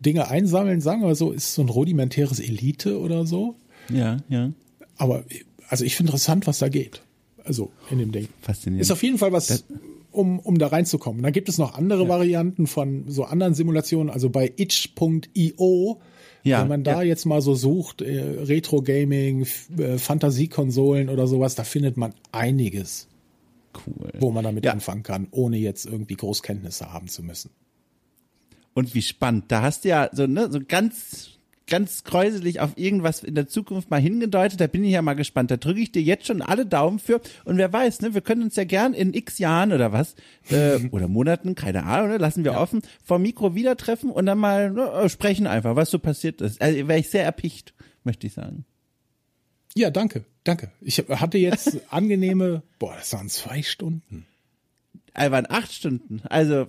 Dinge 0.00 0.28
einsammeln, 0.28 0.80
sagen 0.80 1.02
wir 1.02 1.14
so, 1.14 1.32
ist 1.32 1.54
so 1.54 1.62
ein 1.62 1.68
rudimentäres 1.68 2.40
Elite 2.40 2.98
oder 2.98 3.26
so. 3.26 3.56
Ja, 3.92 4.18
ja. 4.28 4.52
Aber 4.96 5.24
also 5.68 5.84
ich 5.84 5.96
finde 5.96 6.10
interessant, 6.10 6.46
was 6.46 6.58
da 6.58 6.68
geht. 6.68 7.02
Also 7.44 7.70
in 7.90 7.98
dem 7.98 8.12
Ding. 8.12 8.28
Faszinierend. 8.40 8.82
Ist 8.82 8.90
auf 8.90 9.02
jeden 9.02 9.18
Fall 9.18 9.32
was, 9.32 9.64
um, 10.10 10.38
um 10.38 10.58
da 10.58 10.68
reinzukommen. 10.68 11.22
Dann 11.22 11.32
gibt 11.32 11.48
es 11.48 11.58
noch 11.58 11.74
andere 11.74 12.04
ja. 12.04 12.08
Varianten 12.08 12.66
von 12.66 13.04
so 13.08 13.24
anderen 13.24 13.54
Simulationen. 13.54 14.12
Also 14.12 14.30
bei 14.30 14.52
itch.io, 14.56 16.00
ja, 16.42 16.62
wenn 16.62 16.68
man 16.68 16.84
da 16.84 17.02
ja. 17.02 17.02
jetzt 17.02 17.24
mal 17.24 17.40
so 17.40 17.54
sucht, 17.54 18.02
äh, 18.02 18.20
Retro-Gaming, 18.20 19.46
äh, 19.78 19.98
Fantasiekonsolen 19.98 21.08
oder 21.08 21.26
sowas, 21.26 21.54
da 21.54 21.64
findet 21.64 21.96
man 21.96 22.14
einiges. 22.32 23.08
Cool. 23.86 24.12
Wo 24.18 24.30
man 24.30 24.44
damit 24.44 24.64
ja. 24.64 24.72
anfangen 24.72 25.02
kann, 25.02 25.28
ohne 25.30 25.56
jetzt 25.56 25.86
irgendwie 25.86 26.16
Großkenntnisse 26.16 26.92
haben 26.92 27.08
zu 27.08 27.22
müssen. 27.22 27.50
Und 28.74 28.94
wie 28.94 29.02
spannend. 29.02 29.46
Da 29.48 29.62
hast 29.62 29.84
du 29.84 29.90
ja 29.90 30.10
so, 30.12 30.26
ne, 30.26 30.50
so 30.50 30.60
ganz, 30.66 31.38
ganz 31.66 32.04
kräuselig 32.04 32.60
auf 32.60 32.76
irgendwas 32.76 33.22
in 33.22 33.34
der 33.34 33.46
Zukunft 33.46 33.90
mal 33.90 34.00
hingedeutet. 34.00 34.60
Da 34.60 34.66
bin 34.66 34.84
ich 34.84 34.92
ja 34.92 35.02
mal 35.02 35.14
gespannt. 35.14 35.50
Da 35.50 35.56
drücke 35.56 35.80
ich 35.80 35.92
dir 35.92 36.02
jetzt 36.02 36.26
schon 36.26 36.42
alle 36.42 36.66
Daumen 36.66 36.98
für. 36.98 37.20
Und 37.44 37.56
wer 37.56 37.72
weiß, 37.72 38.00
ne, 38.00 38.14
wir 38.14 38.20
können 38.20 38.42
uns 38.42 38.56
ja 38.56 38.64
gern 38.64 38.94
in 38.94 39.14
x 39.14 39.38
Jahren 39.38 39.72
oder 39.72 39.92
was, 39.92 40.14
äh, 40.50 40.78
oder 40.90 41.08
Monaten, 41.08 41.54
keine 41.54 41.84
Ahnung, 41.84 42.10
ne, 42.10 42.18
lassen 42.18 42.44
wir 42.44 42.52
ja. 42.52 42.60
offen, 42.60 42.82
vor 43.04 43.18
Mikro 43.18 43.54
wieder 43.54 43.76
treffen 43.76 44.10
und 44.10 44.26
dann 44.26 44.38
mal 44.38 44.70
ne, 44.70 44.82
äh, 44.82 45.08
sprechen 45.08 45.46
einfach, 45.46 45.76
was 45.76 45.90
so 45.90 45.98
passiert 45.98 46.40
ist. 46.40 46.60
Also 46.60 46.88
wäre 46.88 46.98
ich 46.98 47.10
sehr 47.10 47.24
erpicht, 47.24 47.74
möchte 48.04 48.26
ich 48.26 48.32
sagen. 48.32 48.64
Ja, 49.74 49.90
danke, 49.90 50.24
danke. 50.44 50.70
Ich 50.80 50.98
hatte 50.98 51.38
jetzt 51.38 51.80
angenehme, 51.90 52.62
boah, 52.78 52.94
das 52.96 53.12
waren 53.12 53.28
zwei 53.28 53.62
Stunden. 53.62 54.26
Es 55.14 55.30
waren 55.30 55.46
acht 55.48 55.72
Stunden. 55.72 56.22
Also 56.28 56.66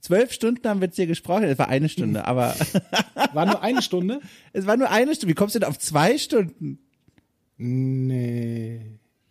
zwölf 0.00 0.32
Stunden 0.32 0.68
haben 0.68 0.80
wir 0.80 0.86
jetzt 0.86 0.96
hier 0.96 1.06
gesprochen. 1.06 1.44
Es 1.44 1.58
war 1.58 1.68
eine 1.68 1.88
Stunde, 1.88 2.24
aber. 2.26 2.54
War 3.32 3.46
nur 3.46 3.62
eine 3.62 3.82
Stunde? 3.82 4.20
Es 4.52 4.66
war 4.66 4.76
nur 4.76 4.90
eine 4.90 5.14
Stunde. 5.14 5.30
Wie 5.30 5.34
kommst 5.34 5.54
du 5.54 5.60
denn 5.60 5.68
auf 5.68 5.78
zwei 5.78 6.18
Stunden? 6.18 6.78
Nee. 7.56 8.80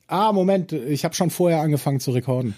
Ah, 0.08 0.32
Moment. 0.32 0.72
Ich 0.72 1.04
habe 1.04 1.16
schon 1.16 1.30
vorher 1.30 1.62
angefangen 1.62 2.00
zu 2.00 2.12
rekorden. 2.12 2.56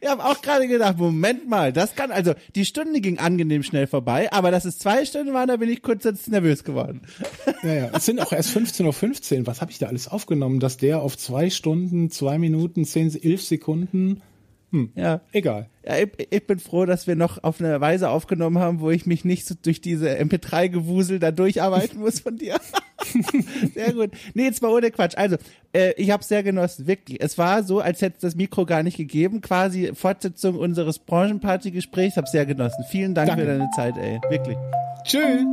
Ich 0.00 0.08
habe 0.08 0.24
auch 0.24 0.40
gerade 0.42 0.68
gedacht, 0.68 0.98
Moment 0.98 1.48
mal, 1.48 1.72
das 1.72 1.94
kann, 1.94 2.10
also 2.10 2.34
die 2.54 2.64
Stunde 2.64 3.00
ging 3.00 3.18
angenehm 3.18 3.62
schnell 3.62 3.86
vorbei, 3.86 4.32
aber 4.32 4.50
dass 4.50 4.64
es 4.64 4.78
zwei 4.78 5.04
Stunden 5.04 5.32
waren, 5.34 5.48
da 5.48 5.56
bin 5.56 5.68
ich 5.68 5.82
kurz 5.82 6.04
jetzt 6.04 6.28
nervös 6.28 6.64
geworden. 6.64 7.02
Ja, 7.62 7.74
ja, 7.74 7.90
es 7.92 8.06
sind 8.06 8.20
auch 8.20 8.32
erst 8.32 8.56
15.15 8.56 9.40
Uhr. 9.40 9.46
Was 9.46 9.60
habe 9.60 9.72
ich 9.72 9.78
da 9.78 9.86
alles 9.86 10.06
aufgenommen, 10.06 10.60
dass 10.60 10.76
der 10.76 11.02
auf 11.02 11.18
zwei 11.18 11.50
Stunden, 11.50 12.08
zwei 12.10 12.38
Minuten, 12.38 12.84
zehn, 12.84 13.12
elf 13.20 13.42
Sekunden 13.42 14.22
hm. 14.70 14.92
Ja. 14.94 15.20
Egal. 15.32 15.68
Ja, 15.84 15.96
ich, 15.96 16.10
ich, 16.30 16.46
bin 16.46 16.58
froh, 16.58 16.84
dass 16.84 17.06
wir 17.06 17.16
noch 17.16 17.42
auf 17.42 17.60
eine 17.60 17.80
Weise 17.80 18.10
aufgenommen 18.10 18.58
haben, 18.58 18.80
wo 18.80 18.90
ich 18.90 19.06
mich 19.06 19.24
nicht 19.24 19.46
so 19.46 19.54
durch 19.60 19.80
diese 19.80 20.10
MP3-Gewusel 20.18 21.18
da 21.18 21.30
durcharbeiten 21.30 22.00
muss 22.00 22.20
von 22.20 22.36
dir. 22.36 22.60
sehr 23.74 23.92
gut. 23.92 24.10
Nee, 24.34 24.44
jetzt 24.44 24.62
mal 24.62 24.72
ohne 24.72 24.90
Quatsch. 24.90 25.16
Also, 25.16 25.36
äh, 25.72 25.92
ich 25.96 26.10
habe 26.10 26.24
sehr 26.24 26.42
genossen, 26.42 26.86
wirklich. 26.86 27.20
Es 27.20 27.38
war 27.38 27.62
so, 27.62 27.80
als 27.80 28.02
hätte 28.02 28.16
es 28.16 28.22
das 28.22 28.34
Mikro 28.34 28.66
gar 28.66 28.82
nicht 28.82 28.96
gegeben. 28.96 29.40
Quasi 29.40 29.92
Fortsetzung 29.94 30.56
unseres 30.56 30.98
Branchenparty-Gesprächs. 30.98 32.16
Hab 32.16 32.28
sehr 32.28 32.46
genossen. 32.46 32.84
Vielen 32.90 33.14
Dank 33.14 33.28
Danke. 33.28 33.44
für 33.44 33.48
deine 33.48 33.70
Zeit, 33.74 33.96
ey. 33.96 34.20
Wirklich. 34.30 34.56
Tschüss. 35.04 35.44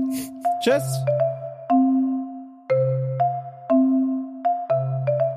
Tschüss. 0.63 0.83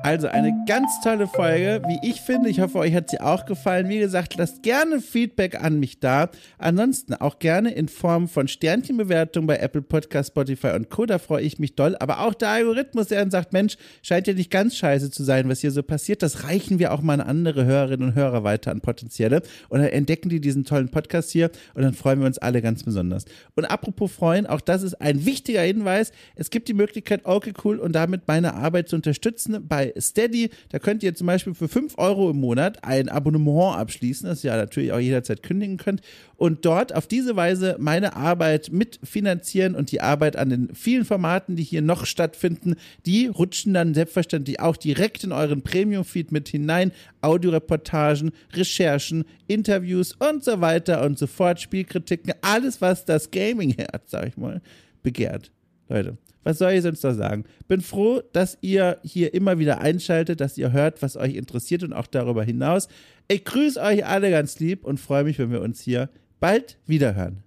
Also 0.09 0.27
eine 0.27 0.63
ganz 0.65 0.99
tolle 1.01 1.27
Folge, 1.27 1.83
wie 1.87 1.99
ich 2.01 2.21
finde. 2.21 2.49
Ich 2.49 2.59
hoffe, 2.59 2.79
euch 2.79 2.95
hat 2.95 3.11
sie 3.11 3.21
auch 3.21 3.45
gefallen. 3.45 3.89
Wie 3.89 3.99
gesagt, 3.99 4.33
lasst 4.39 4.63
gerne 4.63 5.01
Feedback 5.01 5.63
an 5.63 5.79
mich 5.79 5.99
da. 5.99 6.31
Ansonsten 6.57 7.13
auch 7.13 7.37
gerne 7.37 7.75
in 7.75 7.87
Form 7.87 8.27
von 8.27 8.47
Sternchenbewertung 8.47 9.45
bei 9.45 9.57
Apple 9.57 9.83
Podcast, 9.83 10.29
Spotify 10.29 10.69
und 10.69 10.89
Co. 10.89 11.05
Da 11.05 11.19
freue 11.19 11.43
ich 11.43 11.59
mich 11.59 11.75
doll. 11.75 11.95
Aber 11.99 12.21
auch 12.21 12.33
der 12.33 12.49
Algorithmus, 12.49 13.09
der 13.09 13.19
dann 13.19 13.29
sagt, 13.29 13.53
Mensch, 13.53 13.77
scheint 14.01 14.25
ja 14.25 14.33
nicht 14.33 14.49
ganz 14.49 14.77
scheiße 14.77 15.11
zu 15.11 15.23
sein, 15.23 15.47
was 15.47 15.59
hier 15.59 15.69
so 15.69 15.83
passiert. 15.83 16.23
Das 16.23 16.43
reichen 16.43 16.79
wir 16.79 16.91
auch 16.91 17.03
mal 17.03 17.13
an 17.13 17.21
andere 17.21 17.65
Hörerinnen 17.65 18.09
und 18.09 18.15
Hörer 18.15 18.43
weiter 18.43 18.71
an 18.71 18.81
potenzielle. 18.81 19.43
Und 19.67 19.81
dann 19.81 19.89
entdecken 19.89 20.29
die 20.29 20.41
diesen 20.41 20.65
tollen 20.65 20.89
Podcast 20.89 21.29
hier 21.29 21.51
und 21.75 21.83
dann 21.83 21.93
freuen 21.93 22.19
wir 22.19 22.25
uns 22.25 22.39
alle 22.39 22.63
ganz 22.63 22.83
besonders. 22.83 23.25
Und 23.55 23.65
apropos 23.65 24.11
freuen, 24.11 24.47
auch 24.47 24.61
das 24.61 24.81
ist 24.81 24.95
ein 24.95 25.27
wichtiger 25.27 25.61
Hinweis. 25.61 26.11
Es 26.33 26.49
gibt 26.49 26.67
die 26.67 26.73
Möglichkeit, 26.73 27.25
okay, 27.25 27.53
cool 27.63 27.77
und 27.77 27.91
damit 27.91 28.27
meine 28.27 28.55
Arbeit 28.55 28.89
zu 28.89 28.95
unterstützen 28.95 29.67
bei 29.67 29.93
Steady. 30.01 30.49
Da 30.69 30.79
könnt 30.79 31.03
ihr 31.03 31.15
zum 31.15 31.27
Beispiel 31.27 31.53
für 31.53 31.67
5 31.67 31.97
Euro 31.97 32.31
im 32.31 32.39
Monat 32.39 32.83
ein 32.83 33.09
Abonnement 33.09 33.77
abschließen, 33.77 34.27
das 34.27 34.43
ihr 34.43 34.55
natürlich 34.55 34.91
auch 34.91 34.99
jederzeit 34.99 35.43
kündigen 35.43 35.77
könnt. 35.77 36.01
Und 36.37 36.65
dort 36.65 36.95
auf 36.95 37.07
diese 37.07 37.35
Weise 37.35 37.75
meine 37.79 38.15
Arbeit 38.15 38.71
mitfinanzieren 38.71 39.75
und 39.75 39.91
die 39.91 40.01
Arbeit 40.01 40.35
an 40.35 40.49
den 40.49 40.73
vielen 40.73 41.05
Formaten, 41.05 41.55
die 41.55 41.63
hier 41.63 41.81
noch 41.81 42.05
stattfinden, 42.05 42.75
die 43.05 43.27
rutschen 43.27 43.73
dann 43.73 43.93
selbstverständlich 43.93 44.59
auch 44.59 44.77
direkt 44.77 45.23
in 45.23 45.31
euren 45.31 45.61
Premium-Feed 45.61 46.31
mit 46.31 46.49
hinein. 46.49 46.91
Audioreportagen, 47.21 48.31
Recherchen, 48.53 49.25
Interviews 49.47 50.13
und 50.13 50.43
so 50.43 50.61
weiter 50.61 51.03
und 51.03 51.17
so 51.19 51.27
fort, 51.27 51.59
Spielkritiken, 51.59 52.33
alles, 52.41 52.81
was 52.81 53.05
das 53.05 53.31
Gaming-Herz, 53.31 54.11
sag 54.11 54.27
ich 54.27 54.37
mal, 54.37 54.61
begehrt. 55.03 55.51
Leute, 55.89 56.17
was 56.43 56.57
soll 56.57 56.71
ich 56.71 56.81
sonst 56.81 57.03
noch 57.03 57.13
sagen? 57.13 57.45
Bin 57.67 57.81
froh, 57.81 58.21
dass 58.33 58.57
ihr 58.61 58.97
hier 59.03 59.33
immer 59.33 59.59
wieder 59.59 59.79
einschaltet, 59.81 60.41
dass 60.41 60.57
ihr 60.57 60.71
hört, 60.71 61.01
was 61.01 61.17
euch 61.17 61.35
interessiert 61.35 61.83
und 61.83 61.93
auch 61.93 62.07
darüber 62.07 62.43
hinaus. 62.43 62.87
Ich 63.27 63.45
grüße 63.45 63.79
euch 63.81 64.05
alle 64.05 64.31
ganz 64.31 64.59
lieb 64.59 64.85
und 64.85 64.99
freue 64.99 65.23
mich, 65.23 65.37
wenn 65.39 65.51
wir 65.51 65.61
uns 65.61 65.81
hier 65.81 66.09
bald 66.39 66.77
wiederhören. 66.85 67.43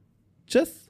Tschüss. 0.47 0.82